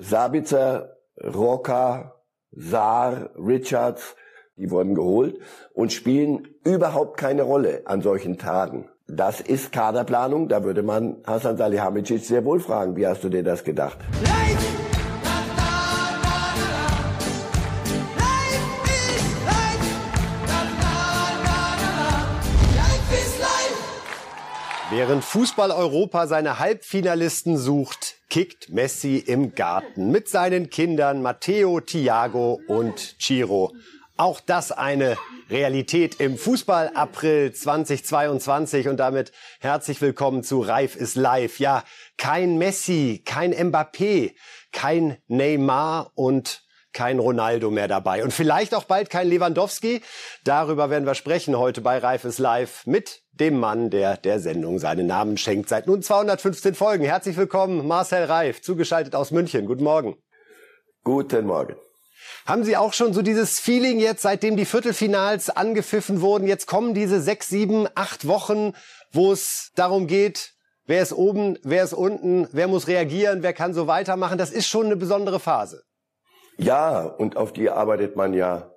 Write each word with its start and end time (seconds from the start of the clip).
Sabitzer, 0.00 0.96
Rocker, 1.22 2.14
Saar, 2.50 3.30
Richards, 3.36 4.16
die 4.56 4.70
wurden 4.70 4.94
geholt 4.94 5.38
und 5.72 5.92
spielen 5.92 6.48
überhaupt 6.64 7.16
keine 7.16 7.42
Rolle 7.42 7.82
an 7.84 8.02
solchen 8.02 8.38
Tagen. 8.38 8.88
Das 9.06 9.40
ist 9.40 9.72
Kaderplanung, 9.72 10.48
da 10.48 10.64
würde 10.64 10.82
man 10.82 11.22
Hasan 11.26 11.56
Salihamidzic 11.56 12.24
sehr 12.24 12.44
wohl 12.44 12.60
fragen, 12.60 12.96
wie 12.96 13.06
hast 13.06 13.24
du 13.24 13.28
dir 13.28 13.42
das 13.42 13.64
gedacht? 13.64 13.98
Light! 14.24 14.58
Während 24.92 25.22
Fußball-Europa 25.22 26.26
seine 26.26 26.58
Halbfinalisten 26.58 27.56
sucht, 27.56 28.19
kickt 28.30 28.70
Messi 28.70 29.16
im 29.16 29.54
Garten 29.56 30.10
mit 30.12 30.28
seinen 30.28 30.70
Kindern 30.70 31.20
Matteo, 31.20 31.80
Thiago 31.80 32.60
und 32.68 33.16
Ciro. 33.20 33.74
Auch 34.16 34.40
das 34.40 34.70
eine 34.70 35.18
Realität 35.50 36.20
im 36.20 36.38
Fußball 36.38 36.92
April 36.94 37.52
2022 37.52 38.86
und 38.86 38.98
damit 38.98 39.32
herzlich 39.58 40.00
willkommen 40.00 40.44
zu 40.44 40.60
Reif 40.60 40.94
ist 40.94 41.16
live. 41.16 41.58
Ja, 41.58 41.82
kein 42.16 42.56
Messi, 42.56 43.22
kein 43.24 43.52
Mbappé, 43.52 44.34
kein 44.70 45.16
Neymar 45.26 46.12
und 46.14 46.62
kein 46.92 47.18
Ronaldo 47.18 47.70
mehr 47.70 47.88
dabei 47.88 48.22
und 48.24 48.32
vielleicht 48.32 48.74
auch 48.74 48.84
bald 48.84 49.10
kein 49.10 49.28
Lewandowski. 49.28 50.02
Darüber 50.44 50.90
werden 50.90 51.06
wir 51.06 51.14
sprechen 51.14 51.56
heute 51.56 51.80
bei 51.80 51.98
Reif 51.98 52.24
ist 52.24 52.38
live 52.38 52.86
mit 52.86 53.22
dem 53.32 53.58
Mann, 53.58 53.90
der 53.90 54.16
der 54.16 54.40
Sendung 54.40 54.78
seinen 54.78 55.06
Namen 55.06 55.36
schenkt. 55.36 55.68
Seit 55.68 55.86
nun 55.86 56.02
215 56.02 56.74
Folgen. 56.74 57.04
Herzlich 57.04 57.36
willkommen, 57.36 57.86
Marcel 57.86 58.24
Reif, 58.24 58.60
zugeschaltet 58.62 59.14
aus 59.14 59.30
München. 59.30 59.66
Guten 59.66 59.84
Morgen. 59.84 60.16
Guten 61.04 61.46
Morgen. 61.46 61.76
Haben 62.46 62.64
Sie 62.64 62.76
auch 62.76 62.92
schon 62.92 63.14
so 63.14 63.22
dieses 63.22 63.60
Feeling 63.60 63.98
jetzt, 63.98 64.22
seitdem 64.22 64.56
die 64.56 64.64
Viertelfinals 64.64 65.50
angepfiffen 65.50 66.20
wurden? 66.20 66.46
Jetzt 66.46 66.66
kommen 66.66 66.94
diese 66.94 67.20
sechs, 67.20 67.48
sieben, 67.48 67.88
acht 67.94 68.26
Wochen, 68.26 68.72
wo 69.12 69.32
es 69.32 69.70
darum 69.74 70.06
geht, 70.06 70.52
wer 70.86 71.02
ist 71.02 71.12
oben, 71.12 71.58
wer 71.62 71.84
ist 71.84 71.92
unten, 71.92 72.48
wer 72.52 72.68
muss 72.68 72.88
reagieren, 72.88 73.42
wer 73.42 73.52
kann 73.52 73.74
so 73.74 73.86
weitermachen. 73.86 74.38
Das 74.38 74.50
ist 74.50 74.66
schon 74.66 74.86
eine 74.86 74.96
besondere 74.96 75.40
Phase. 75.40 75.82
Ja, 76.62 77.00
und 77.00 77.38
auf 77.38 77.54
die 77.54 77.70
arbeitet 77.70 78.16
man 78.16 78.34
ja 78.34 78.70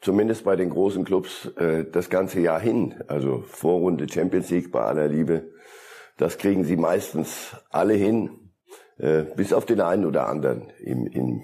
zumindest 0.00 0.44
bei 0.44 0.56
den 0.56 0.70
großen 0.70 1.04
Clubs 1.04 1.46
äh, 1.56 1.84
das 1.84 2.10
ganze 2.10 2.40
Jahr 2.40 2.58
hin. 2.58 2.96
Also 3.06 3.44
Vorrunde 3.46 4.08
Champions 4.08 4.50
League 4.50 4.72
bei 4.72 4.80
aller 4.80 5.06
Liebe. 5.06 5.52
Das 6.16 6.38
kriegen 6.38 6.64
sie 6.64 6.76
meistens 6.76 7.54
alle 7.70 7.94
hin, 7.94 8.50
äh, 8.98 9.22
bis 9.36 9.52
auf 9.52 9.66
den 9.66 9.80
einen 9.80 10.04
oder 10.04 10.26
anderen 10.26 10.72
im, 10.80 11.06
im 11.06 11.42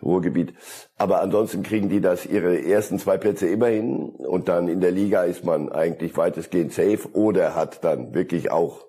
Ruhrgebiet. 0.00 0.54
Aber 0.96 1.20
ansonsten 1.20 1.64
kriegen 1.64 1.88
die 1.88 2.00
das 2.00 2.24
ihre 2.24 2.64
ersten 2.64 3.00
zwei 3.00 3.18
Plätze 3.18 3.48
immer 3.48 3.66
hin 3.66 4.10
und 4.10 4.48
dann 4.48 4.68
in 4.68 4.80
der 4.80 4.92
Liga 4.92 5.24
ist 5.24 5.44
man 5.44 5.72
eigentlich 5.72 6.16
weitestgehend 6.16 6.72
safe 6.72 7.08
oder 7.14 7.56
hat 7.56 7.82
dann 7.82 8.14
wirklich 8.14 8.52
auch 8.52 8.86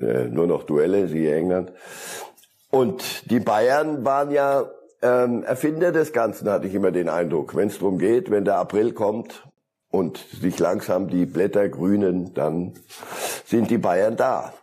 äh, 0.00 0.24
nur 0.24 0.48
noch 0.48 0.64
Duelle, 0.64 1.06
siehe 1.06 1.36
England. 1.36 1.72
Und 2.72 3.30
die 3.30 3.38
Bayern 3.38 4.04
waren 4.04 4.32
ja 4.32 4.68
ähm, 5.04 5.44
Erfinder 5.44 5.92
des 5.92 6.12
Ganzen, 6.12 6.48
hatte 6.48 6.66
ich 6.66 6.74
immer 6.74 6.90
den 6.90 7.08
Eindruck. 7.08 7.54
Wenn 7.54 7.68
es 7.68 7.78
darum 7.78 7.98
geht, 7.98 8.30
wenn 8.30 8.44
der 8.44 8.56
April 8.56 8.92
kommt 8.92 9.46
und 9.90 10.16
sich 10.16 10.58
langsam 10.58 11.08
die 11.08 11.26
Blätter 11.26 11.68
grünen, 11.68 12.32
dann 12.34 12.72
sind 13.44 13.70
die 13.70 13.78
Bayern 13.78 14.16
da. 14.16 14.54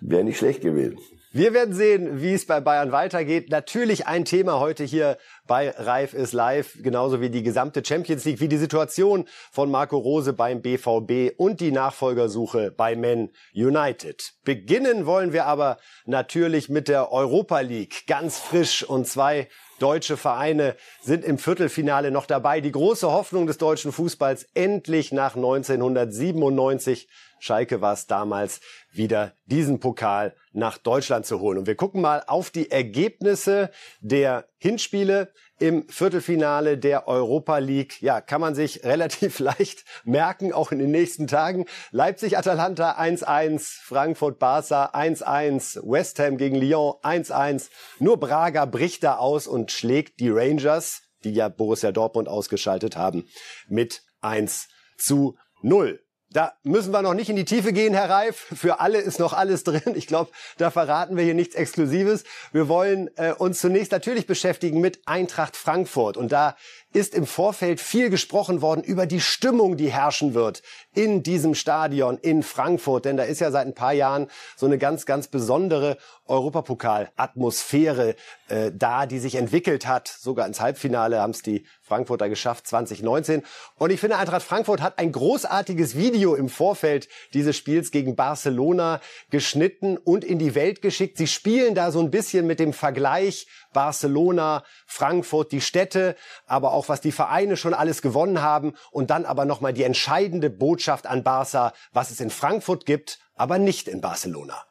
Wäre 0.00 0.24
nicht 0.24 0.38
schlecht 0.38 0.60
gewesen. 0.60 0.98
Wir 1.36 1.52
werden 1.52 1.74
sehen, 1.74 2.22
wie 2.22 2.32
es 2.32 2.46
bei 2.46 2.60
Bayern 2.60 2.92
weitergeht. 2.92 3.50
Natürlich 3.50 4.06
ein 4.06 4.24
Thema 4.24 4.58
heute 4.58 4.84
hier 4.84 5.18
bei 5.46 5.68
Reif 5.68 6.14
ist 6.14 6.32
live, 6.32 6.78
genauso 6.82 7.20
wie 7.20 7.28
die 7.28 7.42
gesamte 7.42 7.84
Champions 7.84 8.24
League, 8.24 8.40
wie 8.40 8.48
die 8.48 8.56
Situation 8.56 9.28
von 9.52 9.70
Marco 9.70 9.98
Rose 9.98 10.32
beim 10.32 10.62
BVB 10.62 11.38
und 11.38 11.60
die 11.60 11.72
Nachfolgersuche 11.72 12.70
bei 12.70 12.96
Man 12.96 13.28
United. 13.54 14.32
Beginnen 14.44 15.04
wollen 15.04 15.34
wir 15.34 15.44
aber 15.44 15.76
natürlich 16.06 16.70
mit 16.70 16.88
der 16.88 17.12
Europa 17.12 17.60
League. 17.60 18.06
Ganz 18.06 18.38
frisch 18.38 18.82
und 18.82 19.06
zwei 19.06 19.48
deutsche 19.78 20.16
Vereine 20.16 20.74
sind 21.02 21.22
im 21.22 21.36
Viertelfinale 21.36 22.10
noch 22.12 22.24
dabei. 22.24 22.62
Die 22.62 22.72
große 22.72 23.12
Hoffnung 23.12 23.46
des 23.46 23.58
deutschen 23.58 23.92
Fußballs 23.92 24.46
endlich 24.54 25.12
nach 25.12 25.36
1997 25.36 27.08
Schalke 27.38 27.80
war 27.80 27.92
es 27.92 28.06
damals, 28.06 28.60
wieder 28.92 29.32
diesen 29.46 29.80
Pokal 29.80 30.34
nach 30.52 30.78
Deutschland 30.78 31.26
zu 31.26 31.40
holen. 31.40 31.58
Und 31.58 31.66
wir 31.66 31.74
gucken 31.74 32.00
mal 32.00 32.22
auf 32.26 32.50
die 32.50 32.70
Ergebnisse 32.70 33.70
der 34.00 34.48
Hinspiele 34.58 35.32
im 35.58 35.88
Viertelfinale 35.88 36.78
der 36.78 37.08
Europa 37.08 37.58
League. 37.58 38.00
Ja, 38.02 38.20
kann 38.20 38.40
man 38.40 38.54
sich 38.54 38.84
relativ 38.84 39.38
leicht 39.38 39.84
merken, 40.04 40.52
auch 40.52 40.72
in 40.72 40.78
den 40.78 40.90
nächsten 40.90 41.26
Tagen. 41.26 41.66
Leipzig-Atalanta 41.90 42.98
1-1, 42.98 43.80
Frankfurt-Barca 43.82 44.92
1-1, 44.94 45.80
West 45.82 46.18
Ham 46.18 46.36
gegen 46.36 46.56
Lyon 46.56 46.94
1-1. 47.02 47.70
Nur 47.98 48.18
Braga 48.18 48.64
bricht 48.64 49.04
da 49.04 49.16
aus 49.16 49.46
und 49.46 49.70
schlägt 49.70 50.20
die 50.20 50.30
Rangers, 50.30 51.02
die 51.24 51.32
ja 51.32 51.48
Borussia 51.48 51.92
Dortmund 51.92 52.28
ausgeschaltet 52.28 52.96
haben, 52.96 53.28
mit 53.68 54.02
1 54.20 54.68
zu 54.96 55.36
0. 55.62 56.00
Da 56.30 56.54
müssen 56.64 56.92
wir 56.92 57.02
noch 57.02 57.14
nicht 57.14 57.30
in 57.30 57.36
die 57.36 57.44
Tiefe 57.44 57.72
gehen, 57.72 57.94
Herr 57.94 58.10
Reif. 58.10 58.48
Für 58.54 58.80
alle 58.80 58.98
ist 58.98 59.20
noch 59.20 59.32
alles 59.32 59.62
drin. 59.62 59.94
Ich 59.94 60.06
glaube, 60.06 60.30
da 60.58 60.70
verraten 60.70 61.16
wir 61.16 61.24
hier 61.24 61.34
nichts 61.34 61.54
Exklusives. 61.54 62.24
Wir 62.52 62.68
wollen 62.68 63.10
äh, 63.16 63.32
uns 63.32 63.60
zunächst 63.60 63.92
natürlich 63.92 64.26
beschäftigen 64.26 64.80
mit 64.80 65.00
Eintracht 65.06 65.56
Frankfurt. 65.56 66.16
Und 66.16 66.32
da 66.32 66.56
ist 66.92 67.14
im 67.14 67.26
Vorfeld 67.26 67.80
viel 67.80 68.10
gesprochen 68.10 68.62
worden 68.62 68.82
über 68.82 69.06
die 69.06 69.20
Stimmung, 69.20 69.76
die 69.76 69.92
herrschen 69.92 70.34
wird 70.34 70.62
in 70.94 71.22
diesem 71.22 71.54
Stadion 71.54 72.16
in 72.16 72.42
Frankfurt. 72.42 73.04
Denn 73.04 73.16
da 73.18 73.24
ist 73.24 73.40
ja 73.40 73.50
seit 73.50 73.66
ein 73.66 73.74
paar 73.74 73.92
Jahren 73.92 74.28
so 74.56 74.64
eine 74.66 74.78
ganz, 74.78 75.04
ganz 75.04 75.28
besondere 75.28 75.98
Europapokal-Atmosphäre 76.26 78.16
äh, 78.48 78.72
da, 78.74 79.06
die 79.06 79.18
sich 79.18 79.34
entwickelt 79.34 79.86
hat. 79.86 80.08
Sogar 80.08 80.46
ins 80.46 80.60
Halbfinale 80.60 81.20
haben 81.20 81.32
es 81.32 81.42
die 81.42 81.66
Frankfurter 81.82 82.28
geschafft 82.28 82.66
2019. 82.66 83.42
Und 83.76 83.90
ich 83.90 84.00
finde, 84.00 84.16
Eintracht 84.16 84.42
Frankfurt 84.42 84.80
hat 84.80 84.98
ein 84.98 85.12
großartiges 85.12 85.96
Video 85.96 86.34
im 86.34 86.48
Vorfeld 86.48 87.08
dieses 87.34 87.56
Spiels 87.56 87.90
gegen 87.90 88.16
Barcelona 88.16 89.00
geschnitten 89.30 89.96
und 89.98 90.24
in 90.24 90.38
die 90.38 90.54
Welt 90.54 90.82
geschickt. 90.82 91.18
Sie 91.18 91.26
spielen 91.26 91.74
da 91.74 91.92
so 91.92 92.00
ein 92.00 92.10
bisschen 92.10 92.46
mit 92.46 92.58
dem 92.58 92.72
Vergleich 92.72 93.46
Barcelona, 93.72 94.64
Frankfurt, 94.86 95.52
die 95.52 95.60
Städte, 95.60 96.16
aber 96.46 96.72
auch 96.76 96.88
was 96.90 97.00
die 97.00 97.10
Vereine 97.10 97.56
schon 97.56 97.72
alles 97.74 98.02
gewonnen 98.02 98.42
haben 98.42 98.74
und 98.92 99.08
dann 99.10 99.24
aber 99.24 99.46
nochmal 99.46 99.72
die 99.72 99.82
entscheidende 99.82 100.50
Botschaft 100.50 101.06
an 101.06 101.24
Barca, 101.24 101.72
was 101.92 102.10
es 102.10 102.20
in 102.20 102.28
Frankfurt 102.30 102.84
gibt, 102.84 103.18
aber 103.34 103.58
nicht 103.58 103.88
in 103.88 104.02
Barcelona. 104.02 104.62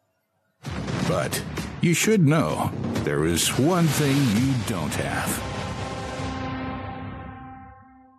But 1.08 1.42
you 1.82 1.96
should 1.96 2.22
know, 2.22 2.70
there 3.04 3.26
is 3.28 3.52
one 3.58 3.88
thing 3.98 4.16
you 4.36 4.54
don't 4.70 4.96
have. 4.96 5.42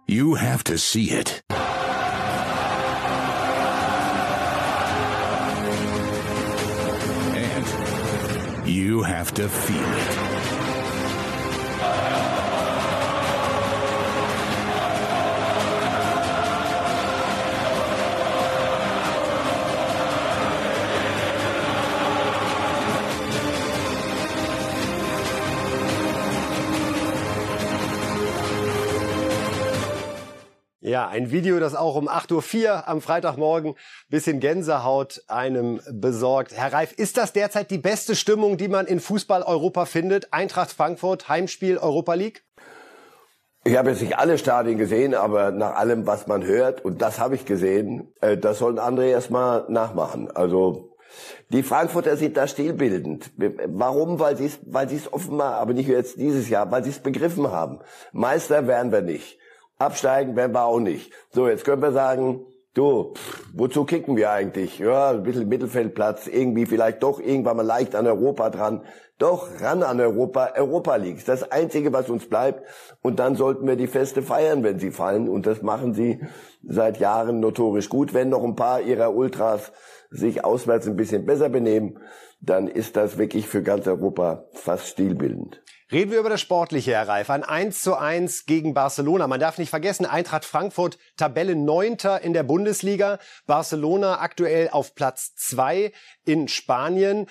You 0.08 0.36
have 0.36 0.64
to 0.64 0.76
see 0.76 1.10
it. 1.10 1.42
And 7.34 8.66
you 8.66 9.02
have 9.04 9.32
to 9.34 9.48
feel 9.48 9.76
it. 9.76 10.15
Ja, 30.86 31.08
ein 31.08 31.32
Video, 31.32 31.58
das 31.58 31.74
auch 31.74 31.96
um 31.96 32.08
8.04 32.08 32.64
Uhr 32.64 32.86
am 32.86 33.00
Freitagmorgen 33.00 33.74
bisschen 34.08 34.38
Gänsehaut 34.38 35.20
einem 35.26 35.80
besorgt. 35.90 36.56
Herr 36.56 36.72
Reif, 36.72 36.92
ist 36.92 37.16
das 37.16 37.32
derzeit 37.32 37.72
die 37.72 37.78
beste 37.78 38.14
Stimmung, 38.14 38.56
die 38.56 38.68
man 38.68 38.86
in 38.86 39.00
Fußball 39.00 39.42
Europa 39.42 39.86
findet? 39.86 40.32
Eintracht 40.32 40.70
Frankfurt, 40.70 41.28
Heimspiel 41.28 41.78
Europa 41.78 42.14
League? 42.14 42.44
Ich 43.64 43.76
habe 43.76 43.90
jetzt 43.90 44.00
nicht 44.00 44.16
alle 44.16 44.38
Stadien 44.38 44.78
gesehen, 44.78 45.14
aber 45.16 45.50
nach 45.50 45.74
allem, 45.74 46.06
was 46.06 46.28
man 46.28 46.44
hört, 46.44 46.84
und 46.84 47.02
das 47.02 47.18
habe 47.18 47.34
ich 47.34 47.46
gesehen, 47.46 48.14
äh, 48.20 48.38
das 48.38 48.60
sollen 48.60 48.78
andere 48.78 49.08
erstmal 49.08 49.64
nachmachen. 49.68 50.30
Also 50.30 50.96
die 51.48 51.64
Frankfurter 51.64 52.16
sind 52.16 52.36
da 52.36 52.46
stilbildend. 52.46 53.32
Warum? 53.66 54.20
Weil 54.20 54.36
sie 54.36 54.46
es 54.46 54.60
weil 54.64 54.88
sie 54.88 54.96
es 54.98 55.12
offenbar, 55.12 55.54
aber 55.54 55.72
nicht 55.72 55.88
jetzt 55.88 56.16
dieses 56.16 56.48
Jahr, 56.48 56.70
weil 56.70 56.84
sie 56.84 56.90
es 56.90 57.00
begriffen 57.00 57.50
haben. 57.50 57.80
Meister 58.12 58.68
werden 58.68 58.92
wir 58.92 59.02
nicht. 59.02 59.36
Absteigen 59.78 60.36
werden 60.36 60.52
wir 60.52 60.64
auch 60.64 60.80
nicht. 60.80 61.12
So, 61.30 61.48
jetzt 61.48 61.64
können 61.64 61.82
wir 61.82 61.92
sagen, 61.92 62.46
du, 62.74 63.12
pff, 63.14 63.44
wozu 63.54 63.84
kicken 63.84 64.16
wir 64.16 64.30
eigentlich? 64.30 64.78
Ja, 64.78 65.10
ein 65.10 65.22
bisschen 65.22 65.48
Mittelfeldplatz, 65.48 66.26
irgendwie 66.26 66.66
vielleicht 66.66 67.02
doch 67.02 67.20
irgendwann 67.20 67.58
mal 67.58 67.66
leicht 67.66 67.94
an 67.94 68.06
Europa 68.06 68.50
dran. 68.50 68.82
Doch 69.18 69.48
ran 69.60 69.82
an 69.82 69.98
Europa, 69.98 70.52
Europa 70.56 70.96
League. 70.96 71.24
Das 71.24 71.50
Einzige, 71.50 71.92
was 71.92 72.10
uns 72.10 72.28
bleibt. 72.28 72.64
Und 73.00 73.18
dann 73.18 73.34
sollten 73.34 73.66
wir 73.66 73.76
die 73.76 73.86
Feste 73.86 74.22
feiern, 74.22 74.62
wenn 74.62 74.78
sie 74.78 74.90
fallen. 74.90 75.28
Und 75.28 75.46
das 75.46 75.62
machen 75.62 75.94
sie 75.94 76.20
seit 76.62 76.98
Jahren 76.98 77.40
notorisch 77.40 77.88
gut. 77.88 78.12
Wenn 78.12 78.28
noch 78.28 78.44
ein 78.44 78.56
paar 78.56 78.82
ihrer 78.82 79.14
Ultras 79.14 79.72
sich 80.16 80.44
auswärts 80.44 80.86
ein 80.86 80.96
bisschen 80.96 81.24
besser 81.26 81.48
benehmen, 81.48 81.98
dann 82.40 82.68
ist 82.68 82.96
das 82.96 83.18
wirklich 83.18 83.46
für 83.46 83.62
ganz 83.62 83.86
Europa 83.86 84.44
fast 84.52 84.88
stilbildend. 84.88 85.62
Reden 85.92 86.10
wir 86.10 86.18
über 86.18 86.30
das 86.30 86.40
Sportliche, 86.40 86.90
Herr 86.92 87.06
Reif. 87.06 87.30
Ein 87.30 87.44
1 87.44 87.80
zu 87.80 87.94
1 87.94 88.46
gegen 88.46 88.74
Barcelona. 88.74 89.28
Man 89.28 89.38
darf 89.38 89.56
nicht 89.56 89.70
vergessen, 89.70 90.04
Eintracht 90.04 90.44
Frankfurt, 90.44 90.98
Tabelle 91.16 91.54
Neunter 91.54 92.22
in 92.22 92.32
der 92.32 92.42
Bundesliga. 92.42 93.20
Barcelona 93.46 94.18
aktuell 94.18 94.68
auf 94.70 94.96
Platz 94.96 95.36
zwei 95.36 95.92
in 96.24 96.48
Spanien. 96.48 97.28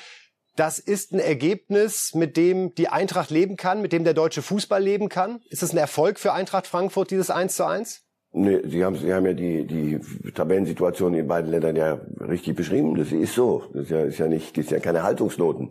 Das 0.56 0.80
ist 0.80 1.12
ein 1.12 1.20
Ergebnis, 1.20 2.14
mit 2.14 2.38
dem 2.38 2.74
die 2.76 2.88
Eintracht 2.88 3.30
leben 3.30 3.58
kann, 3.58 3.82
mit 3.82 3.92
dem 3.92 4.06
der 4.06 4.14
deutsche 4.14 4.42
Fußball 4.42 4.82
leben 4.82 5.10
kann. 5.10 5.42
Ist 5.50 5.62
es 5.62 5.74
ein 5.74 5.78
Erfolg 5.78 6.18
für 6.18 6.32
Eintracht 6.32 6.66
Frankfurt, 6.66 7.12
dieses 7.12 7.30
1 7.30 7.58
zu 7.58 7.66
1? 7.66 8.05
Nee, 8.38 8.60
Sie 8.66 8.84
haben, 8.84 8.98
Sie 8.98 9.14
haben 9.14 9.26
ja 9.26 9.32
die, 9.32 9.66
die 9.66 10.32
Tabellensituation 10.34 11.14
in 11.14 11.26
beiden 11.26 11.50
Ländern 11.50 11.78
ja 11.78 11.98
richtig 12.20 12.58
beschrieben. 12.58 12.94
Das 12.96 13.14
ist 13.14 13.34
so. 13.34 13.64
Das 13.72 13.84
ist 13.84 13.92
ja, 13.92 14.02
ist 14.02 14.18
ja 14.18 14.28
nicht, 14.28 14.58
ist 14.58 14.72
ja 14.72 14.80
keine 14.80 15.04
Haltungsnoten. 15.04 15.70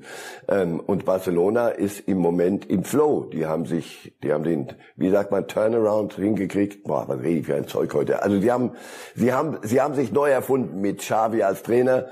Ähm, 0.48 0.80
und 0.80 1.04
Barcelona 1.04 1.68
ist 1.68 2.08
im 2.08 2.16
Moment 2.16 2.70
im 2.70 2.82
Flow. 2.82 3.28
Die 3.30 3.44
haben 3.44 3.66
sich, 3.66 4.14
die 4.22 4.32
haben 4.32 4.44
den, 4.44 4.68
wie 4.96 5.10
sagt 5.10 5.30
man, 5.30 5.46
Turnaround 5.46 6.14
hingekriegt. 6.14 6.84
Boah, 6.84 7.04
was 7.06 7.20
rede 7.20 7.40
ich 7.40 7.46
für 7.46 7.54
ein 7.54 7.68
Zeug 7.68 7.92
heute. 7.92 8.22
Also 8.22 8.40
sie 8.40 8.50
haben, 8.50 8.70
sie 9.14 9.34
haben, 9.34 9.58
sie 9.60 9.82
haben 9.82 9.92
sich 9.94 10.10
neu 10.10 10.30
erfunden 10.30 10.80
mit 10.80 11.00
Xavi 11.00 11.42
als 11.42 11.62
Trainer 11.62 12.06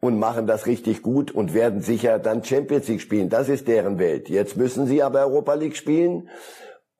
und 0.00 0.18
machen 0.18 0.48
das 0.48 0.66
richtig 0.66 1.02
gut 1.02 1.30
und 1.30 1.54
werden 1.54 1.80
sicher 1.80 2.18
dann 2.18 2.42
Champions 2.42 2.88
League 2.88 3.02
spielen. 3.02 3.28
Das 3.28 3.48
ist 3.48 3.68
deren 3.68 4.00
Welt. 4.00 4.28
Jetzt 4.28 4.56
müssen 4.56 4.88
sie 4.88 5.00
aber 5.00 5.20
Europa 5.20 5.54
League 5.54 5.76
spielen. 5.76 6.28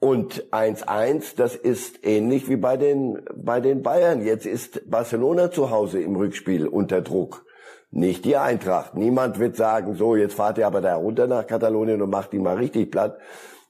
Und 0.02 0.52
1-1, 0.52 1.37
das 1.37 1.54
ist 1.54 2.04
ähnlich 2.04 2.49
wie 2.49 2.56
bei 2.56 2.76
den, 2.76 3.22
bei 3.37 3.60
den 3.60 3.82
Bayern. 3.84 4.20
Jetzt 4.20 4.46
ist 4.46 4.90
Barcelona 4.90 5.52
zu 5.52 5.70
Hause 5.70 6.02
im 6.02 6.16
Rückspiel 6.16 6.66
unter 6.66 7.02
Druck. 7.02 7.46
Nicht 7.93 8.25
die 8.25 8.37
Eintracht. 8.37 8.96
Niemand 8.96 9.38
wird 9.38 9.54
sagen, 9.54 9.94
so, 9.94 10.16
jetzt 10.16 10.34
fahrt 10.34 10.58
ihr 10.58 10.66
aber 10.66 10.81
da 10.81 10.96
runter 10.96 11.28
nach 11.28 11.46
Katalonien 11.46 12.02
und 12.02 12.10
macht 12.10 12.34
ihn 12.34 12.43
mal 12.43 12.56
richtig 12.56 12.90
platt. 12.90 13.16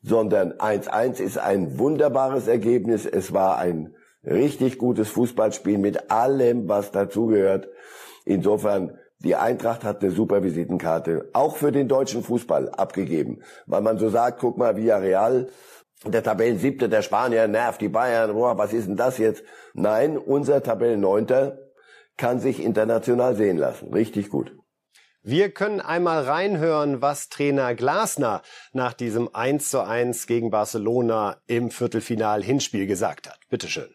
Sondern 0.03 0.55
1-1 0.55 1.21
ist 1.21 1.37
ein 1.37 1.79
wunderbares 1.79 2.49
Ergebnis. 2.49 3.05
Es 3.05 3.35
war 3.35 3.59
ein 3.59 3.95
richtig 4.25 4.79
gutes 4.79 5.11
Fußballspiel 5.11 5.77
mit 5.77 6.11
allem, 6.11 6.67
was 6.67 6.93
dazugehört. 6.93 7.69
Insofern, 8.25 8.99
die 9.19 9.37
Eintracht 9.37 9.85
hat 9.85 10.03
eine 10.03 10.11
super 10.11 10.43
Visitenkarte, 10.43 11.29
auch 11.35 11.57
für 11.57 11.73
den 11.73 11.89
deutschen 11.89 12.23
Fußball 12.23 12.71
abgegeben. 12.71 13.43
Weil 13.67 13.83
man 13.83 13.99
so 13.99 14.09
sagt, 14.09 14.41
guck 14.41 14.57
mal, 14.57 14.77
Villarreal, 14.77 15.49
der 16.05 16.23
Tabellensiebte, 16.23 16.89
der 16.89 17.03
Spanier 17.03 17.49
nervt 17.49 17.81
die 17.81 17.89
Bayern, 17.89 18.33
boah, 18.33 18.59
was 18.59 18.73
ist 18.73 18.89
denn 18.89 18.97
das 18.97 19.19
jetzt? 19.19 19.45
Nein, 19.75 20.19
unser 20.19 20.63
Tabellenneunter 20.63 21.59
kann 22.17 22.41
sich 22.41 22.63
international 22.63 23.37
sehen 23.37 23.59
lassen. 23.59 23.93
Richtig 23.93 24.29
gut. 24.29 24.57
Wir 25.25 25.51
können 25.51 25.81
einmal 25.81 26.25
reinhören, 26.25 27.01
was 27.01 27.29
Trainer 27.29 27.77
Glasner 27.77 28.43
nach 28.73 28.93
diesem 28.93 29.33
1 29.33 29.71
zu 29.71 29.81
1 29.87 30.27
gegen 30.27 30.51
Barcelona 30.51 31.37
im 31.47 31.71
Viertelfinal-Hinspiel 31.71 32.89
gesagt 32.89 33.29
hat. 33.29 33.39
Bitteschön. 33.49 33.89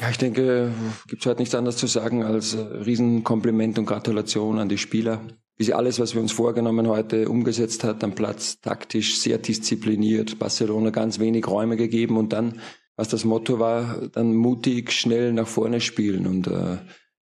Ja, 0.00 0.10
ich 0.10 0.18
denke, 0.18 0.72
gibt 1.06 1.22
es 1.22 1.26
heute 1.26 1.40
nichts 1.40 1.54
anderes 1.54 1.78
zu 1.78 1.86
sagen 1.86 2.22
als 2.22 2.54
äh, 2.54 2.60
Riesenkompliment 2.60 3.78
und 3.78 3.86
Gratulation 3.86 4.58
an 4.58 4.68
die 4.68 4.78
Spieler 4.78 5.22
wie 5.58 5.64
sie 5.64 5.74
alles, 5.74 5.98
was 5.98 6.14
wir 6.14 6.22
uns 6.22 6.32
vorgenommen 6.32 6.86
heute 6.86 7.28
umgesetzt 7.28 7.82
hat, 7.82 8.02
am 8.04 8.14
Platz 8.14 8.60
taktisch 8.60 9.20
sehr 9.20 9.38
diszipliniert, 9.38 10.38
Barcelona 10.38 10.90
ganz 10.90 11.18
wenig 11.18 11.46
Räume 11.48 11.76
gegeben 11.76 12.16
und 12.16 12.32
dann, 12.32 12.60
was 12.96 13.08
das 13.08 13.24
Motto 13.24 13.58
war, 13.58 14.08
dann 14.12 14.34
mutig, 14.34 14.92
schnell 14.92 15.32
nach 15.32 15.48
vorne 15.48 15.80
spielen. 15.80 16.26
Und 16.28 16.46
äh, 16.46 16.78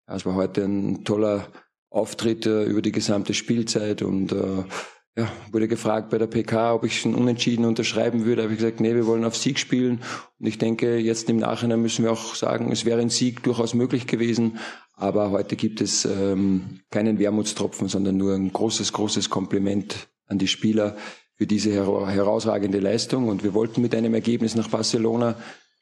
es 0.08 0.26
war 0.26 0.36
heute 0.36 0.64
ein 0.64 1.06
toller 1.06 1.48
Auftritt 1.90 2.46
äh, 2.46 2.66
über 2.66 2.82
die 2.82 2.92
gesamte 2.92 3.34
Spielzeit 3.34 4.02
und 4.02 4.34
äh, 4.34 4.64
ja, 5.18 5.32
wurde 5.52 5.70
gefragt 5.70 6.10
bei 6.10 6.18
der 6.18 6.28
PK, 6.28 6.74
ob 6.74 6.84
ich 6.84 7.00
schon 7.00 7.16
unentschieden 7.16 7.64
unterschreiben 7.64 8.26
würde. 8.26 8.44
Habe 8.44 8.52
ich 8.52 8.60
gesagt, 8.60 8.82
nee, 8.82 8.94
wir 8.94 9.08
wollen 9.08 9.24
auf 9.24 9.38
Sieg 9.38 9.60
spielen. 9.60 10.02
Und 10.40 10.46
ich 10.46 10.58
denke, 10.58 10.98
jetzt 10.98 11.30
im 11.30 11.38
Nachhinein 11.38 11.82
müssen 11.82 12.04
wir 12.04 12.12
auch 12.12 12.36
sagen, 12.36 12.70
es 12.70 12.84
wäre 12.84 13.00
ein 13.00 13.10
Sieg 13.10 13.42
durchaus 13.44 13.74
möglich 13.74 14.08
gewesen. 14.08 14.58
Aber 14.96 15.32
heute 15.32 15.56
gibt 15.56 15.82
es 15.82 16.06
ähm, 16.06 16.82
keinen 16.90 17.20
Wermutstropfen, 17.20 17.88
sondern 17.88 18.18
nur 18.18 18.34
ein 18.34 18.52
großes, 18.52 18.94
großes 18.94 19.30
Kompliment 19.30 20.08
an 20.28 20.38
die 20.38 20.48
Spieler 20.48 20.96
für 21.36 21.48
diese 21.48 21.70
her 21.70 22.08
herausragende 22.08 22.80
Leistung. 22.80 23.28
Und 23.28 23.44
wir 23.44 23.54
wollten 23.54 23.82
mit 23.82 23.94
einem 23.94 24.14
Ergebnis 24.14 24.56
nach 24.56 24.70
Barcelona 24.70 25.36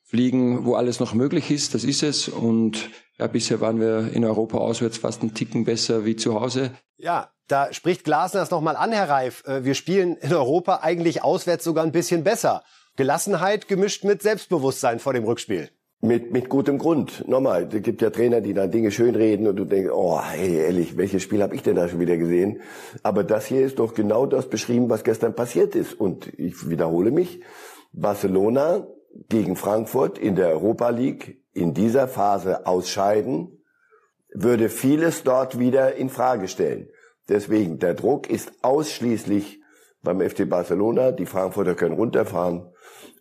fliegen, 0.03 0.65
wo 0.65 0.75
alles 0.75 0.99
noch 0.99 1.13
möglich 1.13 1.51
ist. 1.51 1.73
Das 1.75 1.83
ist 1.83 2.03
es. 2.03 2.27
Und 2.27 2.89
ja, 3.19 3.27
bisher 3.27 3.61
waren 3.61 3.79
wir 3.79 4.11
in 4.13 4.25
Europa 4.25 4.57
auswärts 4.57 4.97
fast 4.97 5.21
einen 5.21 5.33
Ticken 5.33 5.63
besser 5.63 6.05
wie 6.05 6.15
zu 6.15 6.39
Hause. 6.39 6.71
Ja, 6.97 7.31
da 7.47 7.71
spricht 7.73 8.03
Glasner 8.03 8.39
das 8.39 8.51
nochmal 8.51 8.75
an, 8.75 8.91
Herr 8.91 9.09
Reif. 9.09 9.43
Äh, 9.45 9.63
wir 9.63 9.75
spielen 9.75 10.15
in 10.17 10.33
Europa 10.33 10.79
eigentlich 10.81 11.23
auswärts 11.23 11.63
sogar 11.63 11.83
ein 11.83 11.91
bisschen 11.91 12.23
besser. 12.23 12.63
Gelassenheit 12.95 13.67
gemischt 13.67 14.03
mit 14.03 14.21
Selbstbewusstsein 14.21 14.99
vor 14.99 15.13
dem 15.13 15.23
Rückspiel. 15.23 15.69
Mit, 16.03 16.33
mit 16.33 16.49
gutem 16.49 16.79
Grund. 16.79 17.25
Nochmal, 17.29 17.69
es 17.71 17.81
gibt 17.81 18.01
ja 18.01 18.09
Trainer, 18.09 18.41
die 18.41 18.53
dann 18.53 18.69
Dinge 18.69 18.91
schönreden 18.91 19.47
und 19.47 19.55
du 19.55 19.63
denkst, 19.63 19.89
oh, 19.89 20.19
hey, 20.21 20.57
ehrlich, 20.57 20.97
welches 20.97 21.23
Spiel 21.23 21.41
habe 21.41 21.55
ich 21.55 21.63
denn 21.63 21.77
da 21.77 21.87
schon 21.87 22.01
wieder 22.01 22.17
gesehen? 22.17 22.59
Aber 23.03 23.23
das 23.23 23.45
hier 23.45 23.61
ist 23.61 23.79
doch 23.79 23.93
genau 23.93 24.25
das 24.25 24.49
beschrieben, 24.49 24.89
was 24.89 25.05
gestern 25.05 25.33
passiert 25.33 25.75
ist. 25.75 25.93
Und 25.93 26.27
ich 26.37 26.67
wiederhole 26.67 27.11
mich, 27.11 27.39
Barcelona 27.93 28.85
gegen 29.29 29.55
Frankfurt 29.55 30.17
in 30.17 30.35
der 30.35 30.49
Europa 30.49 30.89
League 30.89 31.41
in 31.53 31.73
dieser 31.73 32.09
Phase 32.09 32.67
ausscheiden, 32.67 33.63
würde 34.33 34.67
vieles 34.67 35.23
dort 35.23 35.57
wieder 35.57 35.95
in 35.95 36.09
Frage 36.09 36.49
stellen. 36.49 36.89
Deswegen, 37.29 37.79
der 37.79 37.93
Druck 37.93 38.29
ist 38.29 38.51
ausschließlich 38.61 39.61
beim 40.01 40.19
FC 40.19 40.49
Barcelona. 40.49 41.13
Die 41.13 41.25
Frankfurter 41.25 41.75
können 41.75 41.95
runterfahren 41.95 42.72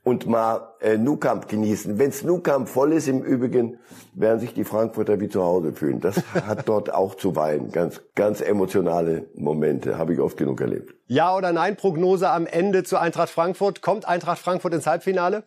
und 0.04 0.26
mal 0.26 0.75
äh, 0.81 0.96
Nukamp 0.96 1.49
genießen. 1.49 1.99
Wenns 1.99 2.25
Nukamp 2.25 2.69
voll 2.69 2.93
ist 2.93 3.06
im 3.06 3.22
Übrigen, 3.22 3.78
werden 4.14 4.40
sich 4.40 4.52
die 4.52 4.64
Frankfurter 4.64 5.20
wie 5.20 5.28
zu 5.28 5.43
Hause 5.43 5.72
fühlen. 5.72 6.00
Das 6.00 6.16
hat 6.46 6.69
dort 6.69 6.93
auch 6.93 7.14
zuweilen 7.14 7.70
ganz, 7.70 8.00
ganz 8.14 8.40
emotionale 8.40 9.28
Momente, 9.34 9.99
habe 9.99 10.14
ich 10.14 10.20
oft 10.20 10.37
genug 10.37 10.60
erlebt. 10.60 10.94
Ja 11.06 11.37
oder 11.37 11.52
nein, 11.52 11.76
Prognose 11.76 12.31
am 12.31 12.46
Ende 12.46 12.82
zu 12.82 12.96
Eintracht 12.99 13.31
Frankfurt. 13.31 13.81
Kommt 13.81 14.06
Eintracht 14.06 14.40
Frankfurt 14.40 14.75
ins 14.75 14.87
Halbfinale? 14.87 15.44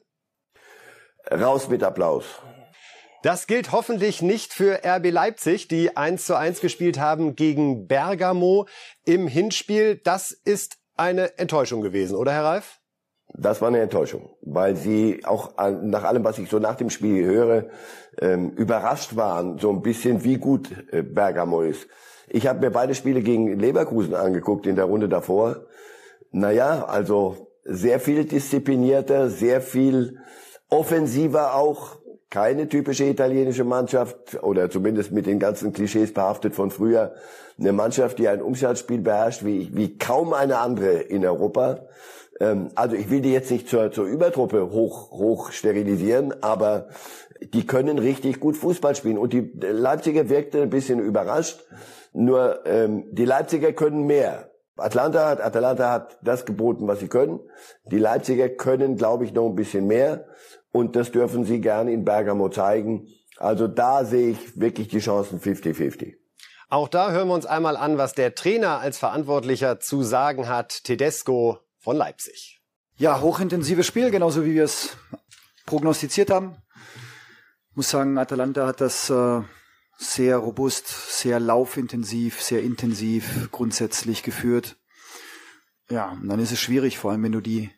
Raus 1.29 1.69
mit 1.69 1.83
Applaus. 1.83 2.25
Das 3.23 3.47
gilt 3.47 3.71
hoffentlich 3.71 4.21
nicht 4.21 4.53
für 4.53 4.81
RB 4.85 5.09
Leipzig, 5.09 5.67
die 5.67 5.97
1 5.97 6.25
zu 6.25 6.37
1 6.37 6.61
gespielt 6.61 6.99
haben 6.99 7.35
gegen 7.35 7.87
Bergamo 7.87 8.67
im 9.03 9.27
Hinspiel. 9.27 9.95
Das 9.95 10.31
ist 10.31 10.77
eine 10.95 11.37
Enttäuschung 11.39 11.81
gewesen, 11.81 12.15
oder 12.15 12.31
Herr 12.31 12.43
Reif? 12.43 12.79
Das 13.37 13.61
war 13.61 13.67
eine 13.67 13.79
Enttäuschung, 13.79 14.29
weil 14.41 14.75
sie 14.77 15.25
auch 15.25 15.51
nach 15.81 16.03
allem, 16.03 16.23
was 16.23 16.37
ich 16.39 16.49
so 16.49 16.59
nach 16.59 16.75
dem 16.75 16.89
Spiel 16.89 17.25
höre, 17.25 17.65
ähm, 18.21 18.51
überrascht 18.51 19.15
waren, 19.15 19.57
so 19.57 19.69
ein 19.71 19.81
bisschen 19.81 20.23
wie 20.23 20.37
gut 20.37 20.69
äh, 20.91 21.01
Bergamo 21.01 21.61
ist. 21.61 21.87
Ich 22.29 22.47
habe 22.47 22.59
mir 22.61 22.71
beide 22.71 22.95
Spiele 22.95 23.21
gegen 23.21 23.59
Leverkusen 23.59 24.15
angeguckt 24.15 24.65
in 24.67 24.75
der 24.75 24.85
Runde 24.85 25.09
davor. 25.09 25.65
Naja, 26.31 26.85
also 26.85 27.49
sehr 27.63 27.99
viel 27.99 28.25
disziplinierter, 28.25 29.29
sehr 29.29 29.61
viel 29.61 30.19
offensiver 30.69 31.55
auch. 31.55 31.97
Keine 32.29 32.67
typische 32.67 33.05
italienische 33.05 33.63
Mannschaft 33.63 34.43
oder 34.43 34.69
zumindest 34.69 35.11
mit 35.11 35.25
den 35.25 35.39
ganzen 35.39 35.71
Klischees 35.73 36.13
behaftet 36.13 36.55
von 36.55 36.71
früher. 36.71 37.13
Eine 37.57 37.71
Mannschaft, 37.71 38.19
die 38.19 38.27
ein 38.27 38.41
Umschaltspiel 38.41 38.99
beherrscht 38.99 39.45
wie, 39.45 39.69
wie 39.73 39.97
kaum 39.97 40.33
eine 40.33 40.57
andere 40.57 40.93
in 40.93 41.25
Europa 41.25 41.87
ähm, 42.39 42.69
also 42.75 42.95
ich 42.95 43.09
will 43.09 43.21
die 43.21 43.31
jetzt 43.31 43.51
nicht 43.51 43.69
zur, 43.69 43.91
zur 43.91 44.05
Übertruppe 44.05 44.71
hoch, 44.71 45.11
hoch 45.11 45.51
sterilisieren, 45.51 46.33
aber 46.41 46.89
die 47.41 47.65
können 47.65 47.99
richtig 47.99 48.39
gut 48.39 48.57
Fußball 48.57 48.95
spielen. 48.95 49.17
Und 49.17 49.33
die 49.33 49.51
Leipziger 49.59 50.29
wirkte 50.29 50.61
ein 50.61 50.69
bisschen 50.69 50.99
überrascht. 50.99 51.63
Nur 52.13 52.65
ähm, 52.65 53.05
die 53.11 53.25
Leipziger 53.25 53.73
können 53.73 54.05
mehr. 54.05 54.51
Atlanta 54.77 55.29
hat, 55.29 55.41
Atalanta 55.41 55.91
hat 55.91 56.17
das 56.21 56.45
geboten, 56.45 56.87
was 56.87 56.99
sie 56.99 57.07
können. 57.07 57.39
Die 57.85 57.97
Leipziger 57.97 58.49
können, 58.49 58.97
glaube 58.97 59.25
ich, 59.25 59.33
noch 59.33 59.47
ein 59.47 59.55
bisschen 59.55 59.87
mehr. 59.87 60.25
Und 60.71 60.95
das 60.95 61.11
dürfen 61.11 61.45
sie 61.45 61.61
gerne 61.61 61.91
in 61.91 62.03
Bergamo 62.03 62.49
zeigen. 62.49 63.07
Also 63.37 63.67
da 63.67 64.03
sehe 64.03 64.31
ich 64.31 64.59
wirklich 64.59 64.89
die 64.89 64.99
Chancen 64.99 65.39
50-50. 65.39 66.15
Auch 66.69 66.89
da 66.89 67.11
hören 67.11 67.27
wir 67.27 67.35
uns 67.35 67.45
einmal 67.45 67.77
an, 67.77 67.97
was 67.97 68.13
der 68.13 68.35
Trainer 68.35 68.79
als 68.79 68.97
Verantwortlicher 68.97 69.79
zu 69.79 70.03
sagen 70.03 70.49
hat. 70.49 70.83
Tedesco 70.83 71.59
von 71.85 71.95
Leipzig. 71.95 72.59
Ja, 72.97 73.21
hochintensives 73.21 73.85
Spiel, 73.85 74.09
genauso 74.09 74.43
wie 74.43 74.55
wir 74.55 74.63
es 74.63 74.97
prognostiziert 75.67 76.31
haben. 76.31 76.57
Ich 77.69 77.75
muss 77.75 77.91
sagen, 77.91 78.17
Atalanta 78.17 78.65
hat 78.65 78.81
das, 78.81 79.11
äh, 79.11 79.41
sehr 79.97 80.37
robust, 80.37 80.87
sehr 81.19 81.39
laufintensiv, 81.39 82.41
sehr 82.41 82.63
intensiv 82.63 83.49
grundsätzlich 83.51 84.23
geführt. 84.23 84.77
Ja, 85.91 86.09
und 86.09 86.27
dann 86.27 86.39
ist 86.39 86.51
es 86.51 86.59
schwierig, 86.59 86.97
vor 86.97 87.11
allem 87.11 87.21
wenn 87.21 87.31
du 87.31 87.39
die 87.39 87.69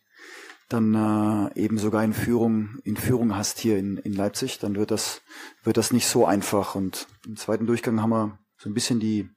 dann 0.70 0.96
äh, 0.96 1.60
eben 1.62 1.78
sogar 1.78 2.04
in 2.04 2.14
Führung 2.14 2.80
in 2.86 2.96
Führung 2.96 3.36
hast 3.36 3.60
hier 3.60 3.78
in, 3.78 3.98
in 3.98 4.14
Leipzig, 4.14 4.60
dann 4.60 4.76
wird 4.76 4.92
das 4.92 5.22
wird 5.64 5.76
das 5.76 5.92
nicht 5.92 6.08
so 6.08 6.26
einfach. 6.26 6.76
Und 6.76 7.08
im 7.26 7.36
zweiten 7.36 7.68
Durchgang 7.68 8.02
haben 8.02 8.10
wir 8.10 8.40
so 8.58 8.70
ein 8.70 8.74
bisschen 8.74 9.02
die 9.02 9.30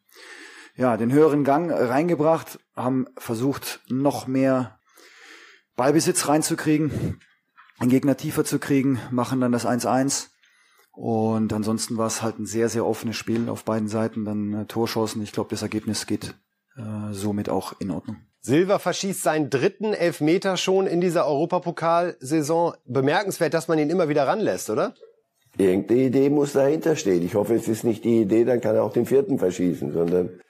ja 0.77 0.97
den 0.97 1.13
höheren 1.13 1.45
Gang 1.45 1.71
reingebracht, 1.71 2.59
haben 2.75 3.07
versucht 3.17 3.81
noch 3.89 4.27
mehr 4.27 4.79
Ballbesitz 5.77 6.29
reinzukriegen, 6.29 7.21
den 7.81 7.89
Gegner 7.89 8.17
tiefer 8.17 8.45
zu 8.45 8.59
kriegen, 8.59 9.01
machen 9.11 9.41
dann 9.41 9.53
das 9.53 9.67
1-1 9.67 10.31
und 10.93 11.53
ansonsten 11.53 11.97
war 11.97 12.09
es 12.09 12.23
halt 12.23 12.39
ein 12.39 12.47
sehr, 12.47 12.69
sehr 12.69 12.85
offenes 12.85 13.17
Spiel 13.17 13.49
auf 13.49 13.65
beiden 13.65 13.89
Seiten. 13.89 14.25
Dann 14.25 14.53
äh, 14.53 14.65
Torchancen. 14.67 15.23
Ich 15.23 15.33
glaube, 15.33 15.51
das 15.51 15.63
Ergebnis 15.63 16.07
geht 16.07 16.35
äh, 16.77 17.13
somit 17.13 17.49
auch 17.49 17.73
in 17.81 17.91
Ordnung. 17.91 18.17
Silva 18.43 18.79
verschießt 18.79 19.23
seinen 19.23 19.49
dritten 19.51 19.93
Elfmeter 19.93 20.57
schon 20.57 20.87
in 20.87 21.01
dieser 21.01 21.27
Europapokalsaison. 21.27 22.75
Bemerkenswert, 22.85 23.55
dass 23.55 23.69
man 23.69 23.79
ihn 23.79 23.91
immer 23.91 24.09
wieder 24.09 24.27
ranlässt, 24.27 24.71
oder? 24.71 24.95
Irgendeine 25.59 26.01
Idee 26.01 26.31
muss 26.31 26.53
dahinter 26.53 26.97
stehen. 26.97 27.23
Ich 27.25 27.35
hoffe, 27.35 27.55
es 27.55 27.69
ist 27.69 27.85
nicht 27.85 28.05
die 28.05 28.21
Idee, 28.21 28.45
dann 28.45 28.61
kann 28.61 28.77
er 28.77 28.85
auch 28.85 28.93
den 28.93 29.07
vierten 29.07 29.39
verschießen, 29.39 29.93
sondern 29.93 30.41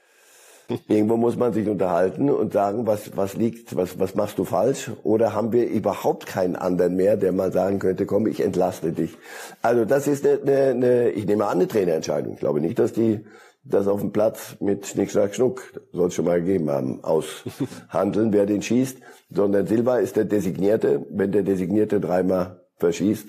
Irgendwo 0.88 1.16
muss 1.16 1.36
man 1.36 1.52
sich 1.52 1.68
unterhalten 1.68 2.30
und 2.30 2.52
sagen, 2.52 2.86
was, 2.86 3.16
was 3.16 3.34
liegt, 3.34 3.76
was, 3.76 3.98
was 3.98 4.14
machst 4.14 4.38
du 4.38 4.44
falsch? 4.44 4.90
Oder 5.02 5.34
haben 5.34 5.52
wir 5.52 5.68
überhaupt 5.68 6.26
keinen 6.26 6.56
anderen 6.56 6.96
mehr, 6.96 7.16
der 7.16 7.32
mal 7.32 7.52
sagen 7.52 7.78
könnte, 7.78 8.06
komm, 8.06 8.26
ich 8.26 8.40
entlaste 8.40 8.92
dich. 8.92 9.16
Also 9.62 9.84
das 9.84 10.06
ist 10.06 10.26
eine, 10.26 10.40
eine, 10.40 10.70
eine 10.70 11.10
ich 11.10 11.26
nehme 11.26 11.46
an, 11.46 11.58
eine 11.58 11.68
Trainerentscheidung. 11.68 12.34
Ich 12.34 12.40
glaube 12.40 12.60
nicht, 12.60 12.78
dass 12.78 12.92
die 12.92 13.20
das 13.62 13.86
auf 13.88 14.00
dem 14.00 14.12
Platz 14.12 14.56
mit 14.60 14.86
Schnick, 14.86 15.10
Schnack, 15.10 15.34
Schnuck, 15.34 15.62
soll 15.92 16.08
es 16.08 16.14
schon 16.14 16.24
mal 16.24 16.40
gegeben 16.40 16.70
haben, 16.70 17.04
aushandeln, 17.04 18.32
wer 18.32 18.46
den 18.46 18.62
schießt, 18.62 18.98
sondern 19.28 19.66
Silva 19.66 19.98
ist 19.98 20.16
der 20.16 20.24
Designierte. 20.24 21.04
Wenn 21.10 21.32
der 21.32 21.42
Designierte 21.42 22.00
dreimal 22.00 22.64
verschießt, 22.76 23.26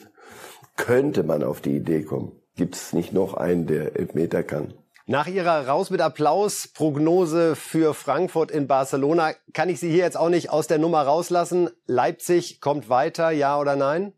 könnte 0.77 1.23
man 1.23 1.43
auf 1.43 1.59
die 1.59 1.75
Idee 1.75 2.03
kommen. 2.03 2.31
Gibt 2.55 2.75
es 2.75 2.93
nicht 2.93 3.13
noch 3.13 3.33
einen, 3.33 3.67
der 3.67 3.97
Elfmeter 3.97 4.43
kann? 4.43 4.73
Nach 5.07 5.25
Ihrer 5.27 5.67
Raus 5.67 5.89
mit 5.89 5.99
Applaus 5.99 6.67
Prognose 6.67 7.55
für 7.55 7.93
Frankfurt 7.95 8.51
in 8.51 8.67
Barcelona 8.67 9.33
kann 9.53 9.69
ich 9.69 9.79
Sie 9.79 9.89
hier 9.89 10.03
jetzt 10.03 10.17
auch 10.17 10.29
nicht 10.29 10.51
aus 10.51 10.67
der 10.67 10.77
Nummer 10.77 11.01
rauslassen. 11.01 11.69
Leipzig 11.87 12.61
kommt 12.61 12.87
weiter, 12.87 13.31
ja 13.31 13.59
oder 13.59 13.75
nein? 13.75 14.13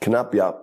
Knapp, 0.00 0.34
ja. 0.34 0.62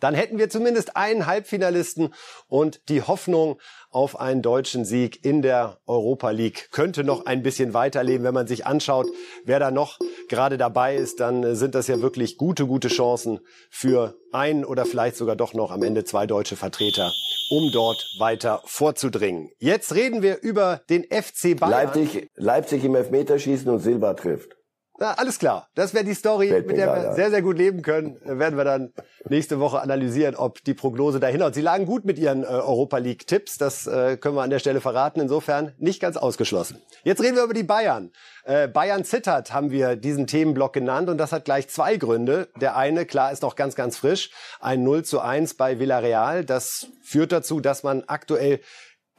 Dann 0.00 0.14
hätten 0.14 0.36
wir 0.36 0.50
zumindest 0.50 0.96
einen 0.96 1.26
Halbfinalisten 1.26 2.12
und 2.48 2.88
die 2.88 3.02
Hoffnung 3.02 3.58
auf 3.92 4.18
einen 4.18 4.42
deutschen 4.42 4.84
Sieg 4.84 5.24
in 5.24 5.42
der 5.42 5.78
Europa 5.86 6.30
League 6.30 6.70
könnte 6.72 7.04
noch 7.04 7.26
ein 7.26 7.42
bisschen 7.42 7.74
weiterleben. 7.74 8.24
Wenn 8.24 8.34
man 8.34 8.46
sich 8.46 8.66
anschaut, 8.66 9.06
wer 9.44 9.60
da 9.60 9.70
noch 9.70 9.98
gerade 10.28 10.58
dabei 10.58 10.96
ist, 10.96 11.20
dann 11.20 11.54
sind 11.54 11.74
das 11.74 11.86
ja 11.86 12.00
wirklich 12.00 12.36
gute, 12.38 12.66
gute 12.66 12.88
Chancen 12.88 13.40
für 13.70 14.14
einen 14.32 14.64
oder 14.64 14.86
vielleicht 14.86 15.16
sogar 15.16 15.36
doch 15.36 15.54
noch 15.54 15.70
am 15.70 15.82
Ende 15.82 16.04
zwei 16.04 16.26
deutsche 16.26 16.56
Vertreter 16.56 17.12
um 17.50 17.70
dort 17.70 18.02
weiter 18.18 18.62
vorzudringen. 18.64 19.50
Jetzt 19.58 19.94
reden 19.94 20.22
wir 20.22 20.40
über 20.40 20.80
den 20.88 21.04
FC 21.04 21.54
Bayern. 21.58 21.70
Leipzig, 21.70 22.30
Leipzig 22.34 22.84
im 22.84 22.94
Elfmeterschießen 22.94 23.68
und 23.70 23.80
Silva 23.80 24.14
trifft. 24.14 24.56
Na, 25.02 25.14
alles 25.14 25.40
klar. 25.40 25.68
Das 25.74 25.94
wäre 25.94 26.04
die 26.04 26.14
Story, 26.14 26.50
Fällt 26.50 26.68
mit 26.68 26.76
der 26.76 26.86
wir 26.86 27.02
ja. 27.02 27.14
sehr, 27.14 27.30
sehr 27.30 27.42
gut 27.42 27.58
leben 27.58 27.82
können. 27.82 28.20
Werden 28.22 28.56
wir 28.56 28.62
dann 28.62 28.92
nächste 29.28 29.58
Woche 29.58 29.80
analysieren, 29.80 30.36
ob 30.36 30.62
die 30.62 30.74
Prognose 30.74 31.18
dahin 31.18 31.42
haut. 31.42 31.56
Sie 31.56 31.60
lagen 31.60 31.86
gut 31.86 32.04
mit 32.04 32.20
Ihren 32.20 32.44
äh, 32.44 32.46
Europa 32.46 32.98
League-Tipps. 32.98 33.58
Das 33.58 33.88
äh, 33.88 34.16
können 34.16 34.36
wir 34.36 34.42
an 34.42 34.50
der 34.50 34.60
Stelle 34.60 34.80
verraten. 34.80 35.20
Insofern 35.20 35.72
nicht 35.78 36.00
ganz 36.00 36.16
ausgeschlossen. 36.16 36.80
Jetzt 37.02 37.20
reden 37.20 37.34
wir 37.34 37.42
über 37.42 37.52
die 37.52 37.64
Bayern. 37.64 38.12
Äh, 38.44 38.68
Bayern 38.68 39.02
zittert, 39.04 39.52
haben 39.52 39.72
wir 39.72 39.96
diesen 39.96 40.28
Themenblock 40.28 40.72
genannt. 40.72 41.08
Und 41.08 41.18
das 41.18 41.32
hat 41.32 41.46
gleich 41.46 41.66
zwei 41.68 41.96
Gründe. 41.96 42.46
Der 42.60 42.76
eine, 42.76 43.04
klar, 43.04 43.32
ist 43.32 43.42
noch 43.42 43.56
ganz, 43.56 43.74
ganz 43.74 43.96
frisch. 43.96 44.30
Ein 44.60 44.84
0 44.84 45.04
zu 45.04 45.18
1 45.18 45.54
bei 45.54 45.80
Villarreal. 45.80 46.44
Das 46.44 46.86
führt 47.02 47.32
dazu, 47.32 47.58
dass 47.58 47.82
man 47.82 48.04
aktuell 48.06 48.60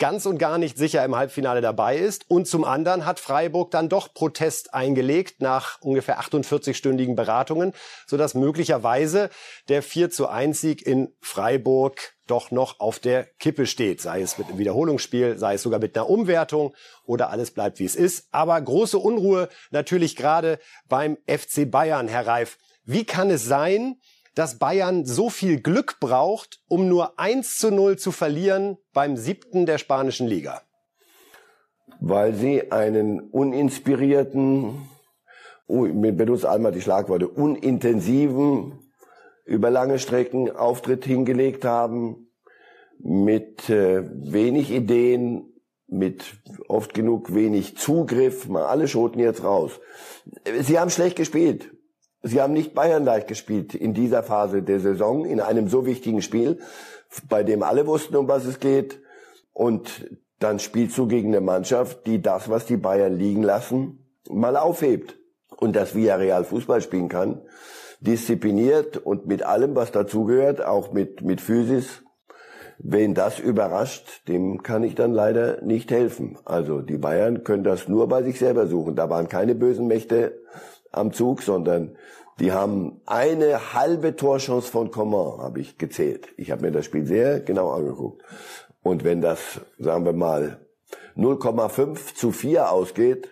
ganz 0.03 0.25
und 0.25 0.37
gar 0.37 0.57
nicht 0.57 0.77
sicher 0.77 1.05
im 1.05 1.15
Halbfinale 1.15 1.61
dabei 1.61 1.95
ist. 1.95 2.29
Und 2.29 2.45
zum 2.45 2.65
anderen 2.65 3.05
hat 3.05 3.21
Freiburg 3.21 3.71
dann 3.71 3.87
doch 3.87 4.13
Protest 4.13 4.73
eingelegt 4.73 5.41
nach 5.41 5.79
ungefähr 5.79 6.19
48-stündigen 6.19 7.15
Beratungen, 7.15 7.71
sodass 8.05 8.33
möglicherweise 8.33 9.29
der 9.69 9.81
4 9.81 10.09
zu 10.09 10.27
1 10.27 10.59
Sieg 10.59 10.85
in 10.85 11.13
Freiburg 11.21 12.15
doch 12.27 12.51
noch 12.51 12.81
auf 12.81 12.99
der 12.99 13.23
Kippe 13.39 13.65
steht, 13.65 14.01
sei 14.01 14.19
es 14.19 14.37
mit 14.37 14.49
einem 14.49 14.57
Wiederholungsspiel, 14.57 15.37
sei 15.37 15.53
es 15.53 15.61
sogar 15.61 15.79
mit 15.79 15.95
einer 15.95 16.09
Umwertung 16.09 16.75
oder 17.05 17.29
alles 17.29 17.51
bleibt 17.51 17.79
wie 17.79 17.85
es 17.85 17.95
ist. 17.95 18.27
Aber 18.31 18.59
große 18.59 18.97
Unruhe 18.97 19.47
natürlich 19.71 20.17
gerade 20.17 20.59
beim 20.89 21.17
FC 21.27 21.71
Bayern, 21.71 22.09
Herr 22.09 22.27
Reif. 22.27 22.57
Wie 22.83 23.05
kann 23.05 23.29
es 23.29 23.45
sein, 23.45 23.95
dass 24.35 24.57
Bayern 24.57 25.05
so 25.05 25.29
viel 25.29 25.61
Glück 25.61 25.99
braucht, 25.99 26.61
um 26.67 26.87
nur 26.87 27.19
1 27.19 27.57
zu 27.57 27.71
0 27.71 27.97
zu 27.97 28.11
verlieren 28.11 28.77
beim 28.93 29.17
siebten 29.17 29.65
der 29.65 29.77
spanischen 29.77 30.27
Liga? 30.27 30.61
Weil 31.99 32.33
sie 32.33 32.71
einen 32.71 33.19
uninspirierten, 33.19 34.89
ich 35.67 36.17
benutze 36.17 36.49
einmal 36.49 36.71
die 36.71 36.81
Schlagworte, 36.81 37.27
unintensiven, 37.27 38.79
über 39.45 39.69
lange 39.69 39.99
Strecken 39.99 40.55
Auftritt 40.55 41.05
hingelegt 41.05 41.65
haben, 41.65 42.27
mit 42.99 43.69
äh, 43.69 44.03
wenig 44.31 44.71
Ideen, 44.71 45.53
mit 45.87 46.37
oft 46.67 46.93
genug 46.93 47.33
wenig 47.33 47.77
Zugriff, 47.77 48.47
mal 48.47 48.65
alle 48.65 48.87
Schoten 48.87 49.19
jetzt 49.19 49.43
raus. 49.43 49.79
Sie 50.61 50.79
haben 50.79 50.89
schlecht 50.89 51.17
gespielt. 51.17 51.71
Sie 52.25 52.41
haben 52.41 52.53
nicht 52.53 52.73
Bayern 52.73 53.03
leicht 53.03 53.27
gespielt 53.27 53.75
in 53.75 53.93
dieser 53.93 54.23
Phase 54.23 54.63
der 54.63 54.79
Saison, 54.79 55.25
in 55.25 55.41
einem 55.41 55.67
so 55.67 55.85
wichtigen 55.85 56.21
Spiel, 56.21 56.59
bei 57.27 57.43
dem 57.43 57.63
alle 57.63 57.85
wussten, 57.85 58.15
um 58.15 58.29
was 58.29 58.45
es 58.45 58.61
geht. 58.61 59.01
Und 59.51 60.09
dann 60.39 60.59
spielst 60.59 60.97
du 60.97 61.05
gegen 61.05 61.29
eine 61.29 61.41
Mannschaft, 61.41 62.07
die 62.07 62.21
das, 62.21 62.49
was 62.49 62.65
die 62.65 62.77
Bayern 62.77 63.17
liegen 63.17 63.43
lassen, 63.43 64.07
mal 64.29 64.55
aufhebt. 64.55 65.17
Und 65.57 65.75
das 65.75 65.95
Villarreal 65.95 66.45
Fußball 66.45 66.81
spielen 66.81 67.09
kann, 67.09 67.41
diszipliniert 67.99 68.97
und 68.97 69.27
mit 69.27 69.43
allem, 69.43 69.75
was 69.75 69.91
dazugehört, 69.91 70.63
auch 70.63 70.93
mit, 70.93 71.21
mit 71.21 71.41
Physis. 71.41 72.03
Wen 72.79 73.13
das 73.13 73.39
überrascht, 73.39 74.27
dem 74.27 74.63
kann 74.63 74.83
ich 74.83 74.95
dann 74.95 75.13
leider 75.13 75.61
nicht 75.61 75.91
helfen. 75.91 76.37
Also 76.45 76.81
die 76.81 76.97
Bayern 76.97 77.43
können 77.43 77.63
das 77.63 77.87
nur 77.87 78.07
bei 78.07 78.23
sich 78.23 78.39
selber 78.39 78.67
suchen. 78.67 78.95
Da 78.95 79.09
waren 79.09 79.27
keine 79.27 79.55
bösen 79.55 79.87
Mächte 79.87 80.41
am 80.93 81.11
Zug, 81.11 81.41
sondern 81.41 81.97
die 82.39 82.51
haben 82.51 83.01
eine 83.05 83.73
halbe 83.73 84.15
Torchance 84.15 84.71
von 84.71 84.89
Coman, 84.89 85.41
habe 85.41 85.59
ich 85.59 85.77
gezählt. 85.77 86.29
Ich 86.37 86.51
habe 86.51 86.63
mir 86.63 86.71
das 86.71 86.85
Spiel 86.85 87.05
sehr 87.05 87.41
genau 87.41 87.71
angeguckt. 87.71 88.23
Und 88.81 89.03
wenn 89.03 89.21
das, 89.21 89.61
sagen 89.77 90.05
wir 90.05 90.13
mal, 90.13 90.59
0,5 91.15 92.15
zu 92.15 92.31
4 92.31 92.71
ausgeht, 92.71 93.29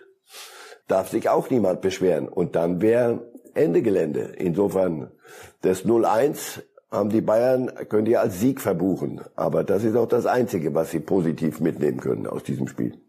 darf 0.86 1.08
sich 1.08 1.28
auch 1.28 1.50
niemand 1.50 1.80
beschweren. 1.80 2.28
Und 2.28 2.54
dann 2.54 2.80
wäre 2.80 3.26
Ende 3.54 3.82
Gelände. 3.82 4.32
Insofern, 4.36 5.10
das 5.62 5.84
0-1 5.84 6.62
haben 6.90 7.10
die 7.10 7.20
Bayern, 7.22 7.70
können 7.88 8.04
die 8.04 8.16
als 8.16 8.38
Sieg 8.38 8.60
verbuchen. 8.60 9.20
Aber 9.34 9.64
das 9.64 9.82
ist 9.84 9.96
auch 9.96 10.08
das 10.08 10.26
Einzige, 10.26 10.74
was 10.74 10.90
sie 10.90 11.00
positiv 11.00 11.60
mitnehmen 11.60 11.98
können 11.98 12.26
aus 12.26 12.44
diesem 12.44 12.68
Spiel. 12.68 13.00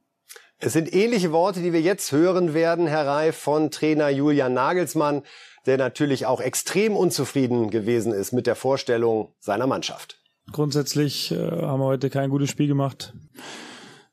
Es 0.66 0.72
sind 0.72 0.94
ähnliche 0.94 1.34
Worte, 1.34 1.62
die 1.62 1.74
wir 1.74 1.82
jetzt 1.82 2.14
hören 2.14 2.54
werden, 2.54 2.88
Herr 2.88 3.06
Reif, 3.06 3.36
von 3.36 3.70
Trainer 3.70 4.08
Julian 4.08 4.54
Nagelsmann, 4.54 5.24
der 5.66 5.78
natürlich 5.78 6.26
auch 6.26 6.40
extrem 6.40 6.96
unzufrieden 6.96 7.70
gewesen 7.70 8.14
ist 8.14 8.32
mit 8.32 8.48
der 8.48 8.56
Vorstellung 8.56 9.34
seiner 9.42 9.68
Mannschaft. 9.68 10.22
Grundsätzlich 10.54 11.34
äh, 11.34 11.36
haben 11.38 11.82
wir 11.82 11.86
heute 11.86 12.10
kein 12.10 12.30
gutes 12.30 12.50
Spiel 12.50 12.68
gemacht. 12.68 13.14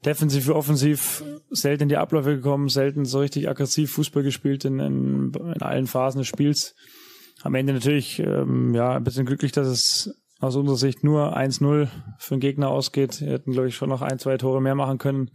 Defensiv 0.05 0.49
wie 0.49 0.51
offensiv 0.51 1.23
selten 1.51 1.85
in 1.85 1.89
die 1.89 1.99
Abläufe 1.99 2.35
gekommen, 2.35 2.69
selten 2.69 3.05
so 3.05 3.21
richtig 3.21 3.49
aggressiv 3.49 3.93
Fußball 3.93 4.25
gespielt 4.25 4.65
in, 4.65 4.81
in, 4.81 5.33
in 5.33 5.63
allen 5.63 5.87
Phasen 5.87 6.19
des 6.19 6.27
Spiels. 6.27 6.75
Am 7.43 7.55
Ende 7.55 7.75
natürlich 7.75 8.19
ähm, 8.19 8.75
ja 8.75 8.97
ein 8.97 9.05
bisschen 9.05 9.25
glücklich, 9.25 9.53
dass 9.53 9.69
es 9.69 10.21
aus 10.41 10.57
unserer 10.57 10.79
Sicht 10.79 11.05
nur 11.05 11.37
1-0 11.37 11.87
für 12.19 12.35
den 12.35 12.41
Gegner 12.41 12.71
ausgeht. 12.71 13.21
Wir 13.21 13.35
hätten, 13.35 13.53
glaube 13.53 13.69
ich, 13.69 13.77
schon 13.77 13.89
noch 13.89 14.03
ein, 14.03 14.19
zwei 14.19 14.37
Tore 14.37 14.61
mehr 14.61 14.75
machen 14.75 14.99
können. 14.99 15.31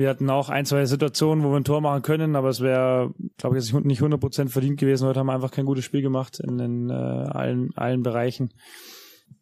Wir 0.00 0.08
hatten 0.08 0.30
auch 0.30 0.48
ein, 0.48 0.64
zwei 0.64 0.86
Situationen, 0.86 1.44
wo 1.44 1.50
wir 1.50 1.58
ein 1.58 1.64
Tor 1.64 1.82
machen 1.82 2.00
können, 2.00 2.34
aber 2.34 2.48
es 2.48 2.62
wäre, 2.62 3.12
glaube 3.36 3.58
ich, 3.58 3.70
nicht 3.70 4.00
100% 4.00 4.48
verdient 4.48 4.80
gewesen. 4.80 5.06
Heute 5.06 5.20
haben 5.20 5.26
wir 5.26 5.34
einfach 5.34 5.50
kein 5.50 5.66
gutes 5.66 5.84
Spiel 5.84 6.00
gemacht 6.00 6.40
in, 6.40 6.58
in 6.58 6.88
äh, 6.88 6.94
allen, 6.94 7.76
allen 7.76 8.02
Bereichen. 8.02 8.54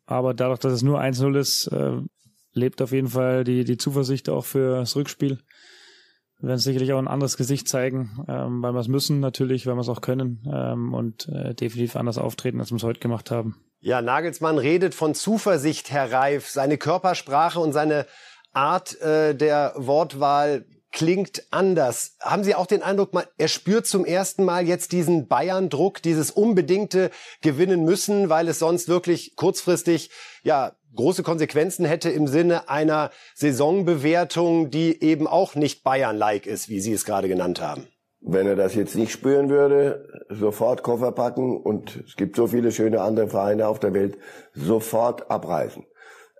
Aber 0.04 0.34
dadurch, 0.34 0.58
dass 0.58 0.72
es 0.72 0.82
nur 0.82 1.00
1-0 1.00 1.38
ist, 1.38 1.68
äh, 1.68 2.00
lebt 2.54 2.82
auf 2.82 2.90
jeden 2.90 3.06
Fall 3.06 3.44
die, 3.44 3.62
die 3.62 3.76
Zuversicht 3.76 4.28
auch 4.28 4.44
für 4.44 4.78
das 4.78 4.96
Rückspiel. 4.96 5.38
Wir 6.40 6.48
werden 6.48 6.58
sicherlich 6.58 6.92
auch 6.92 6.98
ein 6.98 7.06
anderes 7.06 7.36
Gesicht 7.36 7.68
zeigen, 7.68 8.24
ähm, 8.26 8.60
weil 8.60 8.72
wir 8.72 8.80
es 8.80 8.88
müssen 8.88 9.20
natürlich, 9.20 9.64
weil 9.68 9.76
wir 9.76 9.82
es 9.82 9.88
auch 9.88 10.00
können 10.00 10.44
ähm, 10.52 10.92
und 10.92 11.28
äh, 11.28 11.54
definitiv 11.54 11.94
anders 11.94 12.18
auftreten, 12.18 12.58
als 12.58 12.72
wir 12.72 12.76
es 12.78 12.82
heute 12.82 12.98
gemacht 12.98 13.30
haben. 13.30 13.54
Ja, 13.78 14.02
Nagelsmann 14.02 14.58
redet 14.58 14.96
von 14.96 15.14
Zuversicht, 15.14 15.92
Herr 15.92 16.10
Reif. 16.10 16.48
Seine 16.48 16.78
Körpersprache 16.78 17.60
und 17.60 17.72
seine 17.72 18.06
Art 18.58 19.00
äh, 19.00 19.36
der 19.36 19.72
Wortwahl 19.76 20.64
klingt 20.90 21.44
anders. 21.52 22.16
Haben 22.20 22.42
Sie 22.42 22.56
auch 22.56 22.66
den 22.66 22.82
Eindruck, 22.82 23.12
er 23.36 23.48
spürt 23.48 23.86
zum 23.86 24.04
ersten 24.04 24.44
Mal 24.44 24.66
jetzt 24.66 24.90
diesen 24.90 25.28
Bayern-Druck, 25.28 26.02
dieses 26.02 26.32
unbedingte 26.32 27.10
Gewinnen 27.40 27.84
müssen, 27.84 28.30
weil 28.30 28.48
es 28.48 28.58
sonst 28.58 28.88
wirklich 28.88 29.36
kurzfristig 29.36 30.10
ja 30.42 30.72
große 30.96 31.22
Konsequenzen 31.22 31.84
hätte 31.84 32.10
im 32.10 32.26
Sinne 32.26 32.68
einer 32.68 33.10
Saisonbewertung, 33.36 34.70
die 34.70 35.00
eben 35.04 35.28
auch 35.28 35.54
nicht 35.54 35.84
Bayern-like 35.84 36.46
ist, 36.46 36.68
wie 36.68 36.80
Sie 36.80 36.92
es 36.92 37.04
gerade 37.04 37.28
genannt 37.28 37.60
haben? 37.60 37.86
Wenn 38.20 38.48
er 38.48 38.56
das 38.56 38.74
jetzt 38.74 38.96
nicht 38.96 39.12
spüren 39.12 39.48
würde, 39.50 40.08
sofort 40.28 40.82
Koffer 40.82 41.12
packen 41.12 41.56
und 41.56 42.02
es 42.04 42.16
gibt 42.16 42.34
so 42.34 42.48
viele 42.48 42.72
schöne 42.72 43.02
andere 43.02 43.28
Vereine 43.28 43.68
auf 43.68 43.78
der 43.78 43.94
Welt, 43.94 44.18
sofort 44.52 45.30
abreisen. 45.30 45.86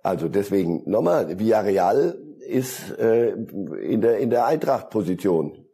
Also 0.03 0.27
deswegen 0.27 0.89
nochmal, 0.89 1.39
Villarreal 1.39 2.17
ist 2.47 2.97
äh, 2.99 3.29
in 3.29 4.01
der 4.01 4.17
in 4.17 4.29
der 4.29 4.45
Eintracht-Position. 4.45 5.65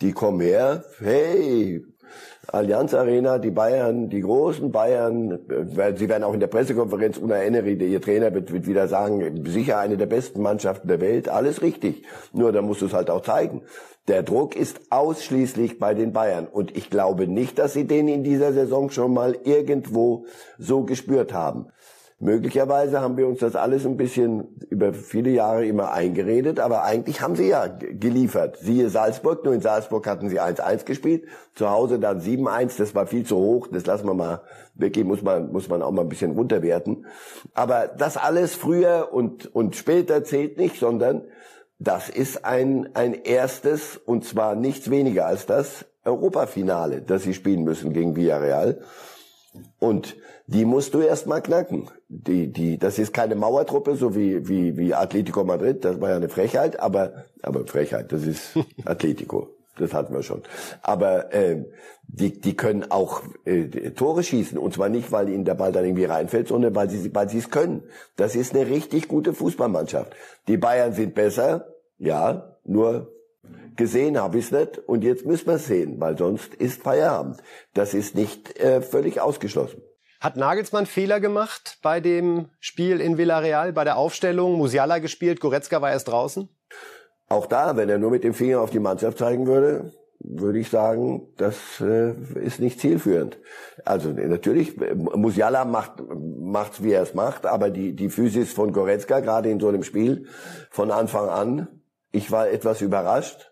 Die 0.00 0.12
kommen 0.12 0.40
her, 0.40 0.84
hey, 0.98 1.82
Allianz 2.52 2.94
Arena, 2.94 3.38
die 3.38 3.50
Bayern, 3.50 4.08
die 4.08 4.22
großen 4.22 4.72
Bayern, 4.72 5.38
äh, 5.48 5.96
sie 5.96 6.08
werden 6.08 6.24
auch 6.24 6.34
in 6.34 6.40
der 6.40 6.48
Pressekonferenz, 6.48 7.18
Una 7.18 7.42
Emery, 7.42 7.74
ihr 7.74 8.00
Trainer, 8.00 8.34
wird, 8.34 8.52
wird 8.52 8.66
wieder 8.66 8.88
sagen, 8.88 9.44
sicher 9.46 9.78
eine 9.78 9.96
der 9.96 10.06
besten 10.06 10.42
Mannschaften 10.42 10.88
der 10.88 11.00
Welt, 11.00 11.28
alles 11.28 11.62
richtig. 11.62 12.04
Nur 12.32 12.50
da 12.52 12.62
musst 12.62 12.82
du 12.82 12.86
es 12.86 12.92
halt 12.92 13.10
auch 13.10 13.22
zeigen. 13.22 13.62
Der 14.08 14.24
Druck 14.24 14.56
ist 14.56 14.80
ausschließlich 14.90 15.78
bei 15.78 15.94
den 15.94 16.12
Bayern. 16.12 16.48
Und 16.48 16.76
ich 16.76 16.90
glaube 16.90 17.28
nicht, 17.28 17.58
dass 17.58 17.74
sie 17.74 17.86
den 17.86 18.08
in 18.08 18.24
dieser 18.24 18.52
Saison 18.52 18.90
schon 18.90 19.14
mal 19.14 19.36
irgendwo 19.44 20.24
so 20.58 20.82
gespürt 20.84 21.32
haben. 21.32 21.68
Möglicherweise 22.22 23.00
haben 23.00 23.16
wir 23.16 23.26
uns 23.26 23.38
das 23.38 23.56
alles 23.56 23.86
ein 23.86 23.96
bisschen 23.96 24.48
über 24.68 24.92
viele 24.92 25.30
Jahre 25.30 25.64
immer 25.64 25.90
eingeredet, 25.92 26.60
aber 26.60 26.84
eigentlich 26.84 27.22
haben 27.22 27.34
sie 27.34 27.48
ja 27.48 27.66
geliefert. 27.66 28.58
Siehe 28.58 28.90
Salzburg, 28.90 29.42
nur 29.42 29.54
in 29.54 29.62
Salzburg 29.62 30.06
hatten 30.06 30.28
sie 30.28 30.38
1-1 30.38 30.84
gespielt, 30.84 31.24
zu 31.54 31.70
Hause 31.70 31.98
dann 31.98 32.20
7-1, 32.20 32.76
das 32.76 32.94
war 32.94 33.06
viel 33.06 33.24
zu 33.24 33.36
hoch, 33.36 33.68
das 33.68 33.86
lassen 33.86 34.06
wir 34.06 34.12
mal 34.12 34.42
wirklich, 34.74 35.06
muss 35.06 35.22
man, 35.22 35.50
muss 35.50 35.70
man 35.70 35.80
auch 35.80 35.92
mal 35.92 36.02
ein 36.02 36.10
bisschen 36.10 36.32
runterwerten. 36.32 37.06
Aber 37.54 37.88
das 37.88 38.18
alles 38.18 38.54
früher 38.54 39.08
und, 39.12 39.54
und 39.54 39.74
später 39.74 40.22
zählt 40.22 40.58
nicht, 40.58 40.78
sondern 40.78 41.24
das 41.78 42.10
ist 42.10 42.44
ein, 42.44 42.90
ein 42.92 43.14
erstes, 43.14 43.96
und 43.96 44.26
zwar 44.26 44.56
nichts 44.56 44.90
weniger 44.90 45.24
als 45.24 45.46
das 45.46 45.86
Europafinale, 46.04 47.00
das 47.00 47.22
sie 47.22 47.32
spielen 47.32 47.64
müssen 47.64 47.94
gegen 47.94 48.14
Villarreal. 48.14 48.82
Und 49.78 50.16
die 50.46 50.66
musst 50.66 50.92
du 50.92 51.00
erst 51.00 51.26
mal 51.26 51.40
knacken. 51.40 51.88
Die, 52.12 52.52
die, 52.52 52.76
das 52.76 52.98
ist 52.98 53.14
keine 53.14 53.36
Mauertruppe, 53.36 53.94
so 53.94 54.16
wie, 54.16 54.48
wie, 54.48 54.76
wie 54.76 54.94
Atletico 54.94 55.44
Madrid. 55.44 55.84
Das 55.84 56.00
war 56.00 56.10
ja 56.10 56.16
eine 56.16 56.28
Frechheit, 56.28 56.80
aber, 56.80 57.26
aber 57.40 57.64
Frechheit, 57.68 58.10
das 58.10 58.24
ist 58.26 58.58
Atletico. 58.84 59.48
Das 59.78 59.94
hatten 59.94 60.12
wir 60.12 60.24
schon. 60.24 60.42
Aber 60.82 61.32
äh, 61.32 61.64
die, 62.08 62.40
die 62.40 62.56
können 62.56 62.90
auch 62.90 63.22
äh, 63.44 63.90
Tore 63.92 64.24
schießen. 64.24 64.58
Und 64.58 64.74
zwar 64.74 64.88
nicht, 64.88 65.12
weil 65.12 65.28
ihnen 65.28 65.44
der 65.44 65.54
Ball 65.54 65.70
dann 65.70 65.84
irgendwie 65.84 66.04
reinfällt, 66.04 66.48
sondern 66.48 66.74
weil 66.74 66.90
sie 66.90 67.14
weil 67.14 67.28
sie 67.28 67.38
es 67.38 67.50
können. 67.50 67.84
Das 68.16 68.34
ist 68.34 68.56
eine 68.56 68.68
richtig 68.68 69.06
gute 69.06 69.32
Fußballmannschaft. 69.32 70.12
Die 70.48 70.56
Bayern 70.56 70.92
sind 70.92 71.14
besser, 71.14 71.74
ja, 71.98 72.56
nur 72.64 73.12
gesehen 73.76 74.20
habe 74.20 74.38
ich 74.38 74.46
es 74.46 74.50
nicht 74.50 74.78
und 74.78 75.04
jetzt 75.04 75.24
müssen 75.24 75.46
wir 75.46 75.54
es 75.54 75.66
sehen, 75.66 76.00
weil 76.00 76.18
sonst 76.18 76.54
ist 76.54 76.82
Feierabend. 76.82 77.40
Das 77.72 77.94
ist 77.94 78.16
nicht 78.16 78.58
äh, 78.58 78.82
völlig 78.82 79.20
ausgeschlossen. 79.20 79.80
Hat 80.20 80.36
Nagelsmann 80.36 80.84
Fehler 80.84 81.18
gemacht 81.18 81.78
bei 81.82 82.00
dem 82.00 82.50
Spiel 82.60 83.00
in 83.00 83.16
Villarreal, 83.16 83.72
bei 83.72 83.84
der 83.84 83.96
Aufstellung? 83.96 84.58
Musiala 84.58 84.98
gespielt, 84.98 85.40
Goretzka 85.40 85.80
war 85.80 85.90
erst 85.90 86.08
draußen? 86.08 86.50
Auch 87.30 87.46
da, 87.46 87.76
wenn 87.78 87.88
er 87.88 87.98
nur 87.98 88.10
mit 88.10 88.22
dem 88.22 88.34
Finger 88.34 88.60
auf 88.60 88.68
die 88.68 88.80
Mannschaft 88.80 89.16
zeigen 89.16 89.46
würde, 89.46 89.92
würde 90.18 90.58
ich 90.58 90.68
sagen, 90.68 91.32
das 91.38 91.56
äh, 91.80 92.12
ist 92.34 92.60
nicht 92.60 92.80
zielführend. 92.80 93.38
Also 93.86 94.10
natürlich, 94.10 94.76
Musiala 94.94 95.64
macht 95.64 96.02
macht's, 96.14 96.82
wie 96.82 96.92
er 96.92 97.02
es 97.02 97.14
macht, 97.14 97.46
aber 97.46 97.70
die 97.70 97.96
die 97.96 98.10
Physis 98.10 98.52
von 98.52 98.74
Goretzka 98.74 99.20
gerade 99.20 99.48
in 99.48 99.58
so 99.58 99.68
einem 99.68 99.82
Spiel 99.82 100.26
von 100.70 100.90
Anfang 100.90 101.30
an, 101.30 101.68
ich 102.12 102.30
war 102.30 102.50
etwas 102.50 102.82
überrascht. 102.82 103.49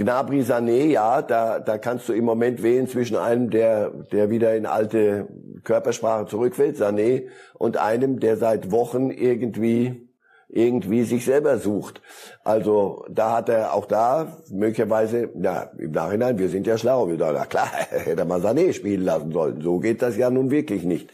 Gnabry 0.00 0.40
Sané, 0.40 0.86
ja, 0.86 1.20
da, 1.20 1.60
da 1.60 1.76
kannst 1.76 2.08
du 2.08 2.14
im 2.14 2.24
Moment 2.24 2.62
wählen 2.62 2.88
zwischen 2.88 3.18
einem, 3.18 3.50
der, 3.50 3.90
der 3.90 4.30
wieder 4.30 4.56
in 4.56 4.64
alte 4.64 5.28
Körpersprache 5.62 6.24
zurückfällt, 6.24 6.78
Sané, 6.78 7.24
und 7.58 7.76
einem, 7.76 8.18
der 8.18 8.38
seit 8.38 8.70
Wochen 8.70 9.10
irgendwie, 9.10 10.08
irgendwie 10.48 11.02
sich 11.02 11.26
selber 11.26 11.58
sucht. 11.58 12.00
Also 12.44 13.04
da 13.10 13.36
hat 13.36 13.50
er 13.50 13.74
auch 13.74 13.84
da 13.84 14.38
möglicherweise, 14.50 15.28
ja, 15.38 15.70
im 15.76 15.90
Nachhinein, 15.90 16.38
wir 16.38 16.48
sind 16.48 16.66
ja 16.66 16.78
schlau, 16.78 17.08
wir 17.08 17.18
dachten, 17.18 17.36
na 17.38 17.44
klar, 17.44 17.68
hätte 17.90 18.24
mal 18.24 18.40
Sané 18.40 18.72
spielen 18.72 19.04
lassen 19.04 19.32
sollen. 19.32 19.60
So 19.60 19.80
geht 19.80 20.00
das 20.00 20.16
ja 20.16 20.30
nun 20.30 20.50
wirklich 20.50 20.82
nicht. 20.82 21.12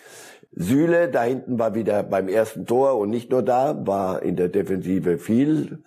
Süle, 0.52 1.10
da 1.10 1.24
hinten 1.24 1.58
war 1.58 1.74
wieder 1.74 2.04
beim 2.04 2.28
ersten 2.28 2.66
Tor 2.66 2.96
und 2.96 3.10
nicht 3.10 3.32
nur 3.32 3.42
da, 3.42 3.84
war 3.84 4.22
in 4.22 4.36
der 4.36 4.48
Defensive 4.48 5.18
viel 5.18 5.80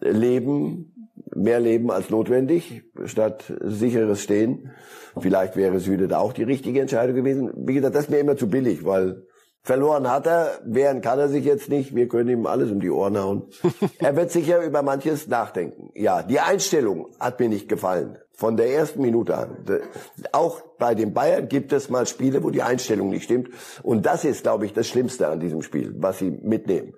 Leben, 0.00 0.93
mehr 1.36 1.60
Leben 1.60 1.90
als 1.90 2.10
notwendig, 2.10 2.82
statt 3.04 3.52
sicheres 3.60 4.22
Stehen. 4.22 4.70
Vielleicht 5.18 5.56
wäre 5.56 5.80
Süde 5.80 6.08
da 6.08 6.18
auch 6.18 6.32
die 6.32 6.42
richtige 6.42 6.80
Entscheidung 6.80 7.16
gewesen. 7.16 7.52
Wie 7.56 7.74
gesagt, 7.74 7.94
das 7.94 8.04
ist 8.04 8.10
mir 8.10 8.18
immer 8.18 8.36
zu 8.36 8.48
billig, 8.48 8.84
weil 8.84 9.26
verloren 9.62 10.10
hat 10.10 10.26
er, 10.26 10.58
wehren 10.64 11.00
kann 11.00 11.18
er 11.18 11.28
sich 11.28 11.44
jetzt 11.44 11.68
nicht, 11.68 11.94
wir 11.94 12.08
können 12.08 12.28
ihm 12.28 12.46
alles 12.46 12.70
um 12.70 12.80
die 12.80 12.90
Ohren 12.90 13.18
hauen. 13.18 13.42
er 13.98 14.16
wird 14.16 14.30
sicher 14.30 14.62
über 14.62 14.82
manches 14.82 15.26
nachdenken. 15.26 15.90
Ja, 15.94 16.22
die 16.22 16.40
Einstellung 16.40 17.08
hat 17.18 17.40
mir 17.40 17.48
nicht 17.48 17.68
gefallen. 17.68 18.18
Von 18.36 18.56
der 18.56 18.68
ersten 18.74 19.00
Minute 19.00 19.38
an. 19.38 19.64
Auch 20.32 20.60
bei 20.78 20.96
den 20.96 21.14
Bayern 21.14 21.48
gibt 21.48 21.72
es 21.72 21.88
mal 21.88 22.04
Spiele, 22.04 22.42
wo 22.42 22.50
die 22.50 22.62
Einstellung 22.62 23.10
nicht 23.10 23.24
stimmt. 23.24 23.48
Und 23.84 24.06
das 24.06 24.24
ist, 24.24 24.42
glaube 24.42 24.66
ich, 24.66 24.72
das 24.72 24.88
Schlimmste 24.88 25.28
an 25.28 25.38
diesem 25.38 25.62
Spiel, 25.62 25.94
was 25.98 26.18
sie 26.18 26.32
mitnehmen. 26.32 26.94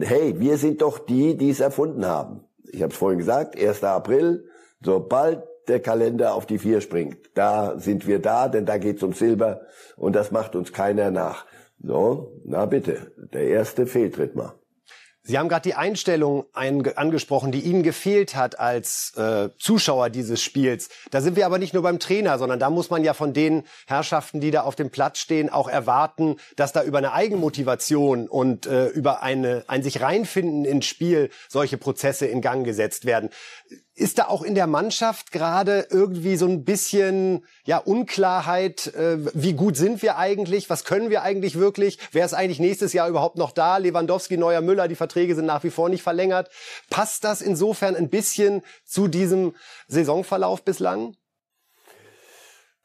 Hey, 0.00 0.38
wir 0.38 0.56
sind 0.56 0.80
doch 0.80 1.00
die, 1.00 1.36
die 1.36 1.50
es 1.50 1.58
erfunden 1.58 2.06
haben 2.06 2.47
ich 2.72 2.82
habe 2.82 2.92
es 2.92 2.98
vorhin 2.98 3.18
gesagt, 3.18 3.60
1. 3.60 3.84
April, 3.84 4.48
sobald 4.82 5.42
der 5.68 5.80
Kalender 5.80 6.34
auf 6.34 6.46
die 6.46 6.58
vier 6.58 6.80
springt, 6.80 7.18
da 7.34 7.78
sind 7.78 8.06
wir 8.06 8.20
da, 8.20 8.48
denn 8.48 8.64
da 8.66 8.78
geht's 8.78 9.02
um 9.02 9.12
Silber 9.12 9.60
und 9.96 10.16
das 10.16 10.30
macht 10.30 10.56
uns 10.56 10.72
keiner 10.72 11.10
nach. 11.10 11.46
So, 11.80 12.40
na 12.44 12.66
bitte, 12.66 13.12
der 13.32 13.48
erste 13.48 13.86
Fehltritt 13.86 14.34
mal. 14.34 14.54
Sie 15.28 15.36
haben 15.36 15.50
gerade 15.50 15.68
die 15.68 15.74
Einstellung 15.74 16.46
angesprochen, 16.54 17.52
die 17.52 17.60
Ihnen 17.60 17.82
gefehlt 17.82 18.34
hat 18.34 18.58
als 18.58 19.12
äh, 19.14 19.50
Zuschauer 19.58 20.08
dieses 20.08 20.42
Spiels. 20.42 20.88
Da 21.10 21.20
sind 21.20 21.36
wir 21.36 21.44
aber 21.44 21.58
nicht 21.58 21.74
nur 21.74 21.82
beim 21.82 21.98
Trainer, 21.98 22.38
sondern 22.38 22.58
da 22.58 22.70
muss 22.70 22.88
man 22.88 23.04
ja 23.04 23.12
von 23.12 23.34
den 23.34 23.64
Herrschaften, 23.86 24.40
die 24.40 24.50
da 24.50 24.62
auf 24.62 24.74
dem 24.74 24.88
Platz 24.88 25.18
stehen, 25.18 25.50
auch 25.50 25.68
erwarten, 25.68 26.36
dass 26.56 26.72
da 26.72 26.82
über 26.82 26.96
eine 26.96 27.12
Eigenmotivation 27.12 28.26
und 28.26 28.64
äh, 28.64 28.86
über 28.86 29.22
eine, 29.22 29.64
ein 29.66 29.82
sich 29.82 30.00
reinfinden 30.00 30.64
ins 30.64 30.86
Spiel 30.86 31.28
solche 31.46 31.76
Prozesse 31.76 32.24
in 32.24 32.40
Gang 32.40 32.64
gesetzt 32.64 33.04
werden. 33.04 33.28
Ist 33.98 34.18
da 34.18 34.28
auch 34.28 34.42
in 34.42 34.54
der 34.54 34.68
Mannschaft 34.68 35.32
gerade 35.32 35.88
irgendwie 35.90 36.36
so 36.36 36.46
ein 36.46 36.64
bisschen 36.64 37.44
ja 37.64 37.78
Unklarheit? 37.78 38.94
Äh, 38.94 39.18
wie 39.34 39.54
gut 39.54 39.76
sind 39.76 40.02
wir 40.02 40.16
eigentlich? 40.16 40.70
Was 40.70 40.84
können 40.84 41.10
wir 41.10 41.22
eigentlich 41.22 41.58
wirklich? 41.58 41.98
Wer 42.12 42.24
ist 42.24 42.32
eigentlich 42.32 42.60
nächstes 42.60 42.92
Jahr 42.92 43.08
überhaupt 43.08 43.38
noch 43.38 43.50
da? 43.50 43.76
Lewandowski, 43.78 44.36
Neuer, 44.36 44.60
Müller, 44.60 44.86
die 44.86 44.94
Verträge 44.94 45.34
sind 45.34 45.46
nach 45.46 45.64
wie 45.64 45.70
vor 45.70 45.88
nicht 45.88 46.04
verlängert. 46.04 46.48
Passt 46.90 47.24
das 47.24 47.42
insofern 47.42 47.96
ein 47.96 48.08
bisschen 48.08 48.62
zu 48.84 49.08
diesem 49.08 49.56
Saisonverlauf 49.88 50.62
bislang? 50.62 51.16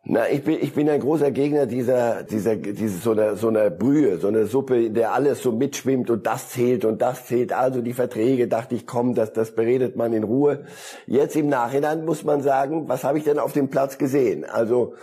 Na, 0.06 0.30
ich 0.30 0.44
bin, 0.44 0.58
ich 0.60 0.74
bin 0.74 0.90
ein 0.90 1.00
großer 1.00 1.32
Gegner 1.32 1.66
dieser, 1.66 2.24
dieser, 2.24 2.58
dieser, 2.58 2.98
so 2.98 3.12
einer, 3.12 3.38
so 3.38 3.48
einer 3.48 3.70
Brühe, 3.70 4.18
so 4.18 4.28
einer 4.28 4.48
Suppe, 4.48 4.88
in 4.88 4.94
der 4.94 5.14
alles 5.14 5.42
so 5.42 5.54
mitschwimmt 5.54 6.10
und 6.10 6.28
das 6.28 6.50
zählt 6.50 6.84
und 6.84 7.02
das 7.02 7.26
zählt. 7.26 7.54
Also 7.54 7.82
die 7.82 7.94
Verträge, 7.94 8.50
dachte 8.50 8.76
ich, 8.76 8.86
komm, 8.86 9.16
das, 9.16 9.32
das 9.32 9.56
beredet 9.56 9.96
man 9.96 10.12
in 10.12 10.26
Ruhe. 10.26 10.66
Jetzt 11.08 11.38
im 11.38 11.48
Nachhinein 11.48 12.04
muss 12.04 12.26
man 12.26 12.42
sagen, 12.42 12.90
was 12.90 13.06
habe 13.06 13.18
ich 13.18 13.24
denn 13.24 13.40
auf 13.40 13.54
dem 13.54 13.70
Platz 13.70 13.98
gesehen? 13.98 14.44
Also, 14.44 14.96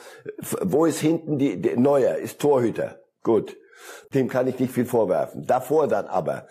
wo 0.61 0.85
ist 0.85 1.01
hinten 1.01 1.39
die, 1.39 1.63
die 1.63 1.79
Neuer, 1.79 2.17
ist 2.17 2.39
Torhüter. 2.39 2.97
Gut. 3.23 3.57
Dem 4.15 4.29
kann 4.29 4.47
ich 4.49 4.59
nicht 4.59 4.73
viel 4.73 4.87
vorwerfen. 4.87 5.47
Davor 5.47 5.89
dann 5.89 6.07
aber, 6.07 6.47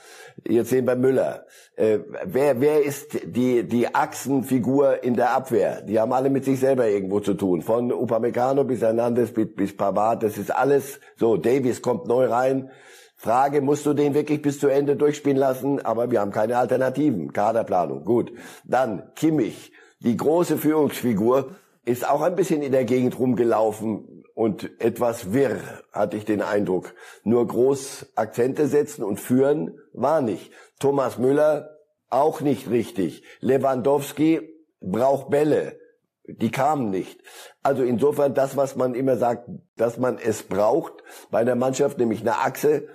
jetzt 0.48 0.70
sehen 0.70 0.86
wir 0.86 0.96
Müller. 0.96 1.46
Äh, 1.76 2.00
wer, 2.26 2.62
wer 2.62 2.84
ist 2.84 3.20
die, 3.24 3.64
die 3.64 3.94
Achsenfigur 3.94 5.04
in 5.04 5.16
der 5.16 5.32
Abwehr? 5.32 5.82
Die 5.82 6.00
haben 6.00 6.14
alle 6.14 6.30
mit 6.30 6.46
sich 6.46 6.60
selber 6.60 6.88
irgendwo 6.88 7.20
zu 7.20 7.34
tun. 7.34 7.62
Von 7.62 7.92
Upamecano 7.92 8.64
bis 8.64 8.82
Hernandez 8.82 9.32
bis, 9.32 9.48
bis 9.56 9.76
Pavard, 9.76 10.24
das 10.24 10.38
ist 10.38 10.56
alles 10.56 11.00
so. 11.18 11.38
Davies 11.38 11.82
kommt 11.82 12.08
neu 12.08 12.26
rein. 12.28 12.70
Frage, 13.16 13.62
musst 13.62 13.86
du 13.86 13.94
den 13.94 14.14
wirklich 14.14 14.42
bis 14.42 14.60
zu 14.60 14.68
Ende 14.68 14.96
durchspielen 14.96 15.38
lassen? 15.38 15.86
Aber 15.86 16.10
wir 16.10 16.22
haben 16.22 16.32
keine 16.32 16.58
Alternativen. 16.58 17.34
Kaderplanung, 17.34 18.06
gut. 18.06 18.32
Dann 18.64 19.12
Kimmich. 19.16 19.74
die 20.00 20.16
große 20.16 20.58
Führungsfigur, 20.58 21.56
ist 21.86 22.08
auch 22.08 22.22
ein 22.22 22.36
bisschen 22.36 22.62
in 22.62 22.72
der 22.72 22.86
Gegend 22.86 23.18
rumgelaufen 23.18 24.19
und 24.40 24.80
etwas 24.80 25.34
wirr, 25.34 25.60
hatte 25.92 26.16
ich 26.16 26.24
den 26.24 26.42
Eindruck. 26.42 26.94
Nur 27.26 27.46
groß 27.46 28.14
Akzente 28.16 28.68
setzen 28.68 29.04
und 29.04 29.20
führen 29.20 29.78
war 29.92 30.22
nicht. 30.22 30.54
Thomas 30.80 31.18
Müller 31.18 31.78
auch 32.10 32.40
nicht 32.40 32.70
richtig. 32.70 33.22
Lewandowski 33.42 34.50
braucht 34.80 35.30
Bälle. 35.30 35.78
Die 36.26 36.52
kamen 36.52 36.90
nicht. 36.90 37.20
Also 37.64 37.84
insofern 37.84 38.34
das, 38.34 38.56
was 38.56 38.78
man 38.78 38.96
immer 38.96 39.18
sagt, 39.18 39.50
dass 39.76 39.98
man 39.98 40.18
es 40.18 40.44
braucht 40.44 40.94
bei 41.32 41.44
der 41.44 41.58
Mannschaft, 41.58 41.98
nämlich 41.98 42.22
eine 42.22 42.38
Achse, 42.38 42.88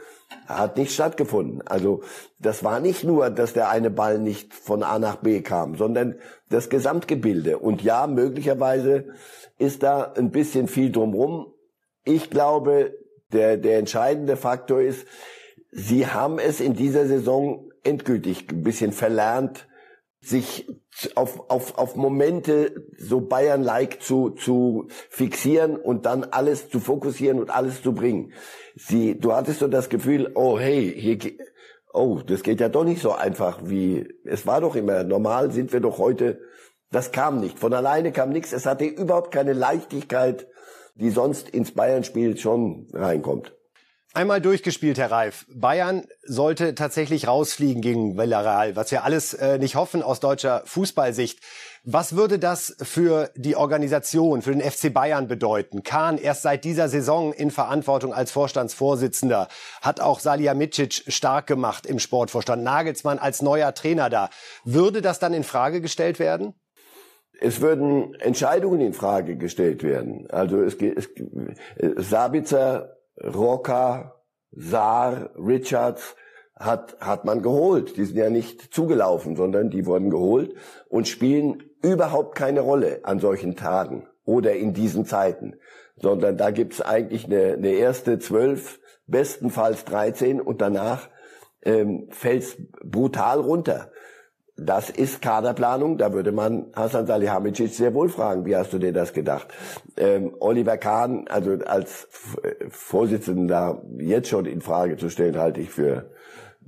hat 0.46 0.76
nicht 0.76 0.92
stattgefunden. 0.92 1.62
Also 1.66 2.02
das 2.38 2.64
war 2.64 2.80
nicht 2.80 3.04
nur, 3.04 3.30
dass 3.30 3.52
der 3.52 3.70
eine 3.70 3.90
Ball 3.90 4.18
nicht 4.18 4.54
von 4.54 4.82
A 4.82 4.98
nach 4.98 5.16
B 5.16 5.40
kam, 5.40 5.76
sondern 5.76 6.16
das 6.50 6.68
Gesamtgebilde. 6.68 7.58
Und 7.58 7.82
ja, 7.82 8.06
möglicherweise 8.06 9.06
ist 9.58 9.82
da 9.82 10.12
ein 10.16 10.30
bisschen 10.30 10.68
viel 10.68 10.92
drumrum. 10.92 11.52
Ich 12.04 12.30
glaube, 12.30 12.94
der, 13.32 13.56
der 13.56 13.78
entscheidende 13.78 14.36
Faktor 14.36 14.80
ist, 14.80 15.06
sie 15.70 16.06
haben 16.06 16.38
es 16.38 16.60
in 16.60 16.74
dieser 16.74 17.06
Saison 17.06 17.70
endgültig 17.82 18.46
ein 18.50 18.62
bisschen 18.62 18.92
verlernt, 18.92 19.66
sich 20.24 20.66
auf, 21.16 21.50
auf, 21.50 21.76
auf 21.76 21.96
Momente 21.96 22.87
so 22.96 23.20
Bayern-like 23.20 24.02
zu, 24.02 24.30
zu 24.30 24.88
fixieren 25.10 25.76
und 25.76 26.06
dann 26.06 26.24
alles 26.24 26.68
zu 26.70 26.80
fokussieren 26.80 27.40
und 27.40 27.50
alles 27.50 27.82
zu 27.82 27.94
bringen. 27.94 28.32
Sie, 28.74 29.18
du 29.18 29.32
hattest 29.32 29.60
so 29.60 29.68
das 29.68 29.88
Gefühl, 29.88 30.32
oh 30.34 30.58
hey, 30.58 30.92
hier, 30.96 31.18
oh, 31.92 32.20
das 32.26 32.42
geht 32.42 32.60
ja 32.60 32.68
doch 32.68 32.84
nicht 32.84 33.02
so 33.02 33.12
einfach 33.12 33.60
wie, 33.64 34.08
es 34.24 34.46
war 34.46 34.60
doch 34.60 34.76
immer, 34.76 35.04
normal 35.04 35.50
sind 35.52 35.72
wir 35.72 35.80
doch 35.80 35.98
heute, 35.98 36.40
das 36.90 37.12
kam 37.12 37.40
nicht, 37.40 37.58
von 37.58 37.74
alleine 37.74 38.12
kam 38.12 38.30
nichts, 38.30 38.52
es 38.52 38.66
hatte 38.66 38.84
überhaupt 38.84 39.30
keine 39.30 39.52
Leichtigkeit, 39.52 40.46
die 40.94 41.10
sonst 41.10 41.48
ins 41.48 41.72
Bayern-Spiel 41.72 42.37
schon 42.37 42.87
reinkommt. 42.92 43.54
Einmal 44.16 44.40
durchgespielt, 44.40 44.96
Herr 44.96 45.11
Reif. 45.11 45.44
Bayern 45.53 46.05
sollte 46.22 46.77
tatsächlich 46.77 47.27
rausfliegen 47.27 47.83
gegen 47.83 48.16
Villarreal, 48.16 48.77
was 48.77 48.92
wir 48.92 49.03
alles 49.03 49.35
äh, 49.35 49.59
nicht 49.59 49.74
hoffen 49.74 50.05
aus 50.05 50.20
deutscher 50.20 50.62
Fußballsicht. 50.66 51.40
Was 51.83 52.14
würde 52.14 52.38
das 52.38 52.77
für 52.81 53.33
die 53.35 53.57
Organisation, 53.57 54.42
für 54.42 54.53
den 54.53 54.61
FC 54.61 54.94
Bayern 54.94 55.27
bedeuten? 55.27 55.83
Kahn 55.83 56.16
erst 56.16 56.42
seit 56.42 56.62
dieser 56.62 56.88
Saison 56.88 57.33
in 57.33 57.50
Verantwortung 57.50 58.14
als 58.14 58.31
Vorstandsvorsitzender, 58.31 59.48
hat 59.83 59.98
auch 60.00 60.20
Salihamidzic 60.20 61.03
stark 61.09 61.48
gemacht 61.48 61.85
im 61.85 61.98
Sportvorstand, 61.98 62.62
Nagelsmann 62.62 63.18
als 63.18 63.42
neuer 63.42 63.74
Trainer 63.74 64.11
da. 64.11 64.31
Würde 64.62 65.03
das 65.03 65.18
dann 65.18 65.35
in 65.35 65.42
Frage 65.42 65.81
gestellt 65.81 66.20
werden? 66.20 66.55
Es 67.40 67.61
würden 67.61 68.14
Entscheidungen 68.20 68.81
in 68.81 68.94
Frage 68.94 69.37
gestellt 69.37 69.83
werden. 69.83 70.29
Also 70.31 70.62
es, 70.62 70.77
es 70.77 71.09
Sabitzer 71.96 72.93
Rocker, 73.22 74.20
Saar, 74.50 75.31
Richards 75.37 76.16
hat, 76.57 76.96
hat 77.00 77.24
man 77.24 77.42
geholt. 77.42 77.96
Die 77.96 78.05
sind 78.05 78.16
ja 78.16 78.31
nicht 78.31 78.74
zugelaufen, 78.74 79.37
sondern 79.37 79.70
die 79.70 79.87
wurden 79.87 80.11
geholt 80.11 80.55
und 80.88 81.09
spielen 81.09 81.62
überhaupt 81.83 82.35
keine 82.35 82.61
Rolle 82.61 83.00
an 83.03 83.18
solchen 83.18 83.57
Tagen 83.57 84.07
oder 84.24 84.55
in 84.55 84.72
diesen 84.72 85.05
Zeiten, 85.05 85.57
sondern 85.96 86.37
da 86.37 86.50
gibt's 86.50 86.81
eigentlich 86.81 87.27
eine, 87.27 87.55
eine 87.55 87.72
erste 87.72 88.18
zwölf, 88.18 88.81
bestenfalls 89.07 89.85
13 89.85 90.40
und 90.40 90.61
danach 90.62 91.09
ähm, 91.62 92.09
fällt's 92.11 92.57
brutal 92.83 93.40
runter. 93.40 93.90
Das 94.56 94.88
ist 94.88 95.20
Kaderplanung, 95.20 95.98
da 95.98 96.12
würde 96.12 96.30
man 96.30 96.66
Hasan 96.76 97.06
Salihamidzic 97.06 97.74
sehr 97.74 97.92
wohl 97.92 98.08
fragen, 98.08 98.46
wie 98.46 98.54
hast 98.54 98.72
du 98.72 98.78
dir 98.78 98.92
das 98.92 99.12
gedacht? 99.12 99.48
Ähm, 99.96 100.36
Oliver 100.38 100.78
Kahn, 100.78 101.26
also 101.28 101.58
als 101.66 102.06
Vorsitzender 102.68 103.82
jetzt 103.98 104.28
schon 104.28 104.46
in 104.46 104.60
Frage 104.60 104.96
zu 104.96 105.08
stellen, 105.08 105.38
halte 105.38 105.60
ich 105.60 105.70
für, 105.70 106.10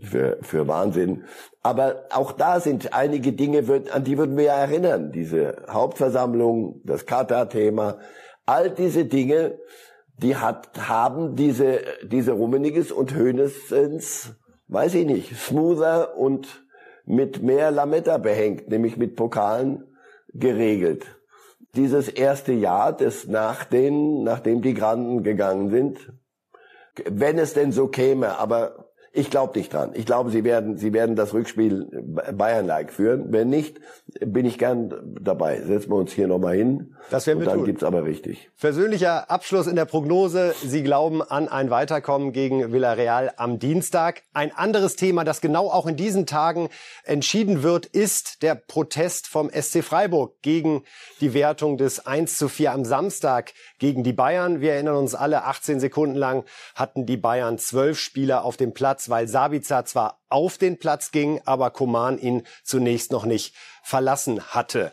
für, 0.01 0.39
für 0.43 0.67
Wahnsinn. 0.67 1.25
Aber 1.63 2.07
auch 2.11 2.33
da 2.33 2.59
sind 2.59 2.93
einige 2.93 3.33
Dinge, 3.33 3.63
an 3.93 4.03
die 4.03 4.19
würden 4.19 4.37
wir 4.37 4.45
ja 4.45 4.57
erinnern. 4.57 5.13
Diese 5.13 5.63
Hauptversammlung, 5.69 6.81
das 6.83 7.07
Katar-Thema, 7.07 7.99
all 8.47 8.71
diese 8.71 9.05
Dinge, 9.05 9.59
die 10.19 10.35
hat, 10.35 10.89
haben 10.89 11.37
diese, 11.37 11.81
diese 12.03 12.33
Rummeniges 12.33 12.91
und 12.91 13.15
Hönesens, 13.15 14.35
weiß 14.67 14.95
ich 14.95 15.07
nicht, 15.07 15.37
smoother 15.37 16.17
und 16.17 16.66
mit 17.07 17.43
mehr 17.43 17.71
Lametta 17.71 18.19
behängt, 18.19 18.69
nämlich 18.69 18.97
mit 18.97 19.17
Pokalen 19.17 19.85
geregelt. 20.35 21.07
Dieses 21.75 22.09
erste 22.09 22.53
Jahr, 22.53 22.93
das 22.93 23.27
nach 23.27 23.65
den, 23.65 24.25
nachdem 24.25 24.61
die 24.61 24.75
Granden 24.75 25.23
gegangen 25.23 25.71
sind, 25.71 26.13
wenn 27.05 27.39
es 27.39 27.55
denn 27.55 27.73
so 27.73 27.89
käme, 27.89 28.39
aber 28.39 28.86
ich 29.17 29.31
glaube 29.31 29.59
nicht 29.59 29.73
dran. 29.73 29.93
Ich 29.95 30.05
glaube, 30.05 30.31
sie 30.31 30.45
werden, 30.45 30.77
sie 30.77 30.93
werden 30.93 31.17
das 31.17 31.33
Rückspiel 31.33 31.89
Bayern-like 32.35 32.93
führen. 32.93 33.33
Wenn 33.33 33.49
nicht, 33.49 33.81
bin 34.21 34.45
ich 34.45 34.59
gern 34.59 34.95
dabei. 35.21 35.63
Setzen 35.63 35.91
wir 35.91 35.97
uns 35.97 36.13
hier 36.13 36.29
nochmal 36.29 36.57
hin. 36.57 36.95
Das 37.11 37.27
werden 37.27 37.39
wir 37.39 37.47
dann 37.47 37.59
tun. 37.59 37.65
gibt's 37.65 37.83
aber 37.83 38.05
richtig. 38.05 38.51
Persönlicher 38.61 39.31
Abschluss 39.31 39.69
in 39.69 39.75
der 39.75 39.87
Prognose. 39.87 40.55
Sie 40.63 40.83
glauben 40.83 41.23
an 41.23 41.49
ein 41.49 41.71
Weiterkommen 41.71 42.33
gegen 42.33 42.73
Villarreal 42.73 43.33
am 43.39 43.59
Dienstag. 43.59 44.23
Ein 44.35 44.53
anderes 44.55 44.97
Thema, 44.97 45.25
das 45.25 45.41
genau 45.41 45.71
auch 45.71 45.87
in 45.87 45.97
diesen 45.97 46.27
Tagen 46.27 46.69
entschieden 47.05 47.63
wird, 47.63 47.87
ist 47.87 48.43
der 48.43 48.55
Protest 48.55 49.29
vom 49.29 49.51
SC 49.51 49.83
Freiburg 49.83 50.43
gegen 50.43 50.83
die 51.23 51.33
Wertung 51.33 51.79
des 51.79 52.07
1 52.07 52.37
zu 52.37 52.49
4 52.49 52.73
am 52.73 52.85
Samstag 52.85 53.55
gegen 53.79 54.05
die 54.05 54.13
Bayern. 54.13 54.61
Wir 54.61 54.75
erinnern 54.75 54.97
uns 54.97 55.15
alle, 55.15 55.45
18 55.45 55.81
Sekunden 55.81 56.17
lang 56.17 56.45
hatten 56.75 57.07
die 57.07 57.17
Bayern 57.17 57.59
zwölf 57.59 57.99
Spieler 57.99 58.45
auf 58.45 58.57
dem 58.57 58.75
Platz 58.75 59.07
weil 59.09 59.29
Sabitzer 59.29 59.85
zwar 59.85 60.21
auf 60.29 60.59
den 60.59 60.79
Platz 60.79 61.11
ging, 61.13 61.41
aber 61.45 61.71
Koman 61.71 62.19
ihn 62.19 62.43
zunächst 62.63 63.13
noch 63.13 63.25
nicht 63.25 63.55
verlassen 63.83 64.43
hatte. 64.43 64.93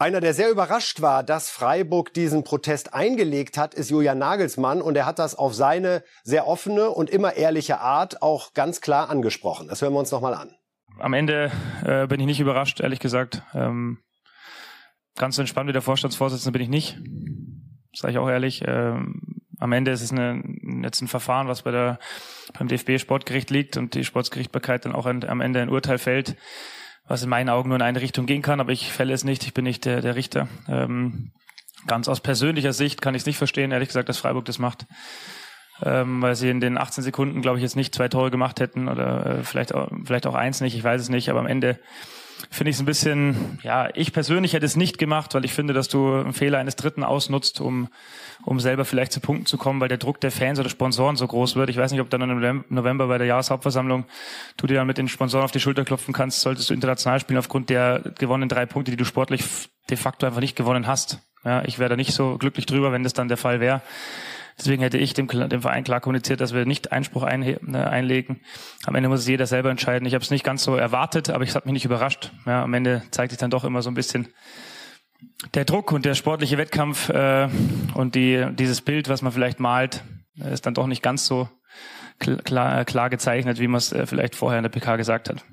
Einer, 0.00 0.20
der 0.20 0.32
sehr 0.32 0.50
überrascht 0.50 1.00
war, 1.00 1.24
dass 1.24 1.50
Freiburg 1.50 2.14
diesen 2.14 2.44
Protest 2.44 2.94
eingelegt 2.94 3.58
hat, 3.58 3.74
ist 3.74 3.90
Julian 3.90 4.18
Nagelsmann 4.18 4.80
und 4.80 4.96
er 4.96 5.06
hat 5.06 5.18
das 5.18 5.34
auf 5.34 5.54
seine 5.54 6.04
sehr 6.22 6.46
offene 6.46 6.90
und 6.90 7.10
immer 7.10 7.34
ehrliche 7.34 7.80
Art 7.80 8.22
auch 8.22 8.54
ganz 8.54 8.80
klar 8.80 9.10
angesprochen. 9.10 9.66
Das 9.66 9.82
hören 9.82 9.92
wir 9.92 9.98
uns 9.98 10.12
nochmal 10.12 10.34
an. 10.34 10.54
Am 11.00 11.14
Ende 11.14 11.50
äh, 11.84 12.06
bin 12.06 12.20
ich 12.20 12.26
nicht 12.26 12.40
überrascht, 12.40 12.80
ehrlich 12.80 13.00
gesagt. 13.00 13.42
Ähm, 13.54 13.98
ganz 15.16 15.36
entspannt 15.36 15.68
wie 15.68 15.72
der 15.72 15.82
Vorstandsvorsitzende 15.82 16.56
bin 16.56 16.62
ich 16.62 16.68
nicht. 16.68 16.98
Sage 17.98 18.12
ich 18.12 18.18
auch 18.18 18.28
ehrlich. 18.28 18.62
Ähm, 18.64 19.20
am 19.58 19.72
Ende 19.72 19.90
ist 19.90 20.02
es 20.02 20.12
eine, 20.12 20.40
jetzt 20.82 21.02
ein 21.02 21.08
Verfahren, 21.08 21.48
was 21.48 21.62
bei 21.62 21.72
der, 21.72 21.98
beim 22.56 22.68
DFB 22.68 23.00
Sportgericht 23.00 23.50
liegt 23.50 23.76
und 23.76 23.94
die 23.94 24.04
Sportsgerichtbarkeit 24.04 24.84
dann 24.84 24.94
auch 24.94 25.06
ein, 25.06 25.28
am 25.28 25.40
Ende 25.40 25.60
ein 25.60 25.68
Urteil 25.68 25.98
fällt, 25.98 26.36
was 27.08 27.24
in 27.24 27.28
meinen 27.28 27.48
Augen 27.48 27.70
nur 27.70 27.76
in 27.76 27.82
eine 27.82 28.00
Richtung 28.00 28.26
gehen 28.26 28.42
kann, 28.42 28.60
aber 28.60 28.70
ich 28.70 28.92
fälle 28.92 29.12
es 29.12 29.24
nicht, 29.24 29.42
ich 29.44 29.54
bin 29.54 29.64
nicht 29.64 29.84
der, 29.84 30.00
der 30.00 30.14
Richter. 30.14 30.46
Ähm, 30.68 31.32
ganz 31.88 32.06
aus 32.06 32.20
persönlicher 32.20 32.72
Sicht 32.72 33.02
kann 33.02 33.16
ich 33.16 33.22
es 33.22 33.26
nicht 33.26 33.38
verstehen, 33.38 33.72
ehrlich 33.72 33.88
gesagt, 33.88 34.08
dass 34.08 34.18
Freiburg 34.18 34.44
das 34.44 34.60
macht. 34.60 34.86
Ähm, 35.82 36.22
weil 36.22 36.36
sie 36.36 36.50
in 36.50 36.60
den 36.60 36.78
18 36.78 37.02
Sekunden, 37.02 37.40
glaube 37.40 37.58
ich, 37.58 37.62
jetzt 37.62 37.76
nicht 37.76 37.94
zwei 37.94 38.08
Tore 38.08 38.30
gemacht 38.30 38.60
hätten 38.60 38.88
oder 38.88 39.26
äh, 39.26 39.42
vielleicht, 39.42 39.74
auch, 39.74 39.88
vielleicht 40.04 40.26
auch 40.26 40.34
eins 40.34 40.60
nicht, 40.60 40.76
ich 40.76 40.82
weiß 40.84 41.00
es 41.00 41.08
nicht, 41.08 41.30
aber 41.30 41.40
am 41.40 41.46
Ende 41.46 41.78
finde 42.50 42.70
ich 42.70 42.76
es 42.76 42.82
ein 42.82 42.86
bisschen, 42.86 43.58
ja, 43.62 43.88
ich 43.94 44.12
persönlich 44.12 44.52
hätte 44.52 44.66
es 44.66 44.76
nicht 44.76 44.98
gemacht, 44.98 45.34
weil 45.34 45.44
ich 45.44 45.52
finde, 45.52 45.74
dass 45.74 45.88
du 45.88 46.14
einen 46.14 46.32
Fehler 46.32 46.58
eines 46.58 46.76
Dritten 46.76 47.04
ausnutzt, 47.04 47.60
um, 47.60 47.88
um 48.44 48.60
selber 48.60 48.84
vielleicht 48.84 49.12
zu 49.12 49.20
Punkten 49.20 49.46
zu 49.46 49.58
kommen, 49.58 49.80
weil 49.80 49.88
der 49.88 49.98
Druck 49.98 50.20
der 50.20 50.30
Fans 50.30 50.58
oder 50.58 50.68
Sponsoren 50.68 51.16
so 51.16 51.26
groß 51.26 51.56
wird. 51.56 51.70
Ich 51.70 51.76
weiß 51.76 51.92
nicht, 51.92 52.00
ob 52.00 52.10
dann 52.10 52.22
im 52.22 52.64
November 52.68 53.08
bei 53.08 53.18
der 53.18 53.26
Jahreshauptversammlung 53.26 54.04
du 54.56 54.66
dir 54.66 54.74
dann 54.74 54.86
mit 54.86 54.98
den 54.98 55.08
Sponsoren 55.08 55.44
auf 55.44 55.52
die 55.52 55.60
Schulter 55.60 55.84
klopfen 55.84 56.14
kannst, 56.14 56.40
solltest 56.40 56.70
du 56.70 56.74
international 56.74 57.20
spielen 57.20 57.38
aufgrund 57.38 57.70
der 57.70 58.02
gewonnenen 58.18 58.48
drei 58.48 58.66
Punkte, 58.66 58.90
die 58.90 58.96
du 58.96 59.04
sportlich 59.04 59.44
de 59.90 59.96
facto 59.96 60.26
einfach 60.26 60.40
nicht 60.40 60.56
gewonnen 60.56 60.86
hast. 60.86 61.18
Ja, 61.44 61.62
ich 61.64 61.78
wäre 61.78 61.90
da 61.90 61.96
nicht 61.96 62.12
so 62.12 62.36
glücklich 62.36 62.66
drüber, 62.66 62.92
wenn 62.92 63.04
das 63.04 63.12
dann 63.12 63.28
der 63.28 63.36
Fall 63.36 63.60
wäre. 63.60 63.80
Deswegen 64.58 64.82
hätte 64.82 64.98
ich 64.98 65.14
dem, 65.14 65.28
dem 65.28 65.62
Verein 65.62 65.84
klar 65.84 66.00
kommuniziert, 66.00 66.40
dass 66.40 66.52
wir 66.52 66.66
nicht 66.66 66.90
Einspruch 66.90 67.22
ein, 67.22 67.42
äh, 67.42 67.76
einlegen. 67.76 68.40
Am 68.84 68.94
Ende 68.94 69.08
muss 69.08 69.20
es 69.20 69.28
jeder 69.28 69.46
selber 69.46 69.70
entscheiden. 69.70 70.06
Ich 70.06 70.14
habe 70.14 70.24
es 70.24 70.30
nicht 70.30 70.44
ganz 70.44 70.64
so 70.64 70.74
erwartet, 70.74 71.30
aber 71.30 71.44
es 71.44 71.54
hat 71.54 71.64
mich 71.64 71.72
nicht 71.72 71.84
überrascht. 71.84 72.32
Ja, 72.44 72.64
am 72.64 72.74
Ende 72.74 73.02
zeigt 73.10 73.30
sich 73.30 73.38
dann 73.38 73.50
doch 73.50 73.64
immer 73.64 73.82
so 73.82 73.90
ein 73.90 73.94
bisschen 73.94 74.28
der 75.54 75.64
Druck 75.64 75.92
und 75.92 76.04
der 76.04 76.14
sportliche 76.14 76.58
Wettkampf 76.58 77.08
äh, 77.08 77.48
und 77.94 78.14
die, 78.14 78.46
dieses 78.52 78.80
Bild, 78.80 79.08
was 79.08 79.22
man 79.22 79.32
vielleicht 79.32 79.60
malt, 79.60 80.02
ist 80.36 80.66
dann 80.66 80.74
doch 80.74 80.86
nicht 80.86 81.02
ganz 81.02 81.26
so 81.26 81.48
klar, 82.18 82.84
klar 82.84 83.10
gezeichnet, 83.10 83.58
wie 83.58 83.68
man 83.68 83.78
es 83.78 83.92
äh, 83.92 84.06
vielleicht 84.06 84.34
vorher 84.34 84.58
in 84.58 84.64
der 84.64 84.70
PK 84.70 84.96
gesagt 84.96 85.28
hat. 85.28 85.44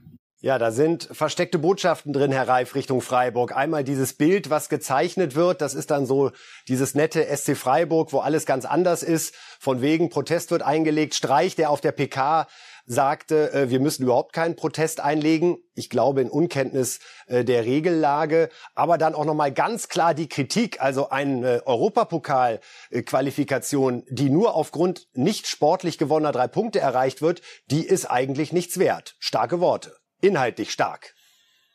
Ja, 0.45 0.59
da 0.59 0.69
sind 0.69 1.09
versteckte 1.11 1.57
Botschaften 1.57 2.13
drin, 2.13 2.31
Herr 2.31 2.47
Reif, 2.47 2.75
Richtung 2.75 3.01
Freiburg. 3.01 3.57
Einmal 3.57 3.83
dieses 3.83 4.13
Bild, 4.13 4.51
was 4.51 4.69
gezeichnet 4.69 5.33
wird, 5.33 5.59
das 5.59 5.73
ist 5.73 5.89
dann 5.89 6.05
so 6.05 6.29
dieses 6.67 6.93
nette 6.93 7.25
SC 7.35 7.57
Freiburg, 7.57 8.13
wo 8.13 8.19
alles 8.19 8.45
ganz 8.45 8.63
anders 8.63 9.01
ist. 9.01 9.33
Von 9.59 9.81
wegen 9.81 10.11
Protest 10.11 10.51
wird 10.51 10.61
eingelegt, 10.61 11.15
Streich, 11.15 11.55
der 11.55 11.71
auf 11.71 11.81
der 11.81 11.93
PK 11.93 12.45
sagte, 12.85 13.53
äh, 13.53 13.71
wir 13.71 13.79
müssen 13.79 14.03
überhaupt 14.03 14.33
keinen 14.33 14.55
Protest 14.55 14.99
einlegen. 14.99 15.57
Ich 15.73 15.89
glaube 15.89 16.21
in 16.21 16.29
Unkenntnis 16.29 16.99
äh, 17.25 17.43
der 17.43 17.65
Regellage, 17.65 18.49
aber 18.75 18.99
dann 18.99 19.15
auch 19.15 19.25
noch 19.25 19.33
mal 19.33 19.51
ganz 19.51 19.87
klar 19.87 20.13
die 20.13 20.29
Kritik, 20.29 20.79
also 20.79 21.09
eine 21.09 21.65
Europapokal-Qualifikation, 21.65 24.03
die 24.09 24.29
nur 24.29 24.53
aufgrund 24.53 25.07
nicht 25.15 25.47
sportlich 25.47 25.97
gewonnener 25.97 26.33
drei 26.33 26.47
Punkte 26.47 26.81
erreicht 26.81 27.23
wird, 27.23 27.41
die 27.71 27.83
ist 27.83 28.05
eigentlich 28.05 28.53
nichts 28.53 28.77
wert. 28.77 29.15
Starke 29.17 29.59
Worte, 29.59 29.95
inhaltlich 30.21 30.71
stark 30.71 31.15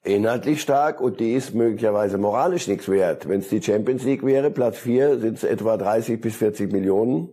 inhaltlich 0.02 0.62
stark 0.62 1.00
und 1.00 1.20
die 1.20 1.34
ist 1.34 1.54
möglicherweise 1.54 2.18
moralisch 2.18 2.68
nichts 2.68 2.88
wert. 2.88 3.28
Wenn 3.28 3.40
es 3.40 3.48
die 3.48 3.62
Champions 3.62 4.04
League 4.04 4.24
wäre, 4.24 4.50
Platz 4.50 4.78
4, 4.78 5.18
sind 5.18 5.36
es 5.36 5.44
etwa 5.44 5.76
30 5.76 6.20
bis 6.20 6.36
40 6.36 6.72
Millionen. 6.72 7.28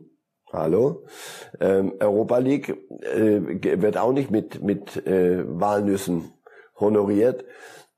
Hallo. 0.52 1.06
Ähm, 1.60 1.93
Europa 2.00 2.38
League 2.38 2.70
äh, 2.70 3.82
wird 3.82 3.98
auch 3.98 4.13
nicht 4.13 4.32
mit, 4.32 4.62
mit 4.62 5.06
äh, 5.06 5.43
Walnüssen 5.46 6.34
honoriert. 6.80 7.43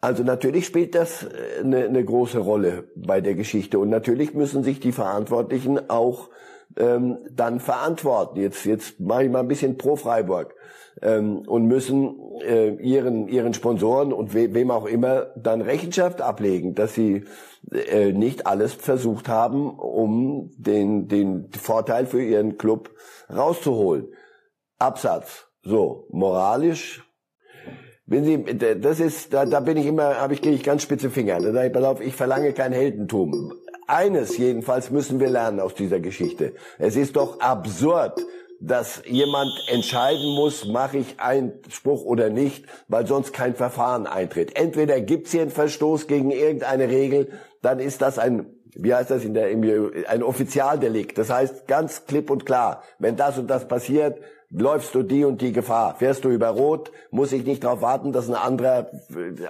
Also 0.01 0.23
natürlich 0.23 0.65
spielt 0.65 0.95
das 0.95 1.27
eine, 1.61 1.83
äh, 1.83 1.87
eine 1.87 2.03
große 2.03 2.39
Rolle 2.39 2.89
bei 2.95 3.21
der 3.21 3.35
Geschichte 3.35 3.77
und 3.77 3.89
natürlich 3.89 4.33
müssen 4.33 4.63
sich 4.63 4.79
die 4.79 4.91
Verantwortlichen 4.91 5.89
auch 5.89 6.29
ähm, 6.77 7.19
dann 7.31 7.59
verantworten. 7.59 8.39
Jetzt, 8.39 8.65
jetzt 8.65 8.99
mache 8.99 9.25
ich 9.25 9.29
mal 9.29 9.39
ein 9.39 9.47
bisschen 9.47 9.77
pro 9.77 9.95
Freiburg 9.95 10.55
ähm, 11.01 11.39
und 11.39 11.65
müssen 11.65 12.19
äh, 12.41 12.73
ihren 12.75 13.27
ihren 13.27 13.53
Sponsoren 13.53 14.13
und 14.13 14.33
we, 14.33 14.53
wem 14.53 14.71
auch 14.71 14.85
immer 14.85 15.27
dann 15.35 15.61
Rechenschaft 15.61 16.21
ablegen, 16.21 16.75
dass 16.75 16.93
sie 16.93 17.25
äh, 17.71 18.11
nicht 18.11 18.47
alles 18.47 18.73
versucht 18.73 19.27
haben, 19.27 19.69
um 19.77 20.51
den 20.57 21.07
den 21.07 21.49
Vorteil 21.51 22.05
für 22.05 22.21
ihren 22.21 22.57
Club 22.57 22.91
rauszuholen. 23.33 24.07
Absatz. 24.77 25.47
So 25.61 26.07
moralisch. 26.09 27.05
Wenn 28.05 28.23
Sie, 28.23 28.43
das 28.81 28.99
ist, 28.99 29.35
da, 29.35 29.45
da 29.45 29.59
bin 29.59 29.77
ich 29.77 29.85
immer, 29.85 30.15
habe 30.19 30.33
ich, 30.33 30.41
gehe 30.41 30.53
ich 30.53 30.63
ganz 30.63 30.81
spitze 30.81 31.11
Finger. 31.11 31.39
Da 31.39 31.51
sage 31.51 31.67
ich, 31.67 31.73
pass 31.73 31.83
auf, 31.83 32.01
ich 32.01 32.15
verlange 32.15 32.53
kein 32.53 32.71
Heldentum. 32.71 33.53
Eines 33.89 34.37
jedenfalls 34.37 34.91
müssen 34.91 35.19
wir 35.19 35.31
lernen 35.31 35.59
aus 35.59 35.73
dieser 35.73 35.99
Geschichte. 35.99 36.53
Es 36.77 36.95
ist 36.95 37.15
doch 37.15 37.39
absurd, 37.39 38.23
dass 38.59 39.01
jemand 39.07 39.51
entscheiden 39.67 40.35
muss, 40.35 40.65
mache 40.65 40.99
ich 40.99 41.19
Einspruch 41.19 42.03
oder 42.03 42.29
nicht, 42.29 42.65
weil 42.87 43.07
sonst 43.07 43.33
kein 43.33 43.55
Verfahren 43.55 44.05
eintritt. 44.05 44.55
Entweder 44.55 45.01
gibt's 45.01 45.31
hier 45.31 45.41
einen 45.41 45.49
Verstoß 45.49 46.05
gegen 46.05 46.29
irgendeine 46.29 46.87
Regel, 46.87 47.31
dann 47.63 47.79
ist 47.79 48.03
das 48.03 48.19
ein, 48.19 48.45
wie 48.75 48.93
heißt 48.93 49.09
das 49.09 49.23
in 49.23 49.33
der, 49.33 49.47
ein 49.47 50.21
Offizialdelikt. 50.21 51.17
Das 51.17 51.31
heißt 51.31 51.65
ganz 51.65 52.05
klipp 52.05 52.29
und 52.29 52.45
klar, 52.45 52.83
wenn 52.99 53.15
das 53.15 53.39
und 53.39 53.47
das 53.47 53.67
passiert, 53.67 54.19
läufst 54.51 54.95
du 54.95 55.03
die 55.03 55.25
und 55.25 55.41
die 55.41 55.51
Gefahr. 55.51 55.95
Fährst 55.95 56.25
du 56.25 56.29
über 56.29 56.49
Rot, 56.49 56.91
muss 57.11 57.31
ich 57.31 57.45
nicht 57.45 57.63
darauf 57.63 57.81
warten, 57.81 58.11
dass 58.11 58.27
ein 58.27 58.35
anderer 58.35 58.89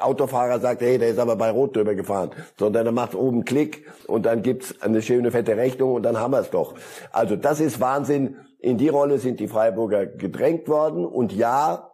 Autofahrer 0.02 0.60
sagt, 0.60 0.82
hey, 0.82 0.98
der 0.98 1.10
ist 1.10 1.20
aber 1.20 1.36
bei 1.36 1.52
Rot 1.52 1.76
drüber 1.76 1.96
gefahren. 1.96 2.32
Sondern 2.58 2.86
er 2.86 2.92
macht 2.92 3.16
oben 3.16 3.46
Klick 3.46 3.86
und 4.08 4.26
dann 4.26 4.42
gibt's 4.42 4.82
eine 4.82 5.02
schöne 5.02 5.32
fette 5.32 5.56
Rechnung 5.56 5.94
und 5.94 6.04
dann 6.04 6.18
haben 6.18 6.32
wir 6.32 6.40
es 6.40 6.50
doch. 6.50 6.76
Also 7.12 7.36
das 7.36 7.60
ist 7.60 7.80
Wahnsinn 7.80 8.36
in 8.60 8.78
die 8.78 8.90
Rolle 8.90 9.20
sind 9.20 9.40
die 9.40 9.48
Freiburger 9.48 10.06
gedrängt 10.06 10.68
worden. 10.68 11.06
Und 11.06 11.32
ja, 11.34 11.89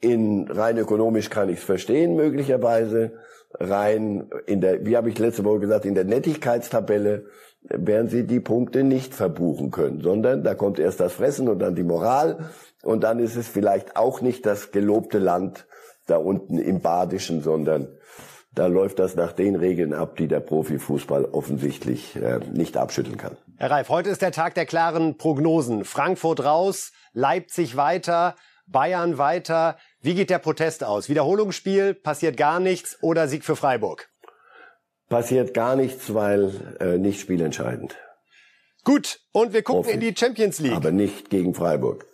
in 0.00 0.50
rein 0.50 0.76
ökonomisch 0.78 1.30
kann 1.30 1.48
ich 1.48 1.58
es 1.58 1.64
verstehen, 1.64 2.16
möglicherweise. 2.16 3.12
Rein 3.56 4.30
in 4.46 4.60
der, 4.60 4.84
wie 4.84 4.96
habe 4.96 5.08
ich 5.08 5.18
letzte 5.18 5.44
Woche 5.44 5.60
gesagt, 5.60 5.84
in 5.84 5.94
der 5.94 6.04
Nettigkeitstabelle 6.04 7.26
werden 7.62 8.08
sie 8.08 8.26
die 8.26 8.40
Punkte 8.40 8.82
nicht 8.82 9.14
verbuchen 9.14 9.70
können, 9.70 10.00
sondern 10.00 10.42
da 10.42 10.54
kommt 10.54 10.78
erst 10.78 10.98
das 10.98 11.12
Fressen 11.12 11.48
und 11.48 11.60
dann 11.60 11.76
die 11.76 11.84
Moral 11.84 12.50
und 12.82 13.04
dann 13.04 13.18
ist 13.18 13.36
es 13.36 13.48
vielleicht 13.48 13.96
auch 13.96 14.20
nicht 14.20 14.44
das 14.44 14.72
gelobte 14.72 15.18
Land 15.18 15.66
da 16.06 16.16
unten 16.16 16.58
im 16.58 16.80
Badischen, 16.80 17.42
sondern 17.42 17.88
da 18.54 18.66
läuft 18.66 18.98
das 18.98 19.16
nach 19.16 19.32
den 19.32 19.56
Regeln 19.56 19.92
ab, 19.92 20.16
die 20.16 20.28
der 20.28 20.40
Profifußball 20.40 21.24
offensichtlich 21.24 22.14
äh, 22.16 22.40
nicht 22.52 22.76
abschütteln 22.76 23.16
kann. 23.16 23.36
Herr 23.56 23.70
Reif, 23.70 23.88
heute 23.88 24.10
ist 24.10 24.22
der 24.22 24.32
Tag 24.32 24.54
der 24.54 24.66
klaren 24.66 25.16
Prognosen. 25.16 25.84
Frankfurt 25.84 26.44
raus, 26.44 26.92
Leipzig 27.12 27.76
weiter, 27.76 28.36
Bayern 28.66 29.18
weiter. 29.18 29.78
Wie 30.00 30.14
geht 30.14 30.30
der 30.30 30.38
Protest 30.38 30.84
aus? 30.84 31.08
Wiederholungsspiel, 31.08 31.94
passiert 31.94 32.36
gar 32.36 32.60
nichts 32.60 32.98
oder 33.02 33.28
Sieg 33.28 33.44
für 33.44 33.56
Freiburg? 33.56 34.08
Passiert 35.08 35.54
gar 35.54 35.76
nichts, 35.76 36.14
weil 36.14 36.76
äh, 36.80 36.98
nicht 36.98 37.20
spielentscheidend. 37.20 37.96
Gut, 38.84 39.20
und 39.32 39.52
wir 39.52 39.62
gucken 39.62 39.90
in 39.90 40.00
die 40.00 40.14
Champions 40.16 40.58
League. 40.58 40.72
Aber 40.72 40.90
nicht 40.90 41.30
gegen 41.30 41.54
Freiburg. 41.54 42.06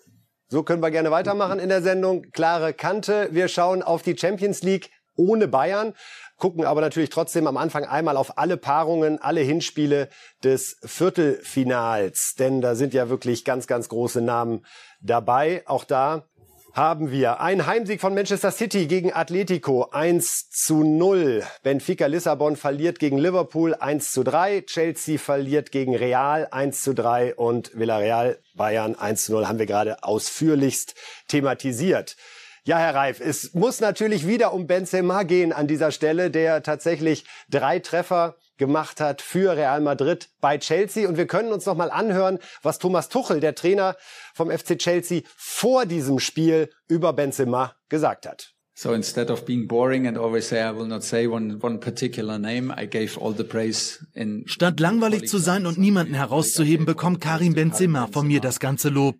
So 0.48 0.62
können 0.62 0.82
wir 0.82 0.90
gerne 0.90 1.10
weitermachen 1.10 1.58
in 1.58 1.68
der 1.68 1.82
Sendung. 1.82 2.22
Klare 2.32 2.74
Kante. 2.74 3.28
Wir 3.30 3.48
schauen 3.48 3.82
auf 3.82 4.02
die 4.02 4.16
Champions 4.16 4.62
League 4.62 4.90
ohne 5.16 5.48
Bayern 5.48 5.94
gucken 6.40 6.64
aber 6.64 6.80
natürlich 6.80 7.10
trotzdem 7.10 7.46
am 7.46 7.56
Anfang 7.56 7.84
einmal 7.84 8.16
auf 8.16 8.36
alle 8.36 8.56
Paarungen, 8.56 9.20
alle 9.20 9.42
Hinspiele 9.42 10.08
des 10.42 10.76
Viertelfinals, 10.82 12.34
denn 12.38 12.60
da 12.60 12.74
sind 12.74 12.94
ja 12.94 13.08
wirklich 13.08 13.44
ganz, 13.44 13.68
ganz 13.68 13.88
große 13.88 14.20
Namen 14.20 14.64
dabei. 15.00 15.62
Auch 15.66 15.84
da 15.84 16.26
haben 16.72 17.10
wir 17.10 17.40
einen 17.40 17.66
Heimsieg 17.66 18.00
von 18.00 18.14
Manchester 18.14 18.50
City 18.50 18.86
gegen 18.86 19.12
Atletico 19.12 19.88
1 19.90 20.50
zu 20.50 20.84
0. 20.84 21.42
Benfica 21.62 22.06
Lissabon 22.06 22.56
verliert 22.56 22.98
gegen 22.98 23.18
Liverpool 23.18 23.74
1 23.74 24.12
zu 24.12 24.22
3. 24.22 24.62
Chelsea 24.62 25.18
verliert 25.18 25.72
gegen 25.72 25.96
Real 25.96 26.46
1 26.50 26.82
zu 26.82 26.94
3 26.94 27.34
und 27.34 27.76
Villarreal 27.76 28.38
Bayern 28.54 28.94
1 28.94 29.26
zu 29.26 29.32
0 29.32 29.48
haben 29.48 29.58
wir 29.58 29.66
gerade 29.66 30.02
ausführlichst 30.04 30.94
thematisiert. 31.28 32.16
Ja, 32.64 32.78
Herr 32.78 32.94
Reif, 32.94 33.20
es 33.20 33.54
muss 33.54 33.80
natürlich 33.80 34.26
wieder 34.26 34.52
um 34.52 34.66
Benzema 34.66 35.22
gehen 35.22 35.52
an 35.52 35.66
dieser 35.66 35.90
Stelle, 35.90 36.30
der 36.30 36.62
tatsächlich 36.62 37.24
drei 37.48 37.78
Treffer 37.78 38.36
gemacht 38.60 39.00
hat 39.00 39.22
für 39.22 39.56
Real 39.56 39.80
Madrid 39.80 40.28
bei 40.40 40.58
Chelsea. 40.58 41.08
Und 41.08 41.16
wir 41.16 41.26
können 41.26 41.50
uns 41.52 41.66
noch 41.66 41.74
mal 41.74 41.90
anhören, 41.90 42.38
was 42.62 42.78
Thomas 42.78 43.08
Tuchel, 43.08 43.40
der 43.40 43.56
Trainer 43.56 43.96
vom 44.34 44.50
FC 44.50 44.78
Chelsea, 44.78 45.22
vor 45.36 45.86
diesem 45.86 46.20
Spiel 46.20 46.70
über 46.86 47.12
Benzema 47.12 47.74
gesagt 47.88 48.26
hat. 48.26 48.52
So 48.74 48.94
instead 48.94 49.30
of 49.30 49.44
being 49.44 49.66
boring 49.66 50.06
and 50.06 50.16
always 50.16 50.48
say 50.48 50.62
I 50.62 50.74
will 50.74 50.86
not 50.86 51.02
say 51.02 51.26
one, 51.26 51.58
one 51.60 51.80
particular 51.80 52.38
name, 52.38 52.72
I 52.74 52.86
gave 52.86 53.20
all 53.20 53.34
the 53.36 53.44
praise 53.44 54.06
in 54.14 54.44
Statt 54.46 54.80
langweilig 54.80 55.28
zu 55.28 55.36
sein 55.36 55.66
und 55.66 55.76
niemanden 55.76 56.14
herauszuheben, 56.14 56.86
bekommt 56.86 57.20
Karim 57.20 57.52
Benzema 57.52 58.06
von 58.06 58.26
mir 58.26 58.40
das 58.40 58.58
ganze 58.58 58.88
Lob. 58.88 59.16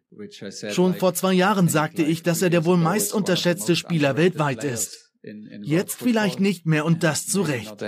Schon 0.71 0.95
vor 0.95 1.13
zwei 1.13 1.35
Jahren 1.35 1.69
sagte 1.69 2.03
ich, 2.03 2.23
dass 2.23 2.41
er 2.41 2.49
der 2.49 2.65
wohl 2.65 2.79
meist 2.79 3.13
unterschätzte 3.13 3.77
Spieler 3.77 4.17
weltweit 4.17 4.65
ist. 4.65 5.11
Jetzt 5.63 5.97
vielleicht 5.97 6.41
nicht 6.41 6.65
mehr 6.65 6.87
und 6.87 7.03
das 7.03 7.27
zu 7.27 7.43
Recht. 7.43 7.83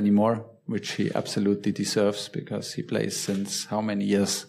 Which 0.66 0.92
he 0.96 1.14
absolutely 1.14 1.72
deserves 1.72 2.28
because 2.28 2.74
he 2.74 2.82
plays 2.82 3.24
since 3.24 3.70
how 3.70 3.82
many 3.82 4.04
years? 4.04 4.48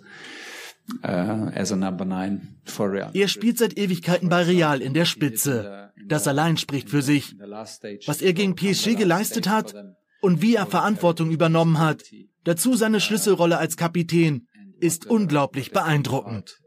Uh, 1.01 1.49
er 1.53 3.27
spielt 3.27 3.57
seit 3.57 3.77
Ewigkeiten 3.77 4.27
bei 4.27 4.43
Real 4.43 4.81
in 4.81 4.93
der 4.93 5.05
Spitze. 5.05 5.91
Das 6.05 6.27
allein 6.27 6.57
spricht 6.57 6.89
für 6.89 7.01
sich. 7.01 7.35
Was 7.39 8.21
er 8.21 8.33
gegen 8.33 8.55
PSG 8.55 8.95
geleistet 8.95 9.47
hat 9.47 9.73
und 10.21 10.41
wie 10.41 10.55
er 10.55 10.65
Verantwortung 10.65 11.31
übernommen 11.31 11.79
hat, 11.79 12.03
dazu 12.43 12.75
seine 12.75 12.99
Schlüsselrolle 12.99 13.57
als 13.57 13.77
Kapitän, 13.77 14.47
ist 14.79 15.05
unglaublich 15.05 15.71
beeindruckend. 15.71 16.59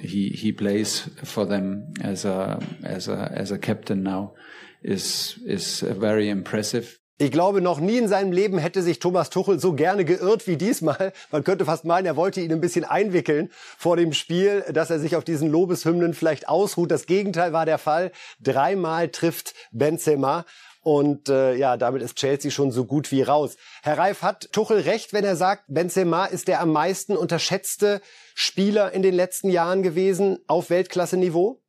He, 0.00 0.30
he 0.30 0.52
plays 0.52 1.10
for 1.22 1.46
them 1.46 1.92
as 2.00 2.24
a, 2.24 2.58
as 2.82 3.08
a, 3.08 3.26
as 3.26 3.52
a 3.52 3.58
captain 3.58 4.02
now 4.02 4.34
is, 4.82 5.38
is 5.44 5.80
very 5.80 6.30
impressive. 6.30 6.98
Ich 7.16 7.30
glaube, 7.30 7.60
noch 7.60 7.78
nie 7.78 7.98
in 7.98 8.08
seinem 8.08 8.32
Leben 8.32 8.58
hätte 8.58 8.82
sich 8.82 8.98
Thomas 8.98 9.30
Tuchel 9.30 9.60
so 9.60 9.74
gerne 9.74 10.04
geirrt 10.04 10.48
wie 10.48 10.56
diesmal. 10.56 11.12
Man 11.30 11.44
könnte 11.44 11.64
fast 11.64 11.84
meinen, 11.84 12.06
er 12.06 12.16
wollte 12.16 12.40
ihn 12.40 12.50
ein 12.50 12.60
bisschen 12.60 12.84
einwickeln 12.84 13.52
vor 13.78 13.96
dem 13.96 14.12
Spiel, 14.12 14.64
dass 14.72 14.90
er 14.90 14.98
sich 14.98 15.14
auf 15.14 15.22
diesen 15.22 15.48
Lobeshymnen 15.48 16.14
vielleicht 16.14 16.48
ausruht. 16.48 16.90
Das 16.90 17.06
Gegenteil 17.06 17.52
war 17.52 17.66
der 17.66 17.78
Fall. 17.78 18.10
Dreimal 18.40 19.10
trifft 19.10 19.54
Benzema. 19.70 20.44
Und 20.82 21.28
äh, 21.28 21.54
ja, 21.54 21.76
damit 21.76 22.02
ist 22.02 22.16
Chelsea 22.16 22.50
schon 22.50 22.72
so 22.72 22.84
gut 22.84 23.12
wie 23.12 23.22
raus. 23.22 23.56
Herr 23.84 23.96
Reif, 23.96 24.22
hat 24.22 24.52
Tuchel 24.52 24.80
recht, 24.80 25.12
wenn 25.12 25.24
er 25.24 25.36
sagt, 25.36 25.66
Benzema 25.68 26.26
ist 26.26 26.48
der 26.48 26.60
am 26.60 26.72
meisten 26.72 27.16
unterschätzte 27.16 28.00
Spieler 28.34 28.90
in 28.90 29.02
den 29.02 29.14
letzten 29.14 29.50
Jahren 29.50 29.84
gewesen 29.84 30.40
auf 30.48 30.68
Weltklasse-Niveau? 30.68 31.63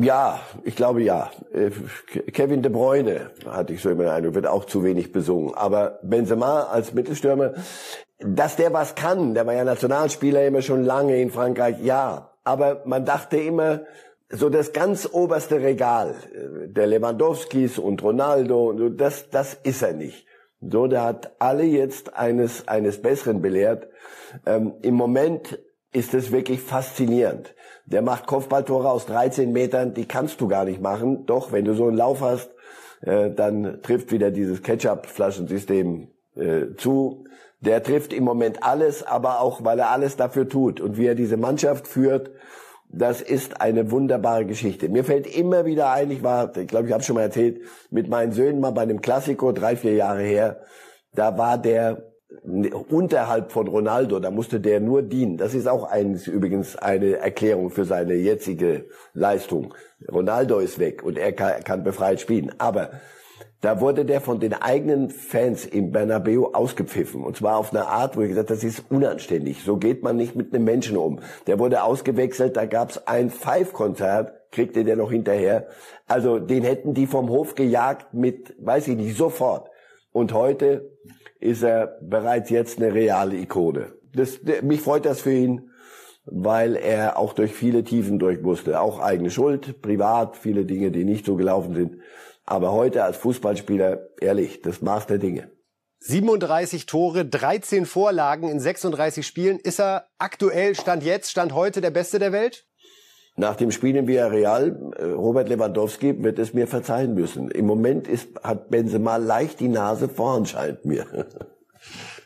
Ja, 0.00 0.40
ich 0.64 0.76
glaube 0.76 1.02
ja. 1.02 1.30
Äh, 1.52 1.70
Kevin 2.30 2.62
De 2.62 2.72
Bruyne, 2.72 3.30
hatte 3.46 3.74
ich 3.74 3.82
so 3.82 3.90
immer 3.90 4.04
den 4.04 4.12
Eindruck, 4.12 4.34
wird 4.34 4.46
auch 4.46 4.64
zu 4.64 4.82
wenig 4.82 5.12
besungen. 5.12 5.54
Aber 5.54 5.98
Benzema 6.02 6.62
als 6.62 6.94
Mittelstürmer, 6.94 7.52
dass 8.18 8.56
der 8.56 8.72
was 8.72 8.94
kann, 8.94 9.34
der 9.34 9.46
war 9.46 9.54
ja 9.54 9.64
Nationalspieler 9.64 10.46
immer 10.46 10.62
schon 10.62 10.84
lange 10.84 11.20
in 11.20 11.30
Frankreich, 11.30 11.76
ja. 11.82 12.30
Aber 12.44 12.82
man 12.86 13.04
dachte 13.04 13.36
immer, 13.36 13.82
so 14.30 14.48
das 14.48 14.72
ganz 14.72 15.08
oberste 15.10 15.60
Regal 15.60 16.14
äh, 16.32 16.68
der 16.68 16.86
Lewandowskis 16.86 17.78
und 17.78 18.02
Ronaldo, 18.02 18.88
das, 18.88 19.28
das 19.28 19.54
ist 19.54 19.82
er 19.82 19.92
nicht. 19.92 20.26
So, 20.62 20.86
der 20.86 21.02
hat 21.02 21.32
alle 21.38 21.64
jetzt 21.64 22.14
eines, 22.16 22.68
eines 22.68 23.02
Besseren 23.02 23.42
belehrt. 23.42 23.88
Ähm, 24.46 24.74
Im 24.82 24.94
Moment 24.94 25.58
ist 25.92 26.14
es 26.14 26.32
wirklich 26.32 26.60
faszinierend. 26.60 27.54
Der 27.86 28.02
macht 28.02 28.26
Kopfballtore 28.26 28.88
aus 28.88 29.06
13 29.06 29.52
Metern, 29.52 29.94
die 29.94 30.06
kannst 30.06 30.40
du 30.40 30.48
gar 30.48 30.64
nicht 30.64 30.80
machen. 30.80 31.26
Doch, 31.26 31.52
wenn 31.52 31.64
du 31.64 31.74
so 31.74 31.88
einen 31.88 31.96
Lauf 31.96 32.20
hast, 32.20 32.50
äh, 33.02 33.30
dann 33.30 33.80
trifft 33.82 34.12
wieder 34.12 34.30
dieses 34.30 34.62
Ketchup-Flaschensystem 34.62 36.08
äh, 36.36 36.74
zu. 36.76 37.24
Der 37.60 37.82
trifft 37.82 38.12
im 38.12 38.24
Moment 38.24 38.62
alles, 38.62 39.02
aber 39.02 39.40
auch, 39.40 39.64
weil 39.64 39.78
er 39.78 39.90
alles 39.90 40.16
dafür 40.16 40.48
tut. 40.48 40.80
Und 40.80 40.96
wie 40.96 41.06
er 41.06 41.14
diese 41.14 41.36
Mannschaft 41.36 41.88
führt, 41.88 42.30
das 42.92 43.20
ist 43.20 43.60
eine 43.60 43.90
wunderbare 43.90 44.46
Geschichte. 44.46 44.88
Mir 44.88 45.04
fällt 45.04 45.26
immer 45.26 45.64
wieder 45.64 45.90
ein, 45.92 46.10
ich 46.10 46.22
war, 46.22 46.56
ich 46.56 46.66
glaube, 46.66 46.88
ich 46.88 46.92
habe 46.92 47.02
schon 47.02 47.14
mal 47.14 47.22
erzählt, 47.22 47.60
mit 47.90 48.08
meinen 48.08 48.32
Söhnen 48.32 48.60
mal 48.60 48.72
bei 48.72 48.82
einem 48.82 49.00
Klassiko, 49.00 49.52
drei, 49.52 49.76
vier 49.76 49.94
Jahre 49.94 50.22
her, 50.22 50.60
da 51.14 51.38
war 51.38 51.58
der 51.58 52.09
unterhalb 52.42 53.52
von 53.52 53.66
Ronaldo, 53.68 54.18
da 54.20 54.30
musste 54.30 54.60
der 54.60 54.80
nur 54.80 55.02
dienen. 55.02 55.36
Das 55.36 55.54
ist 55.54 55.66
auch 55.66 55.84
eines, 55.84 56.26
übrigens 56.26 56.76
eine 56.76 57.16
Erklärung 57.16 57.70
für 57.70 57.84
seine 57.84 58.14
jetzige 58.14 58.86
Leistung. 59.14 59.74
Ronaldo 60.10 60.58
ist 60.58 60.78
weg 60.78 61.02
und 61.02 61.18
er 61.18 61.32
kann, 61.32 61.62
kann 61.64 61.84
befreit 61.84 62.20
spielen. 62.20 62.52
Aber 62.58 62.90
da 63.60 63.80
wurde 63.80 64.06
der 64.06 64.22
von 64.22 64.40
den 64.40 64.54
eigenen 64.54 65.10
Fans 65.10 65.66
im 65.66 65.92
Bernabeu 65.92 66.46
ausgepfiffen. 66.52 67.22
Und 67.22 67.36
zwar 67.36 67.58
auf 67.58 67.74
eine 67.74 67.88
Art, 67.88 68.16
wo 68.16 68.22
ich 68.22 68.30
gesagt 68.30 68.50
das 68.50 68.64
ist 68.64 68.84
unanständig. 68.90 69.62
So 69.62 69.76
geht 69.76 70.02
man 70.02 70.16
nicht 70.16 70.34
mit 70.34 70.54
einem 70.54 70.64
Menschen 70.64 70.96
um. 70.96 71.20
Der 71.46 71.58
wurde 71.58 71.82
ausgewechselt, 71.82 72.56
da 72.56 72.64
gab's 72.64 73.06
ein 73.06 73.28
Five-Konzert, 73.28 74.50
kriegte 74.50 74.84
der 74.84 74.96
noch 74.96 75.10
hinterher. 75.10 75.66
Also 76.06 76.38
den 76.38 76.62
hätten 76.62 76.94
die 76.94 77.06
vom 77.06 77.28
Hof 77.28 77.54
gejagt 77.54 78.14
mit, 78.14 78.54
weiß 78.58 78.88
ich 78.88 78.96
nicht, 78.96 79.16
sofort. 79.16 79.68
Und 80.12 80.32
heute 80.32 80.90
ist 81.40 81.62
er 81.62 81.98
bereits 82.02 82.50
jetzt 82.50 82.78
eine 82.78 82.94
reale 82.94 83.36
Ikone. 83.36 83.92
Das, 84.14 84.40
mich 84.62 84.80
freut 84.80 85.06
das 85.06 85.22
für 85.22 85.32
ihn, 85.32 85.70
weil 86.24 86.76
er 86.76 87.18
auch 87.18 87.32
durch 87.32 87.52
viele 87.52 87.84
Tiefen 87.84 88.18
durch 88.18 88.40
musste. 88.40 88.80
Auch 88.80 89.00
eigene 89.00 89.30
Schuld, 89.30 89.80
privat, 89.82 90.36
viele 90.36 90.64
Dinge, 90.64 90.90
die 90.90 91.04
nicht 91.04 91.26
so 91.26 91.36
gelaufen 91.36 91.74
sind. 91.74 91.96
Aber 92.44 92.72
heute 92.72 93.04
als 93.04 93.16
Fußballspieler, 93.18 94.08
ehrlich, 94.20 94.60
das 94.60 94.82
Maß 94.82 95.06
der 95.06 95.18
Dinge. 95.18 95.50
37 96.00 96.86
Tore, 96.86 97.26
13 97.26 97.84
Vorlagen 97.84 98.48
in 98.48 98.58
36 98.58 99.26
Spielen. 99.26 99.58
Ist 99.58 99.80
er 99.80 100.06
aktuell, 100.18 100.74
Stand 100.74 101.02
jetzt, 101.02 101.30
Stand 101.30 101.52
heute 101.52 101.80
der 101.80 101.90
Beste 101.90 102.18
der 102.18 102.32
Welt? 102.32 102.66
Nach 103.36 103.56
dem 103.56 103.70
Spiel 103.70 103.96
in 103.96 104.06
Villarreal, 104.06 104.92
äh, 104.96 105.04
Robert 105.04 105.48
Lewandowski 105.48 106.22
wird 106.22 106.38
es 106.38 106.52
mir 106.52 106.66
verzeihen 106.66 107.14
müssen. 107.14 107.50
Im 107.50 107.66
Moment 107.66 108.08
ist, 108.08 108.28
hat 108.42 108.70
Benzema 108.70 109.16
leicht 109.16 109.60
die 109.60 109.68
Nase 109.68 110.08
vorn, 110.08 110.46
scheint 110.46 110.84
mir. 110.84 111.06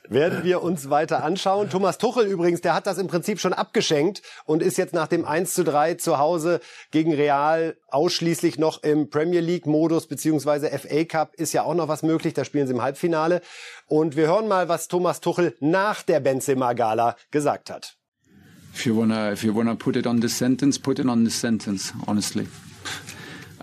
werden 0.09 0.45
wir 0.45 0.63
uns 0.63 0.91
weiter 0.91 1.25
anschauen. 1.25 1.71
Thomas 1.71 1.99
Tuchel 1.99 2.27
übrigens, 2.27 2.61
der 2.61 2.75
hat 2.75 2.87
das 2.87 2.99
im 2.99 3.07
Prinzip 3.07 3.41
schon 3.41 3.53
abgeschenkt 3.53 4.23
und 4.45 4.63
ist 4.63 4.77
jetzt 4.77 4.95
nach 4.95 5.09
dem 5.09 5.25
1 5.25 5.55
zu 5.55 5.65
3 5.65 5.95
zu 5.95 6.19
Hause 6.19 6.61
gegen 6.91 7.15
Real 7.15 7.77
ausschließlich 7.89 8.59
noch 8.59 8.83
im 8.83 9.11
Premier 9.11 9.41
League 9.41 9.67
Modus 9.67 10.07
beziehungsweise 10.07 10.69
FA 10.71 11.05
Cup 11.05 11.35
ist 11.35 11.53
ja 11.53 11.63
auch 11.63 11.75
noch 11.75 11.89
was 11.89 12.03
möglich. 12.03 12.35
Da 12.35 12.45
spielen 12.45 12.67
sie 12.67 12.75
im 12.75 12.83
Halbfinale. 12.83 13.41
Und 13.87 14.17
wir 14.17 14.27
hören 14.27 14.49
mal, 14.49 14.69
was 14.69 14.89
Thomas 14.89 15.21
Tuchel 15.21 15.57
nach 15.61 16.03
der 16.03 16.21
Benzema 16.21 16.73
Gala 16.73 17.17
gesagt 17.31 17.71
hat. 17.71 17.97
If 18.75 18.87
you 18.87 18.97
wanna, 18.97 19.33
if 19.33 19.45
you 19.45 19.55
wanna 19.55 19.77
put 19.77 19.97
it 19.97 20.07
on 20.07 20.21
this 20.21 20.37
sentence, 20.37 20.79
put 20.79 20.99
it 20.99 21.07
on 21.07 21.25
this 21.25 21.41
sentence, 21.41 21.95
honestly. 22.07 22.47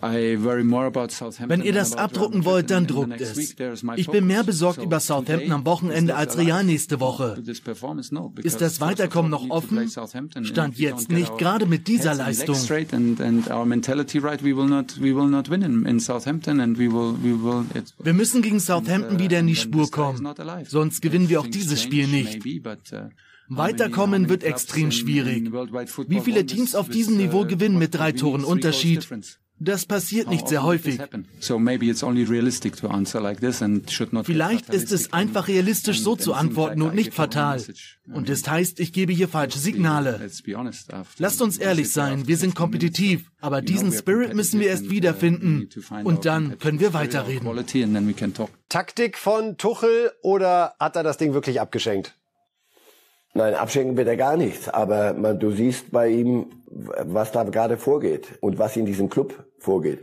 Wenn 0.01 1.61
ihr 1.61 1.73
das 1.73 1.93
abdrucken 1.95 2.43
wollt, 2.43 2.71
dann 2.71 2.87
druckt 2.87 3.21
es. 3.21 3.55
Ich 3.97 4.07
bin 4.07 4.25
mehr 4.25 4.43
besorgt 4.43 4.81
über 4.81 4.99
Southampton 4.99 5.51
am 5.51 5.63
Wochenende 5.65 6.15
als 6.15 6.39
Real 6.39 6.63
nächste 6.63 6.99
Woche. 6.99 7.39
Ist 8.41 8.61
das 8.61 8.81
Weiterkommen 8.81 9.29
noch 9.29 9.47
offen? 9.49 9.87
Stand 10.43 10.79
jetzt 10.79 11.11
nicht, 11.11 11.37
gerade 11.37 11.67
mit 11.67 11.87
dieser 11.87 12.15
Leistung. 12.15 12.55
Wir 18.03 18.13
müssen 18.13 18.41
gegen 18.41 18.59
Southampton 18.59 19.19
wieder 19.19 19.39
in 19.39 19.47
die 19.47 19.55
Spur 19.55 19.91
kommen. 19.91 20.27
Sonst 20.67 21.01
gewinnen 21.01 21.29
wir 21.29 21.41
auch 21.41 21.47
dieses 21.47 21.79
Spiel 21.81 22.07
nicht. 22.07 22.43
Uh, 23.51 23.57
Weiterkommen 23.57 24.29
wird 24.29 24.43
extrem 24.43 24.91
schwierig. 24.91 25.51
Wie 25.51 26.21
viele 26.21 26.45
Teams 26.45 26.73
auf 26.73 26.89
diesem 26.89 27.17
Niveau 27.17 27.45
gewinnen 27.45 27.77
mit 27.77 27.93
drei 27.93 28.13
Toren 28.13 28.43
Unterschied? 28.43 29.07
Das 29.63 29.85
passiert 29.85 30.27
nicht 30.27 30.47
sehr 30.47 30.63
häufig. 30.63 30.99
Vielleicht 34.23 34.73
ist 34.73 34.91
es 34.91 35.13
einfach 35.13 35.47
realistisch 35.47 36.01
so 36.01 36.15
zu 36.15 36.33
antworten 36.33 36.81
und 36.81 36.95
nicht 36.95 37.13
fatal. 37.13 37.61
Und 38.11 38.27
das 38.27 38.47
heißt, 38.47 38.79
ich 38.79 38.91
gebe 38.91 39.13
hier 39.13 39.27
falsche 39.27 39.59
Signale. 39.59 40.19
Lasst 41.19 41.41
uns 41.43 41.57
ehrlich 41.59 41.91
sein, 41.93 42.27
wir 42.27 42.37
sind 42.37 42.55
kompetitiv, 42.55 43.29
aber 43.39 43.61
diesen 43.61 43.91
Spirit 43.91 44.33
müssen 44.33 44.59
wir 44.59 44.67
erst 44.67 44.89
wiederfinden. 44.89 45.69
Und 46.05 46.25
dann 46.25 46.57
können 46.57 46.79
wir 46.79 46.95
weiterreden. 46.95 47.47
Taktik 48.67 49.17
von 49.19 49.57
Tuchel 49.57 50.11
oder 50.23 50.73
hat 50.79 50.95
er 50.95 51.03
das 51.03 51.17
Ding 51.17 51.35
wirklich 51.35 51.61
abgeschenkt? 51.61 52.15
Nein, 53.33 53.53
abschenken 53.53 53.95
wird 53.95 54.09
er 54.09 54.17
gar 54.17 54.35
nichts. 54.35 54.67
Aber 54.67 55.13
man, 55.13 55.39
du 55.39 55.51
siehst 55.51 55.91
bei 55.91 56.09
ihm, 56.09 56.47
was 56.67 57.31
da 57.31 57.43
gerade 57.43 57.77
vorgeht 57.77 58.27
und 58.41 58.59
was 58.59 58.75
in 58.75 58.85
diesem 58.85 59.09
Club 59.09 59.45
vorgeht. 59.57 59.99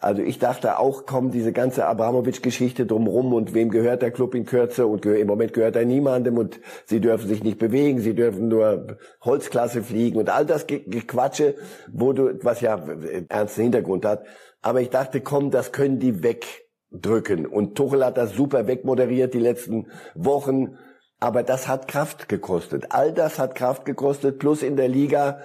Also 0.00 0.22
ich 0.22 0.38
dachte 0.38 0.78
auch, 0.78 1.06
kommt 1.06 1.34
diese 1.34 1.52
ganze 1.52 1.86
Abramovic-Geschichte 1.86 2.86
drumrum 2.86 3.34
und 3.34 3.54
wem 3.54 3.70
gehört 3.70 4.02
der 4.02 4.10
Club 4.10 4.34
in 4.34 4.46
Kürze 4.46 4.86
und 4.86 5.04
im 5.04 5.26
Moment 5.26 5.52
gehört 5.52 5.76
er 5.76 5.84
niemandem 5.84 6.38
und 6.38 6.60
sie 6.86 7.00
dürfen 7.00 7.28
sich 7.28 7.44
nicht 7.44 7.58
bewegen, 7.58 8.00
sie 8.00 8.14
dürfen 8.14 8.48
nur 8.48 8.96
Holzklasse 9.20 9.82
fliegen 9.82 10.18
und 10.18 10.30
all 10.30 10.46
das 10.46 10.66
Gequatsche, 10.66 11.54
wo 11.92 12.12
du, 12.12 12.38
was 12.42 12.62
ja 12.62 12.82
ernsten 13.28 13.62
Hintergrund 13.62 14.04
hat. 14.04 14.24
Aber 14.62 14.80
ich 14.80 14.90
dachte, 14.90 15.20
komm, 15.20 15.50
das 15.50 15.72
können 15.72 15.98
die 15.98 16.22
wegdrücken. 16.22 17.46
Und 17.46 17.76
Tuchel 17.76 18.04
hat 18.04 18.16
das 18.16 18.32
super 18.32 18.66
wegmoderiert 18.66 19.34
die 19.34 19.40
letzten 19.40 19.88
Wochen 20.14 20.78
aber 21.22 21.44
das 21.44 21.68
hat 21.68 21.86
Kraft 21.86 22.28
gekostet. 22.28 22.86
All 22.90 23.12
das 23.12 23.38
hat 23.38 23.54
Kraft 23.54 23.84
gekostet. 23.84 24.40
Plus 24.40 24.60
in 24.60 24.74
der 24.74 24.88
Liga 24.88 25.38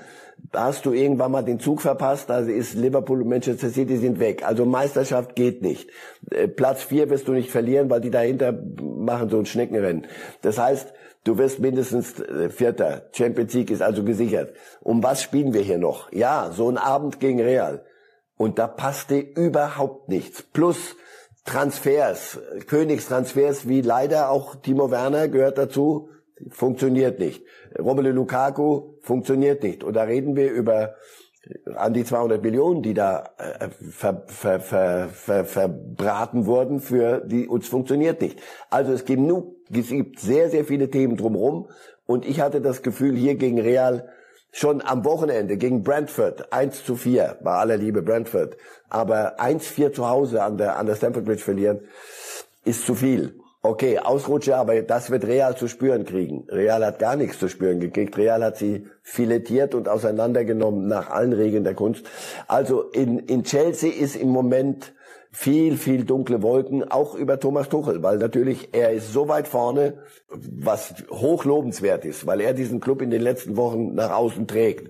hast 0.51 0.87
du 0.87 0.91
irgendwann 0.91 1.31
mal 1.31 1.43
den 1.43 1.59
Zug 1.59 1.81
verpasst. 1.81 2.31
Also 2.31 2.49
ist 2.49 2.73
Liverpool 2.73 3.21
und 3.21 3.29
Manchester 3.29 3.69
City 3.69 3.97
sind 3.97 4.19
weg. 4.19 4.43
Also 4.43 4.65
Meisterschaft 4.65 5.35
geht 5.35 5.61
nicht. 5.61 5.91
Äh, 6.31 6.47
Platz 6.47 6.81
vier 6.81 7.11
wirst 7.11 7.27
du 7.27 7.33
nicht 7.33 7.51
verlieren, 7.51 7.91
weil 7.91 8.01
die 8.01 8.09
dahinter 8.09 8.53
machen 8.81 9.29
so 9.29 9.37
ein 9.37 9.45
Schneckenrennen. 9.45 10.07
Das 10.41 10.57
heißt, 10.57 10.93
du 11.25 11.37
wirst 11.37 11.59
mindestens 11.59 12.19
äh, 12.21 12.49
Vierter. 12.49 13.03
Champions 13.11 13.53
League 13.53 13.69
ist 13.69 13.83
also 13.83 14.03
gesichert. 14.03 14.55
Um 14.81 15.03
was 15.03 15.21
spielen 15.21 15.53
wir 15.53 15.61
hier 15.61 15.77
noch? 15.77 16.11
Ja, 16.11 16.49
so 16.53 16.71
ein 16.71 16.79
Abend 16.79 17.19
gegen 17.19 17.39
Real. 17.39 17.85
Und 18.35 18.57
da 18.57 18.65
passte 18.65 19.19
überhaupt 19.19 20.09
nichts. 20.09 20.41
Plus 20.41 20.95
Transfers, 21.47 22.39
Königstransfers, 22.67 23.69
wie 23.69 23.81
leider 23.81 24.29
auch 24.29 24.55
Timo 24.55 24.91
Werner 24.91 25.29
gehört 25.29 25.57
dazu, 25.57 26.09
funktioniert 26.49 27.19
nicht. 27.19 27.41
Romelu 27.79 28.11
Lukaku 28.11 28.97
funktioniert 29.01 29.63
nicht. 29.63 29.83
Und 29.85 29.95
da 29.95 30.03
reden 30.03 30.35
wir 30.35 30.51
über 30.51 30.95
an 31.75 31.93
die 31.93 32.03
200 32.03 32.43
Millionen, 32.43 32.83
die 32.83 32.93
da 32.93 33.29
äh, 33.37 33.69
ver, 33.69 34.23
ver, 34.27 34.59
ver, 34.59 35.07
ver, 35.07 35.45
verbraten 35.45 36.45
wurden, 36.45 36.81
für 36.81 37.21
die 37.21 37.47
uns 37.47 37.69
funktioniert 37.69 38.19
nicht. 38.19 38.41
Also 38.69 38.91
es 38.91 39.05
gibt, 39.05 39.21
nur, 39.21 39.55
es 39.73 39.87
gibt 39.87 40.19
sehr, 40.19 40.49
sehr 40.49 40.65
viele 40.65 40.89
Themen 40.89 41.15
drumherum. 41.15 41.69
Und 42.05 42.25
ich 42.25 42.41
hatte 42.41 42.59
das 42.59 42.81
Gefühl, 42.81 43.15
hier 43.15 43.35
gegen 43.35 43.61
Real 43.61 44.09
schon 44.51 44.81
am 44.81 45.05
Wochenende 45.05 45.57
gegen 45.57 45.83
Brentford 45.83 46.51
1 46.51 46.85
zu 46.85 46.95
4, 46.95 47.39
bei 47.43 47.51
aller 47.51 47.77
Liebe 47.77 48.01
Brentford, 48.01 48.57
aber 48.89 49.39
1-4 49.39 49.93
zu 49.93 50.07
Hause 50.07 50.43
an 50.43 50.57
der, 50.57 50.77
an 50.77 50.85
der 50.85 50.95
Stamford 50.95 51.25
Bridge 51.25 51.43
verlieren, 51.43 51.81
ist 52.63 52.85
zu 52.85 52.95
viel. 52.95 53.39
Okay, 53.63 53.99
Ausrutsche, 53.99 54.55
aber 54.55 54.81
das 54.81 55.09
wird 55.09 55.25
Real 55.25 55.57
zu 55.57 55.67
spüren 55.67 56.05
kriegen. 56.05 56.47
Real 56.49 56.85
hat 56.85 56.99
gar 56.99 57.15
nichts 57.15 57.39
zu 57.39 57.49
spüren 57.49 57.79
gekriegt. 57.79 58.17
Real 58.17 58.43
hat 58.43 58.57
sie 58.57 58.87
filettiert 59.01 59.75
und 59.75 59.89
auseinandergenommen 59.89 60.87
nach 60.87 61.09
allen 61.09 61.33
Regeln 61.33 61.63
der 61.63 61.73
Kunst. 61.73 62.05
Also 62.47 62.83
in, 62.83 63.19
in 63.19 63.43
Chelsea 63.43 63.91
ist 63.91 64.15
im 64.15 64.29
Moment 64.29 64.93
viel, 65.39 65.77
viel 65.77 66.03
dunkle 66.03 66.41
Wolken, 66.41 66.83
auch 66.83 67.13
über 67.13 67.39
Thomas 67.39 67.69
Tuchel, 67.69 68.01
weil 68.01 68.17
natürlich 68.17 68.69
er 68.71 68.91
ist 68.91 69.13
so 69.13 69.27
weit 69.27 69.47
vorne, 69.47 69.99
was 70.29 70.95
hochlobenswert 71.11 72.05
ist, 72.05 72.25
weil 72.25 72.41
er 72.41 72.55
diesen 72.55 72.79
Club 72.79 73.03
in 73.03 73.11
den 73.11 73.21
letzten 73.21 73.55
Wochen 73.55 73.93
nach 73.93 74.09
außen 74.09 74.47
trägt. 74.47 74.89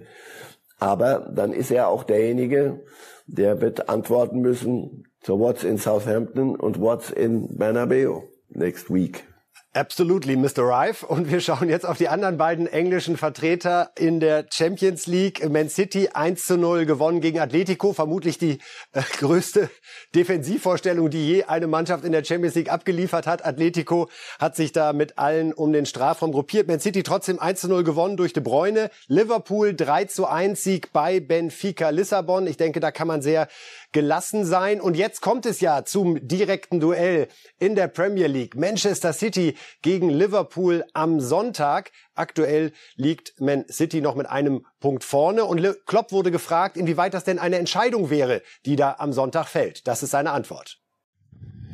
Aber 0.79 1.29
dann 1.35 1.51
ist 1.51 1.69
er 1.69 1.89
auch 1.89 2.05
derjenige, 2.05 2.79
der 3.25 3.59
wird 3.59 3.89
antworten 3.89 4.39
müssen 4.39 5.03
zu 5.19 5.37
What's 5.37 5.65
in 5.65 5.77
Southampton 5.77 6.55
und 6.55 6.79
What's 6.79 7.09
in 7.09 7.57
Bernabeu 7.57 8.21
next 8.47 8.89
week. 8.89 9.25
Absolutely, 9.73 10.35
Mr. 10.35 10.63
Rife. 10.63 11.05
Und 11.05 11.29
wir 11.29 11.39
schauen 11.39 11.69
jetzt 11.69 11.85
auf 11.85 11.97
die 11.97 12.07
anderen 12.07 12.37
beiden 12.37 12.65
englischen 12.65 13.15
Vertreter 13.15 13.91
in 13.95 14.19
der 14.19 14.45
Champions 14.51 15.05
League. 15.05 15.47
Man 15.49 15.69
City 15.69 16.09
1 16.13 16.45
zu 16.45 16.57
0 16.57 16.85
gewonnen 16.85 17.21
gegen 17.21 17.39
Atletico. 17.39 17.93
Vermutlich 17.93 18.39
die 18.39 18.59
äh, 18.93 19.01
größte 19.19 19.69
Defensivvorstellung, 20.15 21.11
die 21.11 21.27
je 21.27 21.43
eine 21.43 21.67
Mannschaft 21.67 22.05
in 22.05 22.11
der 22.11 22.23
Champions 22.23 22.55
League 22.55 22.71
abgeliefert 22.71 23.27
hat. 23.27 23.45
Atletico 23.45 24.09
hat 24.39 24.55
sich 24.55 24.71
da 24.71 24.93
mit 24.93 25.19
allen 25.19 25.53
um 25.53 25.71
den 25.73 25.85
Strafraum 25.85 26.31
gruppiert. 26.31 26.67
Man 26.67 26.79
City 26.79 27.03
trotzdem 27.03 27.39
1 27.39 27.61
zu 27.61 27.67
0 27.67 27.83
gewonnen 27.83 28.17
durch 28.17 28.33
De 28.33 28.41
Bruyne. 28.41 28.89
Liverpool 29.07 29.75
3 29.75 30.05
zu 30.05 30.25
1 30.25 30.63
Sieg 30.63 30.91
bei 30.91 31.19
Benfica 31.19 31.89
Lissabon. 31.89 32.47
Ich 32.47 32.57
denke, 32.57 32.79
da 32.79 32.89
kann 32.89 33.07
man 33.07 33.21
sehr 33.21 33.47
gelassen 33.91 34.45
sein. 34.45 34.81
Und 34.81 34.95
jetzt 34.95 35.21
kommt 35.21 35.45
es 35.45 35.59
ja 35.61 35.85
zum 35.85 36.25
direkten 36.27 36.79
Duell 36.79 37.27
in 37.59 37.75
der 37.75 37.87
Premier 37.87 38.27
League. 38.27 38.55
Manchester 38.55 39.13
City 39.13 39.55
gegen 39.81 40.09
Liverpool 40.09 40.85
am 40.93 41.19
Sonntag. 41.19 41.91
Aktuell 42.15 42.71
liegt 42.95 43.39
Man 43.39 43.65
City 43.69 44.01
noch 44.01 44.15
mit 44.15 44.27
einem 44.27 44.65
Punkt 44.79 45.03
vorne. 45.03 45.45
Und 45.45 45.61
Klopp 45.85 46.11
wurde 46.11 46.31
gefragt, 46.31 46.77
inwieweit 46.77 47.13
das 47.13 47.23
denn 47.23 47.39
eine 47.39 47.57
Entscheidung 47.57 48.09
wäre, 48.09 48.41
die 48.65 48.75
da 48.75 48.95
am 48.99 49.13
Sonntag 49.13 49.47
fällt. 49.47 49.87
Das 49.87 50.03
ist 50.03 50.11
seine 50.11 50.31
Antwort. 50.31 50.79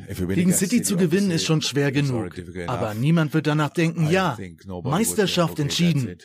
Gegen 0.07 0.53
City 0.53 0.81
zu 0.81 0.97
gewinnen 0.97 1.31
ist 1.31 1.45
schon 1.45 1.61
schwer 1.61 1.91
genug. 1.91 2.35
Aber 2.67 2.93
niemand 2.93 3.33
wird 3.33 3.47
danach 3.47 3.69
denken, 3.69 4.09
ja, 4.09 4.37
Meisterschaft 4.83 5.59
entschieden. 5.59 6.17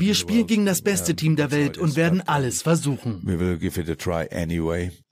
Wir 0.00 0.14
spielen 0.14 0.46
gegen 0.46 0.66
das 0.66 0.82
beste 0.82 1.14
Team 1.14 1.36
der 1.36 1.50
Welt 1.50 1.78
und 1.78 1.96
werden 1.96 2.22
alles 2.26 2.62
versuchen. 2.62 3.20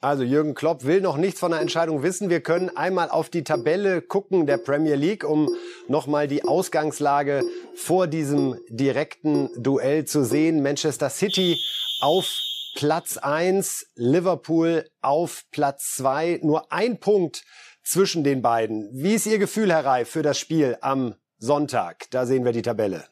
Also 0.01 0.23
Jürgen 0.23 0.55
Klopp 0.55 0.85
will 0.85 1.01
noch 1.01 1.17
nichts 1.17 1.41
von 1.41 1.51
der 1.51 1.61
Entscheidung 1.61 2.03
wissen. 2.03 2.31
Wir 2.31 2.41
können 2.41 2.75
einmal 2.75 3.11
auf 3.11 3.29
die 3.29 3.45
Tabelle 3.45 4.01
gucken 4.01 4.47
der 4.47 4.57
Premier 4.57 4.95
League, 4.95 5.25
um 5.25 5.51
nochmal 5.89 6.27
die 6.27 6.45
Ausgangslage 6.45 7.43
vor 7.75 8.07
diesem 8.07 8.57
direkten 8.69 9.51
Duell 9.63 10.05
zu 10.07 10.25
sehen. 10.25 10.63
Manchester 10.63 11.11
City 11.11 11.59
auf 12.01 12.27
Platz 12.75 13.19
1, 13.19 13.89
Liverpool 13.97 14.89
auf 15.03 15.45
Platz 15.51 15.97
2. 15.97 16.41
Nur 16.43 16.73
ein 16.73 16.99
Punkt 16.99 17.45
zwischen 17.83 18.25
den 18.25 18.43
beiden. 18.43 18.89
Wie 18.93 19.15
ist 19.15 19.27
Ihr 19.27 19.39
Gefühl, 19.39 19.73
Herr 19.73 19.85
Reif, 19.85 20.09
für 20.09 20.23
das 20.23 20.39
Spiel 20.39 20.77
am 20.81 21.15
Sonntag? 21.39 22.11
Da 22.11 22.27
sehen 22.27 22.45
wir 22.45 22.53
die 22.53 22.63
Tabelle. 22.63 23.05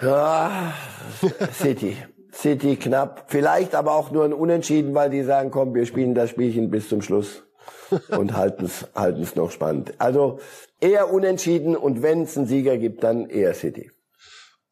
Ja, 0.00 0.72
City. 1.52 1.96
City 2.32 2.76
knapp. 2.76 3.24
Vielleicht 3.28 3.74
aber 3.74 3.92
auch 3.92 4.10
nur 4.10 4.24
ein 4.24 4.32
Unentschieden, 4.32 4.94
weil 4.94 5.10
die 5.10 5.22
sagen, 5.22 5.50
komm, 5.50 5.74
wir 5.74 5.86
spielen 5.86 6.14
das 6.14 6.30
Spielchen 6.30 6.70
bis 6.70 6.88
zum 6.88 7.02
Schluss 7.02 7.42
und 8.16 8.32
halten 8.36 8.64
es 8.64 8.86
halten's 8.94 9.34
noch 9.34 9.50
spannend. 9.50 9.94
Also 9.98 10.38
eher 10.80 11.12
unentschieden 11.12 11.76
und 11.76 12.02
wenn 12.02 12.22
es 12.22 12.36
einen 12.36 12.46
Sieger 12.46 12.78
gibt, 12.78 13.02
dann 13.02 13.28
eher 13.28 13.54
City. 13.54 13.90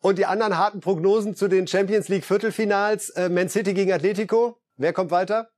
Und 0.00 0.18
die 0.18 0.26
anderen 0.26 0.56
harten 0.56 0.80
Prognosen 0.80 1.34
zu 1.34 1.48
den 1.48 1.66
Champions 1.66 2.08
League 2.08 2.24
Viertelfinals. 2.24 3.10
Äh, 3.10 3.28
Man 3.28 3.48
City 3.48 3.74
gegen 3.74 3.92
Atletico. 3.92 4.58
Wer 4.76 4.92
kommt 4.92 5.10
weiter? 5.10 5.48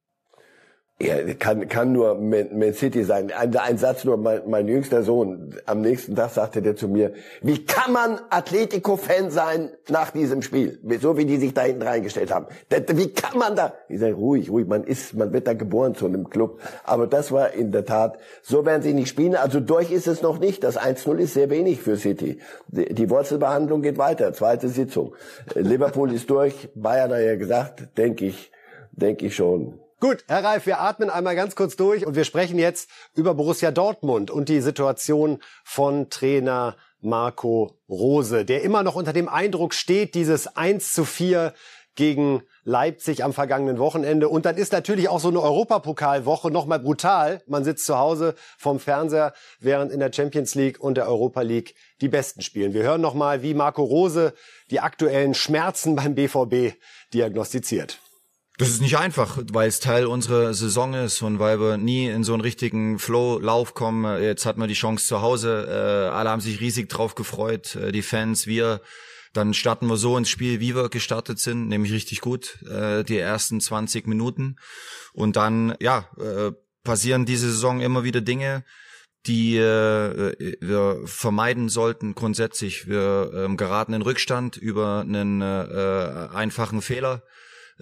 Ja, 1.02 1.14
kann, 1.38 1.66
kann 1.66 1.92
nur 1.92 2.16
Man, 2.16 2.74
City 2.74 3.04
sein. 3.04 3.32
Ein, 3.32 3.56
ein 3.56 3.78
Satz 3.78 4.04
nur, 4.04 4.18
mein, 4.18 4.42
mein, 4.46 4.68
jüngster 4.68 5.02
Sohn, 5.02 5.54
am 5.64 5.80
nächsten 5.80 6.14
Tag 6.14 6.30
sagte 6.30 6.60
der 6.60 6.76
zu 6.76 6.88
mir, 6.88 7.14
wie 7.40 7.64
kann 7.64 7.94
man 7.94 8.20
Atletico-Fan 8.28 9.30
sein 9.30 9.70
nach 9.88 10.10
diesem 10.10 10.42
Spiel? 10.42 10.78
So 11.00 11.16
wie 11.16 11.24
die 11.24 11.38
sich 11.38 11.54
da 11.54 11.62
hinten 11.62 11.82
reingestellt 11.82 12.30
haben. 12.34 12.46
Wie 12.68 13.14
kann 13.14 13.38
man 13.38 13.56
da? 13.56 13.72
Ich 13.88 13.98
sage, 13.98 14.12
ruhig, 14.12 14.50
ruhig, 14.50 14.66
man 14.66 14.84
ist, 14.84 15.14
man 15.14 15.32
wird 15.32 15.46
da 15.46 15.54
geboren 15.54 15.94
zu 15.94 16.04
einem 16.04 16.28
Club. 16.28 16.60
Aber 16.84 17.06
das 17.06 17.32
war 17.32 17.54
in 17.54 17.72
der 17.72 17.86
Tat, 17.86 18.18
so 18.42 18.66
werden 18.66 18.82
sie 18.82 18.92
nicht 18.92 19.08
spielen. 19.08 19.36
Also 19.36 19.58
durch 19.58 19.90
ist 19.90 20.06
es 20.06 20.20
noch 20.20 20.38
nicht. 20.38 20.62
Das 20.64 20.78
1-0 20.78 21.16
ist 21.16 21.32
sehr 21.32 21.48
wenig 21.48 21.80
für 21.80 21.96
City. 21.96 22.40
Die, 22.68 22.92
die 22.92 23.08
Wurzelbehandlung 23.08 23.80
geht 23.80 23.96
weiter. 23.96 24.34
Zweite 24.34 24.68
Sitzung. 24.68 25.14
Liverpool 25.54 26.12
ist 26.12 26.28
durch. 26.28 26.68
Bayern 26.74 27.10
hat 27.10 27.22
ja 27.22 27.36
gesagt, 27.36 27.96
denke 27.96 28.26
ich, 28.26 28.52
denke 28.92 29.24
ich 29.24 29.34
schon. 29.34 29.80
Gut, 30.00 30.24
Herr 30.28 30.42
Reif, 30.42 30.64
wir 30.64 30.80
atmen 30.80 31.10
einmal 31.10 31.36
ganz 31.36 31.54
kurz 31.54 31.76
durch 31.76 32.06
und 32.06 32.16
wir 32.16 32.24
sprechen 32.24 32.58
jetzt 32.58 32.88
über 33.14 33.34
Borussia 33.34 33.70
Dortmund 33.70 34.30
und 34.30 34.48
die 34.48 34.62
Situation 34.62 35.42
von 35.62 36.08
Trainer 36.08 36.76
Marco 37.02 37.76
Rose, 37.86 38.46
der 38.46 38.62
immer 38.62 38.82
noch 38.82 38.94
unter 38.94 39.12
dem 39.12 39.28
Eindruck 39.28 39.74
steht, 39.74 40.14
dieses 40.14 40.56
1 40.56 40.94
zu 40.94 41.04
4 41.04 41.52
gegen 41.96 42.40
Leipzig 42.64 43.24
am 43.24 43.34
vergangenen 43.34 43.78
Wochenende. 43.78 44.30
Und 44.30 44.46
dann 44.46 44.56
ist 44.56 44.72
natürlich 44.72 45.10
auch 45.10 45.20
so 45.20 45.28
eine 45.28 45.42
Europapokalwoche 45.42 46.50
nochmal 46.50 46.80
brutal. 46.80 47.42
Man 47.46 47.64
sitzt 47.64 47.84
zu 47.84 47.98
Hause 47.98 48.36
vom 48.56 48.80
Fernseher, 48.80 49.34
während 49.58 49.92
in 49.92 50.00
der 50.00 50.14
Champions 50.14 50.54
League 50.54 50.80
und 50.80 50.94
der 50.94 51.08
Europa 51.08 51.42
League 51.42 51.74
die 52.00 52.08
Besten 52.08 52.40
spielen. 52.40 52.72
Wir 52.72 52.84
hören 52.84 53.02
nochmal, 53.02 53.42
wie 53.42 53.52
Marco 53.52 53.82
Rose 53.82 54.32
die 54.70 54.80
aktuellen 54.80 55.34
Schmerzen 55.34 55.94
beim 55.94 56.14
BVB 56.14 56.74
diagnostiziert. 57.12 58.00
Das 58.60 58.68
ist 58.68 58.82
nicht 58.82 58.98
einfach, 58.98 59.38
weil 59.52 59.70
es 59.70 59.80
Teil 59.80 60.04
unserer 60.04 60.52
Saison 60.52 60.92
ist 60.92 61.22
und 61.22 61.38
weil 61.38 61.58
wir 61.58 61.78
nie 61.78 62.08
in 62.08 62.24
so 62.24 62.34
einen 62.34 62.42
richtigen 62.42 62.98
Flow-Lauf 62.98 63.72
kommen. 63.72 64.22
Jetzt 64.22 64.44
hat 64.44 64.58
man 64.58 64.68
die 64.68 64.74
Chance 64.74 65.06
zu 65.06 65.22
Hause. 65.22 65.66
Äh, 65.66 66.10
alle 66.10 66.28
haben 66.28 66.42
sich 66.42 66.60
riesig 66.60 66.90
drauf 66.90 67.14
gefreut, 67.14 67.74
äh, 67.76 67.90
die 67.90 68.02
Fans, 68.02 68.46
wir. 68.46 68.82
Dann 69.32 69.54
starten 69.54 69.86
wir 69.86 69.96
so 69.96 70.14
ins 70.18 70.28
Spiel, 70.28 70.60
wie 70.60 70.74
wir 70.74 70.90
gestartet 70.90 71.38
sind, 71.38 71.68
nämlich 71.68 71.90
richtig 71.90 72.20
gut, 72.20 72.60
äh, 72.64 73.02
die 73.02 73.16
ersten 73.16 73.62
20 73.62 74.06
Minuten. 74.06 74.56
Und 75.14 75.36
dann, 75.36 75.74
ja, 75.80 76.10
äh, 76.18 76.52
passieren 76.84 77.24
diese 77.24 77.50
Saison 77.50 77.80
immer 77.80 78.04
wieder 78.04 78.20
Dinge, 78.20 78.64
die 79.26 79.56
äh, 79.56 80.56
wir 80.60 81.00
vermeiden 81.06 81.70
sollten 81.70 82.14
grundsätzlich. 82.14 82.86
Wir 82.86 83.32
ähm, 83.34 83.56
geraten 83.56 83.94
in 83.94 84.02
Rückstand 84.02 84.58
über 84.58 85.00
einen 85.00 85.40
äh, 85.40 86.28
einfachen 86.34 86.82
Fehler 86.82 87.22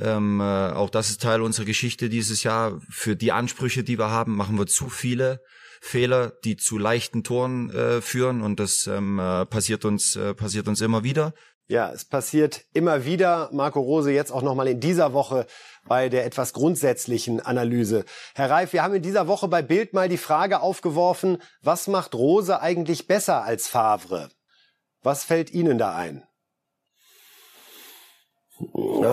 ähm, 0.00 0.40
äh, 0.40 0.42
auch 0.42 0.90
das 0.90 1.10
ist 1.10 1.22
Teil 1.22 1.42
unserer 1.42 1.66
Geschichte 1.66 2.08
dieses 2.08 2.42
Jahr. 2.42 2.80
Für 2.88 3.16
die 3.16 3.32
Ansprüche, 3.32 3.84
die 3.84 3.98
wir 3.98 4.10
haben, 4.10 4.36
machen 4.36 4.58
wir 4.58 4.66
zu 4.66 4.88
viele 4.88 5.40
Fehler, 5.80 6.32
die 6.44 6.56
zu 6.56 6.78
leichten 6.78 7.24
Toren 7.24 7.70
äh, 7.70 8.00
führen 8.00 8.42
und 8.42 8.58
das 8.60 8.86
ähm, 8.86 9.18
äh, 9.18 9.46
passiert 9.46 9.84
uns 9.84 10.16
äh, 10.16 10.34
passiert 10.34 10.68
uns 10.68 10.80
immer 10.80 11.04
wieder. 11.04 11.34
Ja, 11.70 11.92
es 11.92 12.06
passiert 12.06 12.64
immer 12.72 13.04
wieder. 13.04 13.50
Marco 13.52 13.80
Rose 13.80 14.10
jetzt 14.10 14.32
auch 14.32 14.40
nochmal 14.40 14.68
in 14.68 14.80
dieser 14.80 15.12
Woche 15.12 15.46
bei 15.86 16.08
der 16.08 16.24
etwas 16.24 16.54
grundsätzlichen 16.54 17.40
Analyse. 17.40 18.04
Herr 18.34 18.50
Reif, 18.50 18.72
wir 18.72 18.82
haben 18.82 18.94
in 18.94 19.02
dieser 19.02 19.26
Woche 19.26 19.48
bei 19.48 19.60
Bild 19.60 19.92
mal 19.92 20.08
die 20.08 20.16
Frage 20.16 20.60
aufgeworfen, 20.60 21.42
was 21.60 21.86
macht 21.86 22.14
Rose 22.14 22.60
eigentlich 22.62 23.06
besser 23.06 23.42
als 23.42 23.68
Favre? 23.68 24.30
Was 25.02 25.24
fällt 25.24 25.52
Ihnen 25.52 25.78
da 25.78 25.94
ein? 25.94 26.27
Oh, 28.72 29.04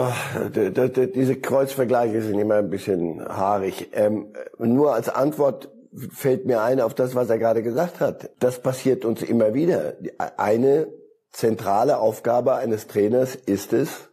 diese 0.53 1.35
Kreuzvergleiche 1.35 2.21
sind 2.21 2.39
immer 2.39 2.55
ein 2.55 2.69
bisschen 2.69 3.23
haarig. 3.23 3.89
Ähm, 3.93 4.33
nur 4.57 4.93
als 4.93 5.09
Antwort 5.09 5.71
fällt 6.11 6.45
mir 6.45 6.61
ein 6.61 6.81
auf 6.81 6.93
das, 6.93 7.15
was 7.15 7.29
er 7.29 7.37
gerade 7.37 7.61
gesagt 7.61 7.99
hat. 7.99 8.31
Das 8.39 8.59
passiert 8.59 9.05
uns 9.05 9.21
immer 9.21 9.53
wieder. 9.53 9.93
Eine 10.37 10.87
zentrale 11.31 11.99
Aufgabe 11.99 12.55
eines 12.55 12.87
Trainers 12.87 13.35
ist 13.35 13.73
es, 13.73 14.09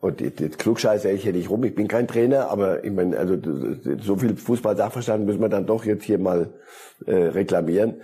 und 0.00 0.20
jetzt 0.20 0.58
klugscheiße 0.58 1.10
ich 1.10 1.22
hier 1.22 1.32
nicht 1.32 1.48
rum, 1.48 1.62
ich 1.64 1.74
bin 1.74 1.86
kein 1.88 2.08
Trainer, 2.08 2.50
aber 2.50 2.84
ich 2.84 2.92
meine, 2.92 3.16
also 3.16 3.38
so 4.00 4.16
viel 4.16 4.36
Fußball-Sachverstand 4.36 5.24
müssen 5.24 5.40
wir 5.40 5.48
dann 5.48 5.66
doch 5.66 5.84
jetzt 5.84 6.04
hier 6.04 6.18
mal 6.18 6.52
äh, 7.06 7.14
reklamieren 7.14 8.02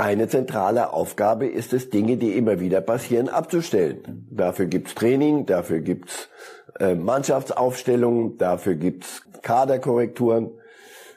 eine 0.00 0.28
zentrale 0.28 0.94
Aufgabe 0.94 1.46
ist 1.46 1.74
es, 1.74 1.90
Dinge, 1.90 2.16
die 2.16 2.32
immer 2.32 2.58
wieder 2.58 2.80
passieren, 2.80 3.28
abzustellen. 3.28 4.26
Dafür 4.30 4.64
gibt's 4.64 4.94
Training, 4.94 5.44
dafür 5.44 5.80
gibt's 5.80 6.30
äh, 6.78 6.94
Mannschaftsaufstellungen, 6.94 8.38
dafür 8.38 8.76
gibt's 8.76 9.22
Kaderkorrekturen. 9.42 10.52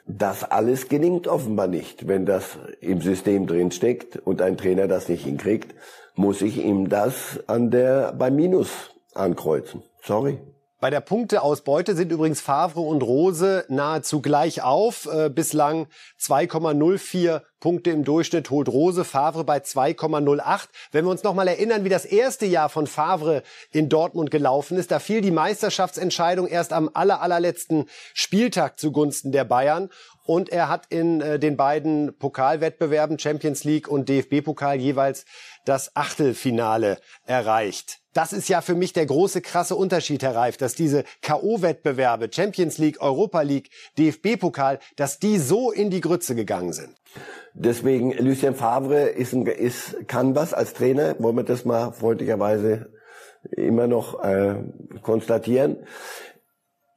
Das 0.06 0.44
alles 0.44 0.90
gelingt 0.90 1.28
offenbar 1.28 1.66
nicht. 1.66 2.08
Wenn 2.08 2.26
das 2.26 2.58
im 2.82 3.00
System 3.00 3.46
drin 3.46 3.70
steckt 3.70 4.18
und 4.18 4.42
ein 4.42 4.58
Trainer 4.58 4.86
das 4.86 5.08
nicht 5.08 5.24
hinkriegt, 5.24 5.74
muss 6.14 6.42
ich 6.42 6.62
ihm 6.62 6.90
das 6.90 7.40
an 7.46 7.70
der 7.70 8.12
beim 8.12 8.36
Minus 8.36 8.68
ankreuzen. 9.14 9.82
Sorry. 10.02 10.40
Bei 10.84 10.90
der 10.90 11.00
Punkteausbeute 11.00 11.96
sind 11.96 12.12
übrigens 12.12 12.42
Favre 12.42 12.82
und 12.82 13.02
Rose 13.02 13.64
nahezu 13.70 14.20
gleich 14.20 14.60
auf. 14.60 15.06
Äh, 15.06 15.30
bislang 15.30 15.86
2,04 16.20 17.40
Punkte 17.58 17.88
im 17.88 18.04
Durchschnitt 18.04 18.50
holt 18.50 18.68
Rose, 18.68 19.06
Favre 19.06 19.44
bei 19.44 19.60
2,08. 19.60 20.68
Wenn 20.92 21.06
wir 21.06 21.10
uns 21.10 21.22
noch 21.22 21.32
mal 21.32 21.48
erinnern, 21.48 21.84
wie 21.84 21.88
das 21.88 22.04
erste 22.04 22.44
Jahr 22.44 22.68
von 22.68 22.86
Favre 22.86 23.44
in 23.70 23.88
Dortmund 23.88 24.30
gelaufen 24.30 24.76
ist, 24.76 24.90
da 24.90 24.98
fiel 24.98 25.22
die 25.22 25.30
Meisterschaftsentscheidung 25.30 26.48
erst 26.48 26.74
am 26.74 26.90
aller, 26.92 27.22
allerletzten 27.22 27.86
Spieltag 28.12 28.78
zugunsten 28.78 29.32
der 29.32 29.44
Bayern. 29.44 29.88
und 30.26 30.50
er 30.50 30.68
hat 30.68 30.84
in 30.90 31.22
äh, 31.22 31.38
den 31.38 31.56
beiden 31.56 32.14
Pokalwettbewerben 32.18 33.18
Champions 33.18 33.64
League 33.64 33.88
und 33.88 34.10
DFB-Pokal 34.10 34.76
jeweils 34.76 35.24
das 35.64 35.96
Achtelfinale 35.96 36.98
erreicht. 37.24 38.03
Das 38.14 38.32
ist 38.32 38.48
ja 38.48 38.60
für 38.60 38.74
mich 38.74 38.92
der 38.92 39.06
große 39.06 39.40
krasse 39.40 39.74
Unterschied, 39.74 40.22
Herr 40.22 40.36
Reif, 40.36 40.56
dass 40.56 40.74
diese 40.74 41.04
KO-Wettbewerbe, 41.26 42.30
Champions 42.32 42.78
League, 42.78 43.02
Europa 43.02 43.42
League, 43.42 43.70
DFB-Pokal, 43.98 44.78
dass 44.96 45.18
die 45.18 45.38
so 45.38 45.72
in 45.72 45.90
die 45.90 46.00
Grütze 46.00 46.34
gegangen 46.36 46.72
sind. 46.72 46.90
Deswegen, 47.54 48.12
Lucien 48.12 48.54
Favre 48.54 49.02
ist, 49.02 49.32
ein, 49.32 49.46
ist 49.46 50.08
kann 50.08 50.34
was 50.34 50.54
als 50.54 50.74
Trainer, 50.74 51.16
wollen 51.18 51.36
wir 51.36 51.44
das 51.44 51.64
mal 51.64 51.92
freundlicherweise 51.92 52.90
immer 53.50 53.88
noch 53.88 54.22
äh, 54.22 54.56
konstatieren. 55.02 55.76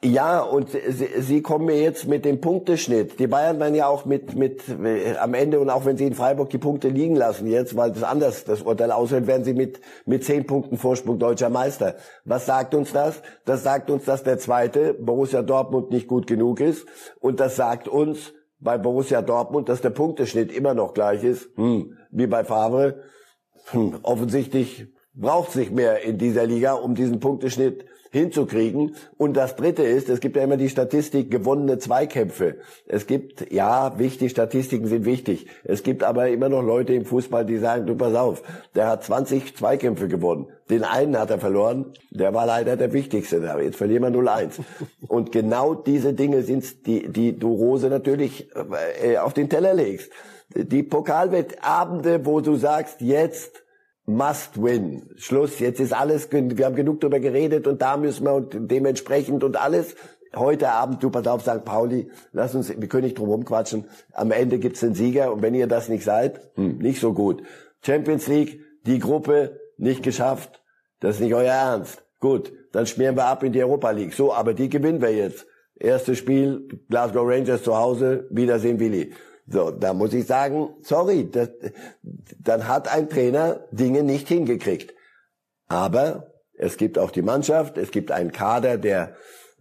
Ja, 0.04 0.41
und 0.41 0.70
Sie, 0.70 1.08
Sie 1.22 1.41
kommen 1.41 1.66
mir 1.66 1.82
jetzt 1.82 2.08
mit 2.08 2.24
dem 2.24 2.39
Punkteschnitt. 2.39 3.18
Die 3.18 3.26
Bayern 3.26 3.60
werden 3.60 3.74
ja 3.74 3.88
auch 3.88 4.06
mit, 4.06 4.36
mit 4.36 4.62
äh, 4.70 5.18
am 5.18 5.34
Ende 5.34 5.60
und 5.60 5.72
auch 5.72 5.86
wenn 5.86 5.98
Sie 5.98 6.06
in 6.06 6.14
Freiburg 6.14 6.52
die 6.52 6.60
Punkte 6.60 6.89
liegen 6.89 7.16
lassen 7.16 7.48
jetzt, 7.48 7.76
weil 7.76 7.91
das 7.91 8.04
anders 8.04 8.43
das 8.43 8.62
Urteil 8.62 8.91
aushält, 8.91 9.26
werden 9.26 9.43
Sie 9.43 9.56
mit, 9.56 9.82
mit 10.06 10.24
zehn 10.24 10.45
Punkten 10.45 10.78
Vorsprung 10.78 11.18
deutscher 11.18 11.50
Meister. 11.50 11.95
Was 12.26 12.45
sagt 12.45 12.76
uns 12.76 12.93
das? 12.93 13.24
Das 13.45 13.64
sagt 13.64 13.89
uns, 13.89 14.06
dass 14.06 14.22
der 14.22 14.38
zweite 14.38 14.93
Borussia 14.93 15.41
Dortmund 15.41 15.89
nicht 15.89 16.08
gut 16.08 16.28
genug 16.28 16.60
ist. 16.60 16.86
Und 17.20 17.39
das 17.39 17.56
sagt 17.56 17.88
uns 17.88 18.34
bei 18.60 18.78
Borussia 18.78 19.24
Dortmund, 19.24 19.68
dass 19.68 19.82
der 19.82 19.89
Punkteschnitt 19.89 20.52
immer 20.52 20.76
noch 20.76 20.93
gleich 20.93 21.24
ist, 21.24 21.50
hm, 21.56 21.98
wie 22.12 22.28
bei 22.28 22.43
Favre. 22.43 23.02
Hm, 23.72 23.95
offensichtlich 24.04 24.93
braucht 25.16 25.52
sich 25.52 25.72
mehr 25.72 26.04
in 26.04 26.20
dieser 26.20 26.45
Liga, 26.45 26.74
um 26.74 26.93
diesen 26.93 27.20
Punkteschnitt 27.20 27.86
hinzukriegen. 28.12 28.95
Und 29.18 29.36
das 29.36 29.55
Dritte 29.55 29.84
ist, 29.84 30.10
es 30.10 30.20
gibt 30.20 30.36
ja 30.36 30.43
immer 30.43 30.58
die 30.58 30.70
Statistik 30.70 31.32
gewonnene 31.32 31.78
Zweikämpfe. 31.80 32.58
Es 32.86 33.08
gibt, 33.08 33.51
ja, 33.51 33.97
wichtig, 33.99 34.32
Statistiken 34.32 34.88
sind 34.88 35.05
wichtig. 35.05 35.47
Es 35.64 35.84
gibt 35.84 36.03
aber 36.03 36.30
immer 36.30 36.49
noch 36.49 36.62
Leute 36.62 36.93
im 36.93 37.05
Fußball, 37.05 37.45
die 37.45 37.58
sagen, 37.58 37.86
du 37.86 37.95
pass 37.95 38.16
auf, 38.16 38.43
der 38.76 38.88
hat 38.88 39.03
20 39.03 39.55
Zweikämpfe 39.55 40.08
gewonnen. 40.08 40.47
Den 40.70 40.84
einen 40.84 41.18
hat 41.18 41.32
er 41.32 41.39
verloren, 41.39 41.93
der 42.10 42.34
war 42.34 42.45
leider 42.45 42.76
der 42.76 42.91
wichtigste. 42.91 43.38
Jetzt 43.62 43.78
verlieren 43.78 44.03
wir 44.03 44.10
0-1. 44.10 44.60
Und 45.08 45.32
genau 45.32 45.76
diese 45.76 46.14
Dinge 46.14 46.43
sind 46.43 46.86
die, 46.86 47.08
die 47.08 47.38
du 47.38 47.53
Rose 47.53 47.88
natürlich 47.88 48.49
äh, 49.01 49.18
auf 49.18 49.34
den 49.34 49.49
Teller 49.49 49.74
legst. 49.74 50.12
Die 50.55 50.84
Pokalwettabende, 50.84 52.26
wo 52.26 52.41
du 52.41 52.55
sagst, 52.55 53.01
jetzt 53.01 53.64
must 54.08 54.62
win. 54.62 55.10
Schluss, 55.18 55.60
jetzt 55.60 55.80
ist 55.80 55.93
alles, 55.93 56.32
wir 56.32 56.66
haben 56.66 56.76
genug 56.76 57.01
darüber 57.01 57.20
geredet 57.20 57.68
und 57.68 57.82
da 57.82 57.97
müssen 57.97 58.24
wir 58.24 58.34
und 58.34 58.72
dementsprechend 58.72 59.43
und 59.43 59.58
alles. 59.58 59.95
Heute 60.36 60.70
Abend, 60.70 61.03
du 61.03 61.10
pass 61.10 61.28
auf, 61.28 61.41
St. 61.41 61.64
Pauli, 61.66 62.10
lass 62.32 62.55
uns, 62.55 62.70
wir 62.70 62.88
können 62.88 63.03
nicht 63.03 63.18
drum 63.18 63.30
rumquatschen. 63.30 63.86
Am 64.14 64.32
Ende 64.32 64.60
gibt's 64.60 64.80
den 64.80 64.93
Sieger 64.93 65.32
und 65.34 65.41
wenn 65.41 65.53
ihr 65.53 65.68
das 65.68 65.89
nicht 65.89 66.03
seid, 66.03 66.39
hm, 66.55 66.78
nicht 66.78 67.01
so 67.01 67.14
gut. 67.14 67.43
Champions 67.82 68.28
League, 68.28 68.62
die 68.86 68.99
Gruppe, 68.99 69.60
nicht 69.78 70.03
geschafft. 70.03 70.62
Das 70.99 71.16
ist 71.16 71.22
nicht 71.22 71.34
euer 71.34 71.51
Ernst. 71.51 72.03
Gut, 72.20 72.51
dann 72.72 72.88
schmieren 72.88 73.16
wir 73.16 73.26
ab 73.26 73.43
in 73.43 73.51
die 73.51 73.64
Europa 73.64 73.91
League. 73.91 74.14
So, 74.14 74.34
aber 74.34 74.53
die 74.53 74.70
gewinnen 74.70 75.01
wir 75.01 75.14
jetzt. 75.14 75.45
Erstes 75.76 76.18
Spiel, 76.18 76.68
Glasgow 76.89 77.28
Rangers 77.28 77.62
zu 77.62 77.78
Hause, 77.78 78.26
Wiedersehen 78.32 78.80
Willi. 78.80 79.14
So, 79.50 79.72
da 79.72 79.93
muss 79.93 80.14
ich 80.14 80.26
sagen, 80.26 80.70
sorry, 80.82 81.30
das, 81.30 81.50
dann 82.39 82.68
hat 82.68 82.93
ein 82.93 83.10
Trainer 83.10 83.62
Dinge 83.72 84.04
nicht 84.04 84.28
hingekriegt. 84.28 84.93
Aber 85.68 86.34
es 86.54 86.78
gibt 86.78 86.98
auch 87.00 87.12
die 87.12 87.22
Mannschaft, 87.22 87.78
es 87.78 87.91
gibt 87.91 88.12
einen 88.12 88.32
Kader, 88.32 88.78
der 88.78 89.16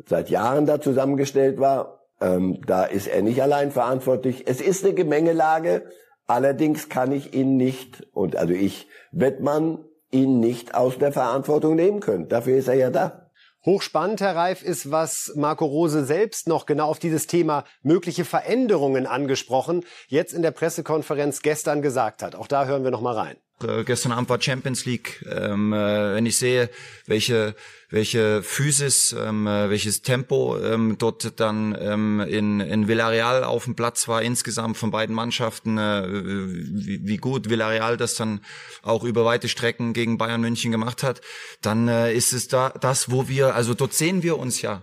seit 0.05 0.29
Jahren 0.29 0.67
da 0.67 0.81
zusammengestellt 0.81 1.59
war. 1.61 2.01
Ähm, 2.21 2.61
da 2.67 2.85
ist 2.85 3.07
er 3.07 3.23
nicht 3.23 3.43
allein 3.43 3.71
verantwortlich. 3.71 4.45
Es 4.47 4.61
ist 4.61 4.85
eine 4.85 4.95
Gemengelage. 4.95 5.85
Allerdings 6.27 6.89
kann 6.89 7.13
ich 7.13 7.35
ihn 7.35 7.57
nicht, 7.57 8.09
und 8.13 8.37
also 8.37 8.53
ich, 8.53 8.89
Wettmann, 9.13 9.85
ihn 10.11 10.41
nicht 10.41 10.75
aus 10.75 10.99
der 10.99 11.13
Verantwortung 11.13 11.77
nehmen 11.77 12.01
können. 12.01 12.29
Dafür 12.29 12.57
ist 12.57 12.69
er 12.69 12.75
ja 12.75 12.91
da. 12.91 13.26
Hochspannend, 13.67 14.21
Herr 14.21 14.37
Reif, 14.37 14.63
ist, 14.63 14.93
was 14.93 15.33
Marco 15.35 15.65
Rose 15.65 16.05
selbst 16.05 16.47
noch 16.47 16.67
genau 16.67 16.87
auf 16.87 17.01
dieses 17.01 17.27
Thema 17.27 17.65
mögliche 17.83 18.25
Veränderungen 18.25 19.09
angesprochen, 19.09 19.85
jetzt 20.07 20.33
in 20.35 20.43
der 20.43 20.53
Pressekonferenz 20.53 21.43
gestern 21.43 21.83
gesagt 21.83 22.23
hat. 22.23 22.37
Auch 22.37 22.47
da 22.47 22.67
hören 22.67 22.85
wir 22.85 22.93
noch 22.93 23.01
mal 23.01 23.17
rein. 23.17 23.37
Äh, 23.63 23.85
gestern 23.85 24.13
Abend 24.13 24.29
war 24.29 24.41
Champions 24.41 24.85
League. 24.85 25.25
Ähm, 25.31 25.73
äh, 25.73 26.15
wenn 26.15 26.27
ich 26.27 26.37
sehe, 26.37 26.71
welche 27.07 27.55
welche 27.89 28.43
Physis, 28.43 29.15
ähm, 29.19 29.47
äh, 29.47 29.71
welches 29.71 30.03
Tempo 30.03 30.59
ähm, 30.59 30.97
dort 30.99 31.39
dann 31.39 31.77
ähm, 31.79 32.21
in, 32.21 32.61
in 32.61 32.89
Villarreal 32.89 33.45
auf 33.45 33.65
dem 33.65 33.77
Platz 33.77 34.09
war 34.09 34.23
insgesamt 34.23 34.77
von 34.77 34.91
beiden 34.91 35.15
Mannschaften, 35.15 35.79
äh, 35.79 36.05
wie, 36.09 37.07
wie 37.07 37.17
gut 37.17 37.49
Villarreal 37.49 37.97
das 37.97 38.17
dann 38.17 38.41
auch 38.83 39.05
über 39.05 39.25
weite 39.25 39.49
Strecken 39.49 39.93
gegen 39.93 40.19
Bayern 40.19 40.41
München 40.41 40.73
gemacht 40.73 41.03
hat, 41.03 41.21
dann 41.63 41.87
äh, 41.87 42.13
ist 42.13 42.33
es 42.33 42.49
da 42.49 42.71
das, 42.71 43.11
wo 43.11 43.29
wir, 43.29 43.55
also 43.55 43.75
dort 43.75 43.95
sehen 43.95 44.23
wir 44.23 44.39
uns 44.39 44.63
ja 44.63 44.83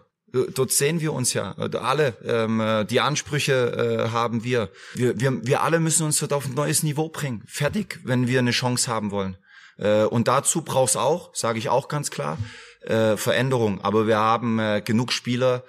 dort 0.55 0.71
sehen 0.71 0.99
wir 1.01 1.13
uns 1.13 1.33
ja 1.33 1.53
alle. 1.53 2.15
Ähm, 2.25 2.85
die 2.89 2.99
Ansprüche 2.99 4.07
äh, 4.07 4.09
haben 4.09 4.43
wir. 4.43 4.69
wir. 4.95 5.19
Wir 5.19 5.45
wir 5.45 5.61
alle 5.61 5.79
müssen 5.79 6.05
uns 6.05 6.19
dort 6.19 6.33
auf 6.33 6.45
ein 6.45 6.53
neues 6.53 6.83
Niveau 6.83 7.09
bringen. 7.09 7.43
Fertig, 7.47 7.99
wenn 8.03 8.27
wir 8.27 8.39
eine 8.39 8.51
Chance 8.51 8.91
haben 8.91 9.11
wollen. 9.11 9.37
Äh, 9.77 10.03
und 10.03 10.27
dazu 10.27 10.61
brauchst 10.61 10.97
auch, 10.97 11.33
sage 11.35 11.59
ich 11.59 11.69
auch 11.69 11.87
ganz 11.87 12.11
klar, 12.11 12.37
äh, 12.81 13.17
Veränderung. 13.17 13.81
Aber 13.81 14.07
wir 14.07 14.17
haben 14.17 14.59
äh, 14.59 14.81
genug 14.83 15.11
Spieler, 15.11 15.63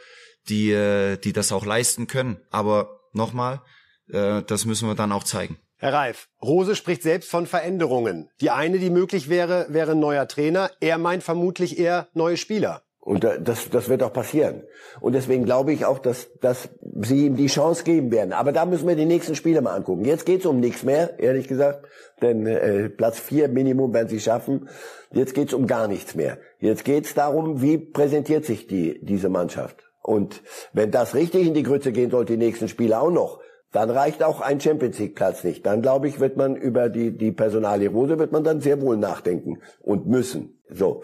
die 0.48 0.70
äh, 0.70 1.16
die 1.16 1.32
das 1.32 1.52
auch 1.52 1.64
leisten 1.64 2.06
können. 2.06 2.38
Aber 2.50 3.00
nochmal, 3.12 3.62
äh, 4.08 4.42
das 4.42 4.64
müssen 4.64 4.88
wir 4.88 4.94
dann 4.94 5.12
auch 5.12 5.24
zeigen. 5.24 5.58
Herr 5.78 5.92
Reif, 5.92 6.28
Rose 6.40 6.76
spricht 6.76 7.02
selbst 7.02 7.30
von 7.30 7.46
Veränderungen. 7.46 8.30
Die 8.40 8.50
eine, 8.50 8.78
die 8.78 8.90
möglich 8.90 9.28
wäre, 9.28 9.66
wäre 9.68 9.92
ein 9.92 10.00
neuer 10.00 10.26
Trainer. 10.28 10.70
Er 10.80 10.98
meint 10.98 11.22
vermutlich 11.22 11.78
eher 11.78 12.08
neue 12.14 12.36
Spieler. 12.36 12.83
Und 13.04 13.22
das, 13.22 13.68
das 13.68 13.90
wird 13.90 14.02
auch 14.02 14.14
passieren. 14.14 14.62
Und 14.98 15.12
deswegen 15.12 15.44
glaube 15.44 15.74
ich 15.74 15.84
auch, 15.84 15.98
dass, 15.98 16.30
dass 16.40 16.70
sie 17.02 17.26
ihm 17.26 17.36
die 17.36 17.48
Chance 17.48 17.84
geben 17.84 18.10
werden. 18.10 18.32
Aber 18.32 18.50
da 18.50 18.64
müssen 18.64 18.88
wir 18.88 18.96
die 18.96 19.04
nächsten 19.04 19.34
Spiele 19.34 19.60
mal 19.60 19.74
angucken. 19.74 20.06
Jetzt 20.06 20.24
geht's 20.24 20.46
um 20.46 20.58
nichts 20.58 20.84
mehr, 20.84 21.18
ehrlich 21.18 21.46
gesagt. 21.46 21.86
Denn 22.22 22.46
äh, 22.46 22.88
Platz 22.88 23.20
vier 23.20 23.48
Minimum 23.48 23.92
werden 23.92 24.08
sie 24.08 24.20
schaffen. 24.20 24.70
Jetzt 25.12 25.34
geht's 25.34 25.52
um 25.52 25.66
gar 25.66 25.86
nichts 25.86 26.14
mehr. 26.14 26.38
Jetzt 26.60 26.86
geht's 26.86 27.12
darum, 27.12 27.60
wie 27.60 27.76
präsentiert 27.76 28.46
sich 28.46 28.68
die, 28.68 28.98
diese 29.04 29.28
Mannschaft. 29.28 29.84
Und 30.00 30.42
wenn 30.72 30.90
das 30.90 31.14
richtig 31.14 31.46
in 31.46 31.52
die 31.52 31.62
Grütze 31.62 31.92
gehen 31.92 32.10
sollte, 32.10 32.32
die 32.32 32.38
nächsten 32.38 32.68
Spiele 32.68 32.98
auch 32.98 33.10
noch, 33.10 33.40
dann 33.74 33.90
reicht 33.90 34.22
auch 34.22 34.40
ein 34.40 34.60
Champions 34.60 35.00
League 35.00 35.16
Platz 35.16 35.42
nicht. 35.42 35.66
Dann 35.66 35.82
glaube 35.82 36.06
ich, 36.06 36.20
wird 36.20 36.36
man 36.36 36.54
über 36.54 36.88
die, 36.88 37.10
die 37.10 37.32
Personalie 37.32 37.88
Rose 37.88 38.20
wird 38.20 38.30
man 38.30 38.44
dann 38.44 38.60
sehr 38.60 38.80
wohl 38.80 38.96
nachdenken 38.96 39.58
und 39.82 40.06
müssen. 40.06 40.60
So. 40.70 41.02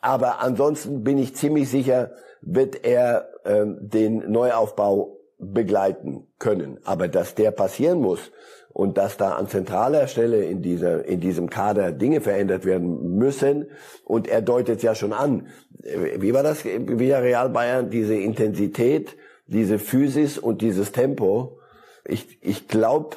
Aber 0.00 0.40
ansonsten 0.40 1.02
bin 1.02 1.18
ich 1.18 1.34
ziemlich 1.34 1.68
sicher, 1.68 2.12
wird 2.40 2.84
er 2.84 3.30
ähm, 3.44 3.78
den 3.80 4.30
Neuaufbau 4.30 5.18
begleiten 5.40 6.28
können. 6.38 6.78
Aber 6.84 7.08
dass 7.08 7.34
der 7.34 7.50
passieren 7.50 8.00
muss 8.00 8.30
und 8.68 8.96
dass 8.96 9.16
da 9.16 9.32
an 9.32 9.48
zentraler 9.48 10.06
Stelle 10.06 10.44
in 10.44 10.62
dieser, 10.62 11.04
in 11.04 11.18
diesem 11.18 11.50
Kader 11.50 11.90
Dinge 11.90 12.20
verändert 12.20 12.64
werden 12.64 13.16
müssen, 13.16 13.66
und 14.04 14.28
er 14.28 14.40
deutet 14.40 14.84
ja 14.84 14.94
schon 14.94 15.12
an, 15.12 15.48
wie 15.80 16.32
war 16.32 16.44
das, 16.44 16.64
wie 16.64 17.10
Real 17.10 17.48
Bayern, 17.48 17.90
diese 17.90 18.14
Intensität, 18.14 19.16
diese 19.48 19.80
Physis 19.80 20.38
und 20.38 20.62
dieses 20.62 20.92
Tempo, 20.92 21.58
ich, 22.06 22.38
ich 22.42 22.68
glaube, 22.68 23.16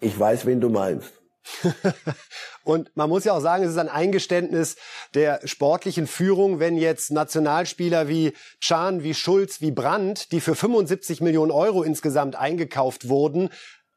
ich 0.00 0.18
weiß, 0.18 0.46
wen 0.46 0.60
du 0.60 0.68
meinst. 0.68 1.12
und 2.64 2.94
man 2.94 3.08
muss 3.08 3.24
ja 3.24 3.32
auch 3.32 3.40
sagen, 3.40 3.64
es 3.64 3.70
ist 3.70 3.78
ein 3.78 3.88
Eingeständnis 3.88 4.76
der 5.14 5.40
sportlichen 5.44 6.06
Führung, 6.06 6.60
wenn 6.60 6.76
jetzt 6.76 7.10
Nationalspieler 7.10 8.08
wie 8.08 8.34
Chan, 8.60 9.02
wie 9.02 9.14
Schulz, 9.14 9.60
wie 9.60 9.70
Brandt, 9.70 10.30
die 10.32 10.40
für 10.40 10.54
75 10.54 11.20
Millionen 11.20 11.50
Euro 11.50 11.82
insgesamt 11.82 12.36
eingekauft 12.36 13.08
wurden, 13.08 13.50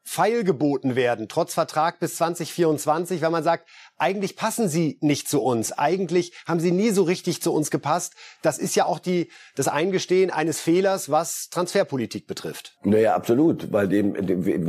feilgeboten 0.04 0.96
werden, 0.96 1.28
trotz 1.28 1.54
Vertrag 1.54 2.00
bis 2.00 2.16
2024, 2.16 3.22
weil 3.22 3.30
man 3.30 3.44
sagt, 3.44 3.68
eigentlich 3.98 4.36
passen 4.36 4.68
sie 4.68 4.98
nicht 5.00 5.28
zu 5.28 5.40
uns. 5.40 5.72
Eigentlich 5.72 6.32
haben 6.46 6.60
sie 6.60 6.72
nie 6.72 6.90
so 6.90 7.04
richtig 7.04 7.40
zu 7.40 7.52
uns 7.52 7.70
gepasst. 7.70 8.14
Das 8.42 8.58
ist 8.58 8.74
ja 8.74 8.86
auch 8.86 8.98
die, 8.98 9.30
das 9.54 9.68
Eingestehen 9.68 10.30
eines 10.30 10.60
Fehlers, 10.60 11.10
was 11.10 11.48
Transferpolitik 11.50 12.26
betrifft. 12.26 12.76
Naja, 12.82 13.14
absolut, 13.14 13.72
weil 13.72 13.88
dem, 13.88 14.16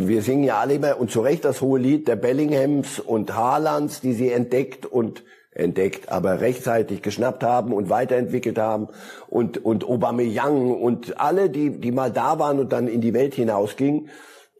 wir 0.07 0.21
singen 0.21 0.43
ja 0.43 0.59
alle 0.59 0.75
immer 0.75 0.99
und 0.99 1.11
zu 1.11 1.21
Recht 1.21 1.45
das 1.45 1.61
hohe 1.61 1.79
Lied 1.79 2.07
der 2.07 2.15
Bellinghams 2.15 2.99
und 2.99 3.33
Haalands, 3.33 4.01
die 4.01 4.13
sie 4.13 4.31
entdeckt 4.31 4.85
und 4.85 5.23
entdeckt, 5.55 6.09
aber 6.09 6.41
rechtzeitig 6.41 7.01
geschnappt 7.01 7.43
haben 7.43 7.73
und 7.73 7.89
weiterentwickelt 7.89 8.57
haben 8.57 8.89
und, 9.27 9.63
und 9.63 9.83
Aubameyang 9.83 10.71
und 10.71 11.19
alle, 11.19 11.49
die, 11.49 11.79
die 11.79 11.91
mal 11.91 12.11
da 12.11 12.39
waren 12.39 12.59
und 12.59 12.71
dann 12.71 12.87
in 12.87 13.01
die 13.01 13.13
Welt 13.13 13.35
hinausgingen. 13.35 14.09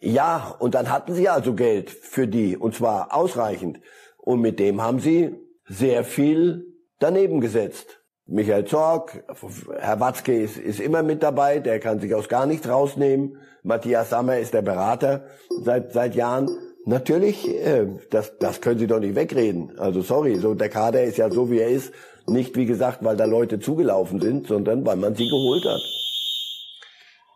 Ja, 0.06 0.54
und 0.60 0.76
dann 0.76 0.91
hatten 0.91 1.14
sie 1.14 1.30
also 1.30 1.54
Geld 1.54 1.89
für 1.89 2.28
die, 2.28 2.58
und 2.58 2.76
zwar 2.76 3.16
ausreichend. 3.16 3.80
Und 4.18 4.41
mit 4.41 4.60
dem 4.60 4.82
haben 4.82 4.99
sie 4.99 5.34
sehr 5.66 6.04
viel 6.04 6.66
daneben 6.99 7.39
gesetzt. 7.39 8.01
Michael 8.26 8.66
Zorg, 8.66 9.24
Herr 9.80 10.01
Watzke 10.01 10.36
ist, 10.36 10.58
ist 10.58 10.82
immer 10.82 11.04
mit 11.04 11.24
dabei, 11.24 11.60
der 11.60 11.80
kann 11.80 12.01
sich 12.01 12.14
aus 12.14 12.28
gar 12.28 12.45
nichts 12.45 12.68
rausnehmen. 12.68 13.38
Matthias 13.64 14.10
Sammer 14.10 14.39
ist 14.39 14.54
der 14.54 14.62
Berater 14.62 15.24
seit, 15.64 15.93
seit 15.93 16.16
Jahren. 16.16 16.49
Natürlich, 16.86 17.47
äh, 17.47 17.88
das, 18.10 18.38
das 18.39 18.60
können 18.60 18.80
Sie 18.80 18.88
doch 18.88 18.99
nicht 18.99 19.16
wegreden. 19.16 19.80
Also 19.80 20.01
sorry, 20.01 20.36
so 20.36 20.54
der 20.54 20.68
Kader 20.68 21.01
ist 21.06 21.16
ja 21.16 21.32
so, 21.32 21.49
wie 21.49 21.60
er 21.60 21.70
ist. 21.70 21.93
Nicht, 22.28 22.58
wie 22.58 22.66
gesagt, 22.66 23.06
weil 23.06 23.16
da 23.16 23.24
Leute 23.24 23.62
zugelaufen 23.62 24.20
sind, 24.20 24.47
sondern 24.47 24.86
weil 24.86 24.97
man 24.97 25.16
sie 25.16 25.30
geholt 25.30 25.64
hat. 25.64 25.82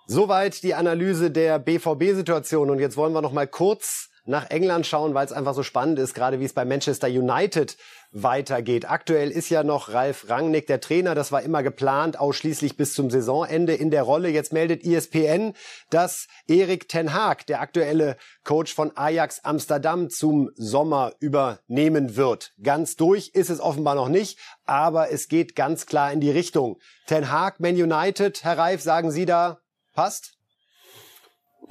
Soweit 0.09 0.63
die 0.63 0.73
Analyse 0.73 1.31
der 1.31 1.59
BVB-Situation. 1.59 2.69
Und 2.69 2.79
jetzt 2.79 2.95
wollen 2.95 3.11
wir 3.11 3.21
noch 3.21 3.33
mal 3.33 3.45
kurz 3.45 4.09
nach 4.25 4.49
England 4.49 4.87
schauen, 4.87 5.13
weil 5.13 5.25
es 5.25 5.33
einfach 5.33 5.53
so 5.53 5.63
spannend 5.63 5.99
ist, 5.99 6.13
gerade 6.13 6.39
wie 6.39 6.45
es 6.45 6.53
bei 6.53 6.63
Manchester 6.63 7.07
United 7.07 7.75
weitergeht. 8.11 8.89
Aktuell 8.89 9.31
ist 9.31 9.49
ja 9.49 9.63
noch 9.63 9.89
Ralf 9.89 10.29
Rangnick 10.29 10.65
der 10.67 10.79
Trainer. 10.79 11.13
Das 11.13 11.33
war 11.33 11.41
immer 11.41 11.61
geplant, 11.61 12.17
ausschließlich 12.17 12.77
bis 12.77 12.93
zum 12.93 13.09
Saisonende 13.09 13.73
in 13.73 13.91
der 13.91 14.03
Rolle. 14.03 14.29
Jetzt 14.29 14.53
meldet 14.53 14.85
ESPN, 14.85 15.53
dass 15.89 16.27
Erik 16.47 16.87
Ten 16.87 17.13
Haag, 17.13 17.45
der 17.47 17.59
aktuelle 17.59 18.15
Coach 18.45 18.73
von 18.73 18.95
Ajax 18.95 19.41
Amsterdam, 19.43 20.09
zum 20.09 20.51
Sommer 20.55 21.11
übernehmen 21.19 22.15
wird. 22.15 22.53
Ganz 22.63 22.95
durch 22.95 23.31
ist 23.33 23.49
es 23.49 23.59
offenbar 23.59 23.95
noch 23.95 24.09
nicht, 24.09 24.39
aber 24.65 25.11
es 25.11 25.27
geht 25.27 25.53
ganz 25.55 25.85
klar 25.85 26.13
in 26.13 26.21
die 26.21 26.31
Richtung. 26.31 26.79
Ten 27.07 27.29
Haag, 27.29 27.59
Man 27.59 27.75
United, 27.75 28.45
Herr 28.45 28.57
Reif, 28.57 28.81
sagen 28.81 29.11
Sie 29.11 29.25
da, 29.25 29.59
passt? 29.97 30.37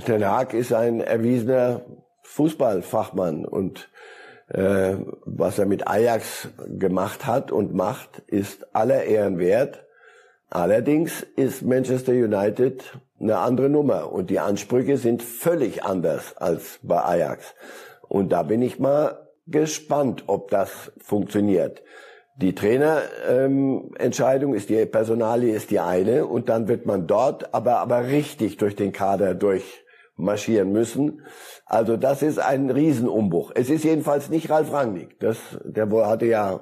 Ten 0.05 0.27
Haag 0.27 0.53
ist 0.53 0.73
ein 0.73 1.01
erwiesener 1.01 1.87
Fußballfachmann 2.25 3.45
und 3.47 3.89
äh, 4.49 4.97
was 5.25 5.61
er 5.61 5.67
mit 5.67 5.87
Ajax 5.87 6.49
gemacht 6.67 7.25
hat 7.25 7.53
und 7.53 7.73
macht, 7.73 8.19
ist 8.27 8.75
aller 8.75 9.05
Ehren 9.05 9.39
wert. 9.39 9.87
Allerdings 10.51 11.23
ist 11.37 11.63
Manchester 11.63 12.13
United 12.13 12.99
eine 13.21 13.39
andere 13.39 13.69
Nummer 13.69 14.13
und 14.13 14.29
die 14.29 14.41
Ansprüche 14.41 14.99
sind 14.99 15.23
völlig 15.23 15.85
anders 15.85 16.37
als 16.37 16.81
bei 16.83 17.01
Ajax. 17.01 17.55
Und 18.09 18.31
da 18.31 18.43
bin 18.43 18.61
ich 18.61 18.81
mal 18.81 19.29
gespannt, 19.47 20.25
ob 20.27 20.51
das 20.51 20.91
funktioniert. 20.99 21.81
Die 22.39 22.55
Trainerentscheidung 22.55 24.53
ähm, 24.53 24.57
ist 24.57 24.69
die 24.69 24.85
Personalie 24.85 25.55
ist 25.55 25.71
die 25.71 25.81
eine 25.81 26.27
und 26.27 26.51
dann 26.51 26.69
wird 26.69 26.85
man 26.85 27.07
dort 27.07 27.55
aber 27.55 27.79
aber 27.79 28.09
richtig 28.09 28.59
durch 28.59 28.77
den 28.77 28.93
Kader 28.93 29.35
durchmarschieren 30.17 30.73
müssen. 30.73 31.23
Also 31.67 31.97
das 31.97 32.23
ist 32.23 32.39
ein 32.39 32.71
Riesenumbruch. 32.71 33.53
Es 33.55 33.71
ist 33.71 33.85
jedenfalls 33.85 34.29
nicht 34.29 34.51
Ralf 34.51 34.73
Rangnick. 34.73 35.19
Das, 35.19 35.37
der 35.65 35.89
hatte 36.07 36.27
ja 36.27 36.61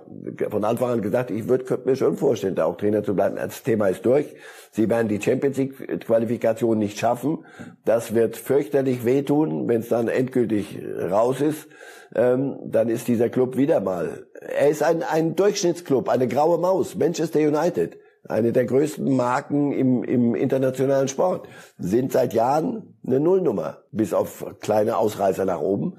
von 0.50 0.64
Anfang 0.64 0.90
an 0.90 1.02
gesagt, 1.02 1.30
ich 1.30 1.48
würde 1.48 1.64
könnte 1.64 1.88
mir 1.88 1.96
schon 1.96 2.16
vorstellen, 2.16 2.54
da 2.54 2.64
auch 2.64 2.76
Trainer 2.76 3.02
zu 3.02 3.14
bleiben. 3.14 3.36
Das 3.36 3.62
Thema 3.62 3.88
ist 3.88 4.04
durch. 4.06 4.34
Sie 4.70 4.88
werden 4.88 5.08
die 5.08 5.20
Champions 5.20 5.56
League 5.56 6.00
Qualifikation 6.06 6.78
nicht 6.78 6.98
schaffen. 6.98 7.44
Das 7.84 8.14
wird 8.14 8.36
fürchterlich 8.36 9.04
wehtun, 9.04 9.68
wenn 9.68 9.80
es 9.80 9.88
dann 9.88 10.08
endgültig 10.08 10.78
raus 11.10 11.40
ist. 11.40 11.68
Ähm, 12.14 12.58
dann 12.64 12.88
ist 12.88 13.08
dieser 13.08 13.28
Club 13.28 13.56
wieder 13.56 13.80
mal. 13.80 14.26
Er 14.40 14.68
ist 14.68 14.82
ein, 14.82 15.02
ein 15.02 15.36
Durchschnittsclub, 15.36 16.08
eine 16.08 16.28
graue 16.28 16.58
Maus, 16.58 16.94
Manchester 16.96 17.40
United 17.40 17.98
eine 18.28 18.52
der 18.52 18.64
größten 18.64 19.14
Marken 19.16 19.72
im, 19.72 20.02
im 20.04 20.34
internationalen 20.34 21.08
Sport, 21.08 21.48
sind 21.78 22.12
seit 22.12 22.32
Jahren 22.32 22.96
eine 23.06 23.20
Nullnummer, 23.20 23.78
bis 23.92 24.14
auf 24.14 24.44
kleine 24.60 24.96
Ausreißer 24.96 25.44
nach 25.44 25.60
oben. 25.60 25.98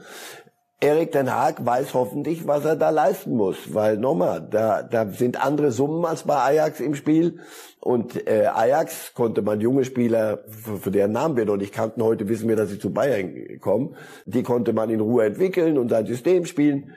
Erik 0.81 1.13
Den 1.13 1.33
Haag 1.33 1.65
weiß 1.65 1.93
hoffentlich, 1.93 2.47
was 2.47 2.65
er 2.65 2.75
da 2.75 2.89
leisten 2.89 3.35
muss, 3.35 3.73
weil 3.73 3.97
nochmal, 3.97 4.45
da, 4.47 4.83
da 4.83 5.07
sind 5.07 5.43
andere 5.43 5.71
Summen 5.71 6.03
als 6.05 6.23
bei 6.23 6.35
Ajax 6.35 6.79
im 6.79 6.95
Spiel. 6.95 7.39
Und 7.79 8.27
äh, 8.27 8.47
Ajax 8.47 9.13
konnte 9.13 9.41
man 9.41 9.61
junge 9.61 9.85
Spieler, 9.85 10.43
für, 10.47 10.77
für 10.77 10.91
deren 10.91 11.13
Namen 11.13 11.37
wir 11.37 11.45
noch 11.45 11.57
nicht 11.57 11.73
kannten, 11.73 12.03
heute 12.03 12.27
wissen 12.27 12.49
wir, 12.49 12.55
dass 12.55 12.69
sie 12.69 12.79
zu 12.79 12.91
Bayern 12.91 13.59
kommen, 13.61 13.95
die 14.25 14.43
konnte 14.43 14.73
man 14.73 14.89
in 14.89 14.99
Ruhe 14.99 15.25
entwickeln 15.25 15.77
und 15.77 15.89
sein 15.89 16.05
System 16.05 16.45
spielen 16.45 16.91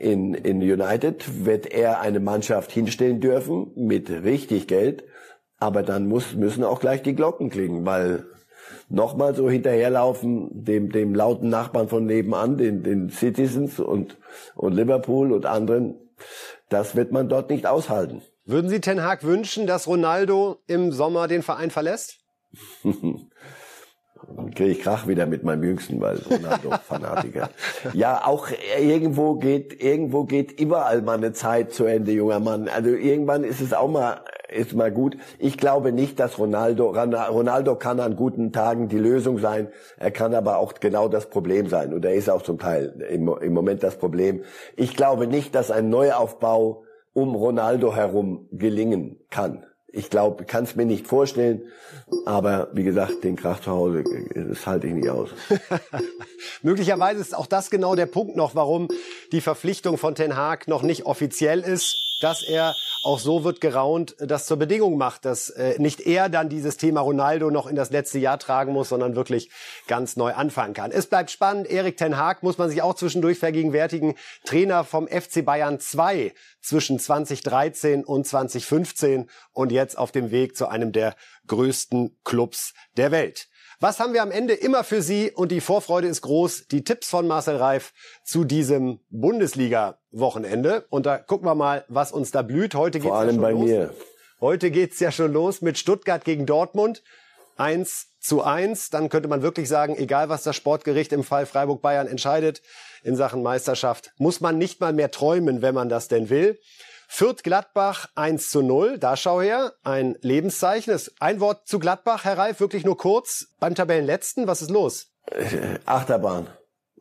in, 0.00 0.32
in 0.32 0.62
United 0.62 1.44
wird 1.44 1.66
er 1.66 2.00
eine 2.00 2.20
Mannschaft 2.20 2.72
hinstellen 2.72 3.20
dürfen 3.20 3.70
mit 3.76 4.08
richtig 4.08 4.66
Geld, 4.66 5.04
aber 5.58 5.82
dann 5.82 6.08
muss, 6.08 6.34
müssen 6.34 6.64
auch 6.64 6.80
gleich 6.80 7.02
die 7.02 7.14
Glocken 7.14 7.50
klingen, 7.50 7.84
weil 7.84 8.24
nochmal 8.88 9.34
so 9.34 9.50
hinterherlaufen 9.50 10.64
dem, 10.64 10.90
dem 10.90 11.14
lauten 11.14 11.50
Nachbarn 11.50 11.88
von 11.88 12.06
nebenan, 12.06 12.56
den, 12.56 12.82
den 12.82 13.10
Citizens 13.10 13.78
und, 13.78 14.16
und 14.54 14.72
Liverpool 14.72 15.32
und 15.32 15.44
anderen, 15.44 15.96
das 16.70 16.96
wird 16.96 17.12
man 17.12 17.28
dort 17.28 17.50
nicht 17.50 17.66
aushalten. 17.66 18.22
Würden 18.46 18.70
Sie 18.70 18.80
Ten 18.80 19.02
Hag 19.02 19.22
wünschen, 19.22 19.66
dass 19.66 19.86
Ronaldo 19.86 20.56
im 20.66 20.92
Sommer 20.92 21.28
den 21.28 21.42
Verein 21.42 21.70
verlässt? 21.70 22.20
kriege 24.48 24.70
ich 24.70 24.80
Krach 24.80 25.06
wieder 25.06 25.26
mit 25.26 25.44
meinem 25.44 25.62
Jüngsten, 25.64 26.00
weil 26.00 26.18
Ronaldo-Fanatiker. 26.18 27.50
ja, 27.92 28.22
auch 28.24 28.48
irgendwo 28.80 29.34
geht, 29.34 29.82
irgendwo 29.82 30.24
geht 30.24 30.58
überall 30.58 31.02
mal 31.02 31.18
eine 31.18 31.32
Zeit 31.32 31.72
zu 31.72 31.84
Ende, 31.84 32.12
junger 32.12 32.40
Mann. 32.40 32.68
Also 32.68 32.90
irgendwann 32.90 33.44
ist 33.44 33.60
es 33.60 33.72
auch 33.72 33.88
mal, 33.88 34.22
ist 34.48 34.74
mal 34.74 34.90
gut. 34.90 35.16
Ich 35.38 35.58
glaube 35.58 35.92
nicht, 35.92 36.18
dass 36.18 36.38
Ronaldo, 36.38 36.90
Ronaldo 36.90 37.76
kann 37.76 38.00
an 38.00 38.16
guten 38.16 38.52
Tagen 38.52 38.88
die 38.88 38.98
Lösung 38.98 39.38
sein. 39.38 39.68
Er 39.98 40.10
kann 40.10 40.34
aber 40.34 40.58
auch 40.58 40.74
genau 40.74 41.08
das 41.08 41.26
Problem 41.26 41.68
sein. 41.68 41.92
Und 41.92 42.04
er 42.04 42.14
ist 42.14 42.30
auch 42.30 42.42
zum 42.42 42.58
Teil 42.58 43.04
im, 43.10 43.28
im 43.28 43.52
Moment 43.52 43.82
das 43.82 43.96
Problem. 43.96 44.42
Ich 44.76 44.96
glaube 44.96 45.26
nicht, 45.26 45.54
dass 45.54 45.70
ein 45.70 45.90
Neuaufbau 45.90 46.84
um 47.12 47.34
Ronaldo 47.34 47.94
herum 47.94 48.48
gelingen 48.52 49.18
kann. 49.30 49.66
Ich 49.92 50.10
glaube, 50.10 50.44
kann 50.44 50.64
es 50.64 50.76
mir 50.76 50.86
nicht 50.86 51.06
vorstellen, 51.06 51.62
aber 52.24 52.68
wie 52.72 52.84
gesagt, 52.84 53.24
den 53.24 53.36
Krach 53.36 53.60
zu 53.60 53.70
Hause, 53.70 54.04
das 54.34 54.66
halte 54.66 54.86
ich 54.86 54.94
nicht 54.94 55.08
aus. 55.08 55.30
Möglicherweise 56.62 57.20
ist 57.20 57.36
auch 57.36 57.46
das 57.46 57.70
genau 57.70 57.94
der 57.96 58.06
Punkt 58.06 58.36
noch, 58.36 58.54
warum 58.54 58.88
die 59.32 59.40
Verpflichtung 59.40 59.98
von 59.98 60.14
Ten 60.14 60.36
Haag 60.36 60.68
noch 60.68 60.82
nicht 60.82 61.06
offiziell 61.06 61.60
ist, 61.60 62.09
dass 62.20 62.42
er 62.42 62.74
auch 63.02 63.18
so 63.18 63.44
wird 63.44 63.60
geraunt, 63.60 64.14
das 64.18 64.46
zur 64.46 64.58
Bedingung 64.58 64.98
macht, 64.98 65.24
dass 65.24 65.48
äh, 65.50 65.74
nicht 65.78 66.00
er 66.00 66.28
dann 66.28 66.48
dieses 66.48 66.76
Thema 66.76 67.00
Ronaldo 67.00 67.50
noch 67.50 67.66
in 67.66 67.76
das 67.76 67.90
letzte 67.90 68.18
Jahr 68.18 68.38
tragen 68.38 68.72
muss, 68.72 68.90
sondern 68.90 69.16
wirklich 69.16 69.50
ganz 69.86 70.16
neu 70.16 70.32
anfangen 70.32 70.74
kann. 70.74 70.90
Es 70.90 71.06
bleibt 71.06 71.30
spannend. 71.30 71.66
Erik 71.66 71.96
Ten 71.96 72.16
Haag 72.16 72.42
muss 72.42 72.58
man 72.58 72.68
sich 72.68 72.82
auch 72.82 72.94
zwischendurch 72.94 73.38
vergegenwärtigen. 73.38 74.14
Trainer 74.44 74.84
vom 74.84 75.08
FC 75.08 75.44
Bayern 75.44 75.80
2 75.80 76.34
zwischen 76.60 76.98
2013 76.98 78.04
und 78.04 78.26
2015 78.26 79.30
und 79.52 79.72
jetzt 79.72 79.96
auf 79.96 80.12
dem 80.12 80.30
Weg 80.30 80.56
zu 80.56 80.68
einem 80.68 80.92
der 80.92 81.16
größten 81.46 82.18
Clubs 82.24 82.74
der 82.96 83.10
Welt. 83.10 83.48
Was 83.82 83.98
haben 83.98 84.12
wir 84.12 84.20
am 84.20 84.30
Ende 84.30 84.52
immer 84.52 84.84
für 84.84 85.00
Sie? 85.00 85.30
Und 85.30 85.50
die 85.50 85.62
Vorfreude 85.62 86.06
ist 86.06 86.20
groß. 86.20 86.66
Die 86.70 86.84
Tipps 86.84 87.08
von 87.08 87.26
Marcel 87.26 87.56
Reif 87.56 87.94
zu 88.24 88.44
diesem 88.44 89.00
Bundesliga-Wochenende. 89.08 90.84
Und 90.90 91.06
da 91.06 91.16
gucken 91.16 91.46
wir 91.46 91.54
mal, 91.54 91.86
was 91.88 92.12
uns 92.12 92.30
da 92.30 92.42
blüht. 92.42 92.74
Heute 92.74 92.98
geht's 92.98 93.08
Vor 93.08 93.18
allem 93.18 93.36
ja 93.36 93.40
bei 93.40 93.52
los. 93.52 93.62
mir. 93.62 93.94
Heute 94.38 94.70
geht's 94.70 95.00
ja 95.00 95.10
schon 95.10 95.32
los 95.32 95.62
mit 95.62 95.78
Stuttgart 95.78 96.26
gegen 96.26 96.44
Dortmund. 96.44 97.02
Eins 97.56 98.08
zu 98.20 98.42
eins. 98.42 98.90
Dann 98.90 99.08
könnte 99.08 99.30
man 99.30 99.40
wirklich 99.40 99.70
sagen, 99.70 99.96
egal 99.96 100.28
was 100.28 100.42
das 100.42 100.56
Sportgericht 100.56 101.14
im 101.14 101.24
Fall 101.24 101.46
Freiburg-Bayern 101.46 102.06
entscheidet 102.06 102.60
in 103.02 103.16
Sachen 103.16 103.42
Meisterschaft, 103.42 104.12
muss 104.18 104.42
man 104.42 104.58
nicht 104.58 104.82
mal 104.82 104.92
mehr 104.92 105.10
träumen, 105.10 105.62
wenn 105.62 105.74
man 105.74 105.88
das 105.88 106.08
denn 106.08 106.28
will. 106.28 106.58
Fürth 107.12 107.42
Gladbach 107.42 108.06
1 108.14 108.50
zu 108.50 108.62
0. 108.62 108.96
Da 108.98 109.16
schau 109.16 109.42
her. 109.42 109.74
Ein 109.82 110.16
Lebenszeichen. 110.22 110.96
Ein 111.18 111.40
Wort 111.40 111.66
zu 111.66 111.80
Gladbach, 111.80 112.24
Herr 112.24 112.38
Reif, 112.38 112.60
wirklich 112.60 112.84
nur 112.84 112.96
kurz. 112.96 113.48
Beim 113.58 113.74
Tabellenletzten, 113.74 114.46
was 114.46 114.62
ist 114.62 114.70
los? 114.70 115.08
Äh, 115.26 115.80
Achterbahn. 115.86 116.46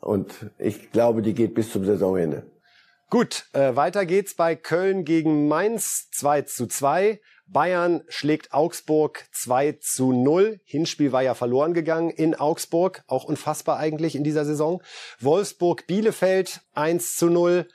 Und 0.01 0.33
ich 0.57 0.91
glaube, 0.91 1.21
die 1.21 1.35
geht 1.35 1.53
bis 1.53 1.71
zum 1.71 1.85
Saisonende. 1.85 2.43
Gut, 3.11 3.45
äh, 3.53 3.75
weiter 3.75 4.07
geht's 4.07 4.33
bei 4.33 4.55
Köln 4.55 5.05
gegen 5.05 5.47
Mainz 5.47 6.09
2 6.09 6.41
zu 6.41 6.65
2. 6.65 7.21
Bayern 7.45 8.03
schlägt 8.07 8.51
Augsburg 8.51 9.27
2 9.31 9.77
zu 9.79 10.11
0. 10.11 10.59
Hinspiel 10.65 11.11
war 11.11 11.21
ja 11.21 11.35
verloren 11.35 11.75
gegangen 11.75 12.09
in 12.09 12.33
Augsburg. 12.33 13.03
Auch 13.05 13.25
unfassbar 13.25 13.77
eigentlich 13.77 14.15
in 14.15 14.23
dieser 14.23 14.43
Saison. 14.43 14.81
Wolfsburg 15.19 15.85
Bielefeld 15.85 16.61
1 16.73 17.15
zu 17.15 17.29
0. 17.29 17.67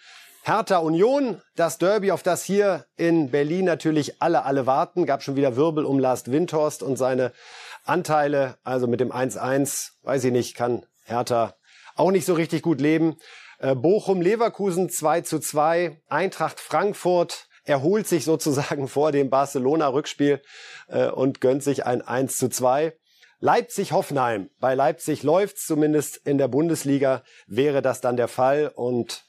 Hertha 0.47 0.77
Union, 0.77 1.41
das 1.57 1.79
Derby, 1.79 2.13
auf 2.13 2.23
das 2.23 2.45
hier 2.45 2.85
in 2.99 3.31
Berlin 3.31 3.65
natürlich 3.65 4.21
alle, 4.21 4.45
alle 4.45 4.67
warten. 4.67 5.07
Gab 5.07 5.23
schon 5.23 5.37
wieder 5.37 5.57
Wirbel 5.57 5.87
um 5.87 5.99
Last 5.99 6.31
Windhorst 6.31 6.83
und 6.83 6.99
seine 6.99 7.33
Anteile. 7.87 8.59
Also 8.63 8.87
mit 8.87 9.01
dem 9.01 9.11
1-1, 9.11 9.93
weiß 10.03 10.25
ich 10.25 10.33
nicht, 10.33 10.55
kann 10.55 10.85
Hertha 11.05 11.55
auch 11.97 12.11
nicht 12.11 12.27
so 12.27 12.35
richtig 12.35 12.61
gut 12.61 12.83
leben. 12.83 13.17
Äh, 13.59 13.75
Bochum 13.75 14.21
Leverkusen 14.21 14.91
2 14.91 15.23
zu 15.23 15.39
2. 15.39 16.03
Eintracht 16.11 16.61
Frankfurt 16.61 17.49
erholt 17.65 18.07
sich 18.07 18.25
sozusagen 18.27 18.87
vor 18.87 19.13
dem 19.13 19.31
Barcelona-Rückspiel 19.31 20.43
äh, 20.89 21.09
und 21.09 21.41
gönnt 21.41 21.63
sich 21.63 21.87
ein 21.87 22.03
1 22.03 22.37
zu 22.37 22.51
2. 22.51 22.93
Leipzig-Hoffenheim. 23.41 24.51
Bei 24.61 24.75
Leipzig 24.75 25.23
läuft's 25.23 25.67
zumindest 25.67 26.19
in 26.19 26.37
der 26.37 26.49
Bundesliga, 26.49 27.23
wäre 27.47 27.81
das 27.81 28.03
dann 28.03 28.19
der 28.19 28.29
Fall. 28.29 28.71
Und 28.75 29.25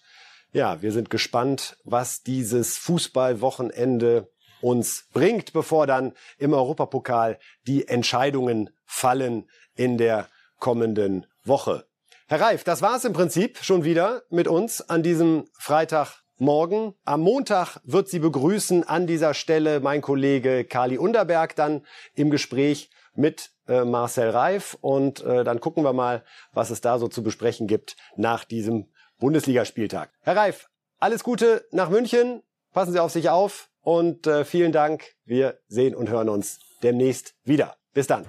ja, 0.55 0.81
wir 0.81 0.93
sind 0.93 1.09
gespannt, 1.09 1.77
was 1.83 2.23
dieses 2.23 2.77
Fußballwochenende 2.77 4.31
uns 4.61 5.09
bringt, 5.11 5.51
bevor 5.51 5.85
dann 5.85 6.13
im 6.37 6.53
Europapokal 6.53 7.39
die 7.67 7.89
Entscheidungen 7.89 8.69
fallen 8.85 9.49
in 9.75 9.97
der 9.97 10.29
kommenden 10.59 11.25
Woche. 11.43 11.85
Herr 12.27 12.39
Reif, 12.39 12.63
das 12.63 12.81
war 12.81 12.95
es 12.95 13.03
im 13.03 13.11
Prinzip 13.11 13.57
schon 13.61 13.83
wieder 13.83 14.23
mit 14.29 14.47
uns 14.47 14.81
an 14.81 15.03
diesem 15.03 15.43
Freitagmorgen. 15.59 16.93
Am 17.03 17.19
Montag 17.19 17.81
wird 17.83 18.07
Sie 18.07 18.19
begrüßen 18.19 18.85
an 18.87 19.07
dieser 19.07 19.33
Stelle 19.33 19.81
mein 19.81 19.99
Kollege 19.99 20.63
Kali 20.63 20.97
Underberg 20.97 21.57
dann 21.57 21.85
im 22.15 22.31
Gespräch 22.31 22.89
mit 23.13 23.51
äh, 23.67 23.83
Marcel 23.83 24.29
Reif 24.29 24.77
und 24.79 25.21
äh, 25.21 25.43
dann 25.43 25.59
gucken 25.59 25.83
wir 25.83 25.93
mal, 25.93 26.23
was 26.53 26.69
es 26.69 26.79
da 26.79 26.97
so 26.97 27.09
zu 27.09 27.23
besprechen 27.23 27.67
gibt 27.67 27.97
nach 28.15 28.45
diesem 28.45 28.87
Bundesligaspieltag. 29.19 30.11
Herr 30.21 30.35
Reif, 30.35 30.67
alles 30.99 31.23
Gute 31.23 31.65
nach 31.71 31.89
München, 31.89 32.41
passen 32.73 32.93
Sie 32.93 32.99
auf 32.99 33.11
sich 33.11 33.29
auf 33.29 33.69
und 33.81 34.27
äh, 34.27 34.45
vielen 34.45 34.71
Dank. 34.71 35.15
Wir 35.23 35.59
sehen 35.67 35.95
und 35.95 36.09
hören 36.09 36.29
uns 36.29 36.59
demnächst 36.83 37.35
wieder. 37.43 37.75
Bis 37.93 38.07
dann. 38.07 38.25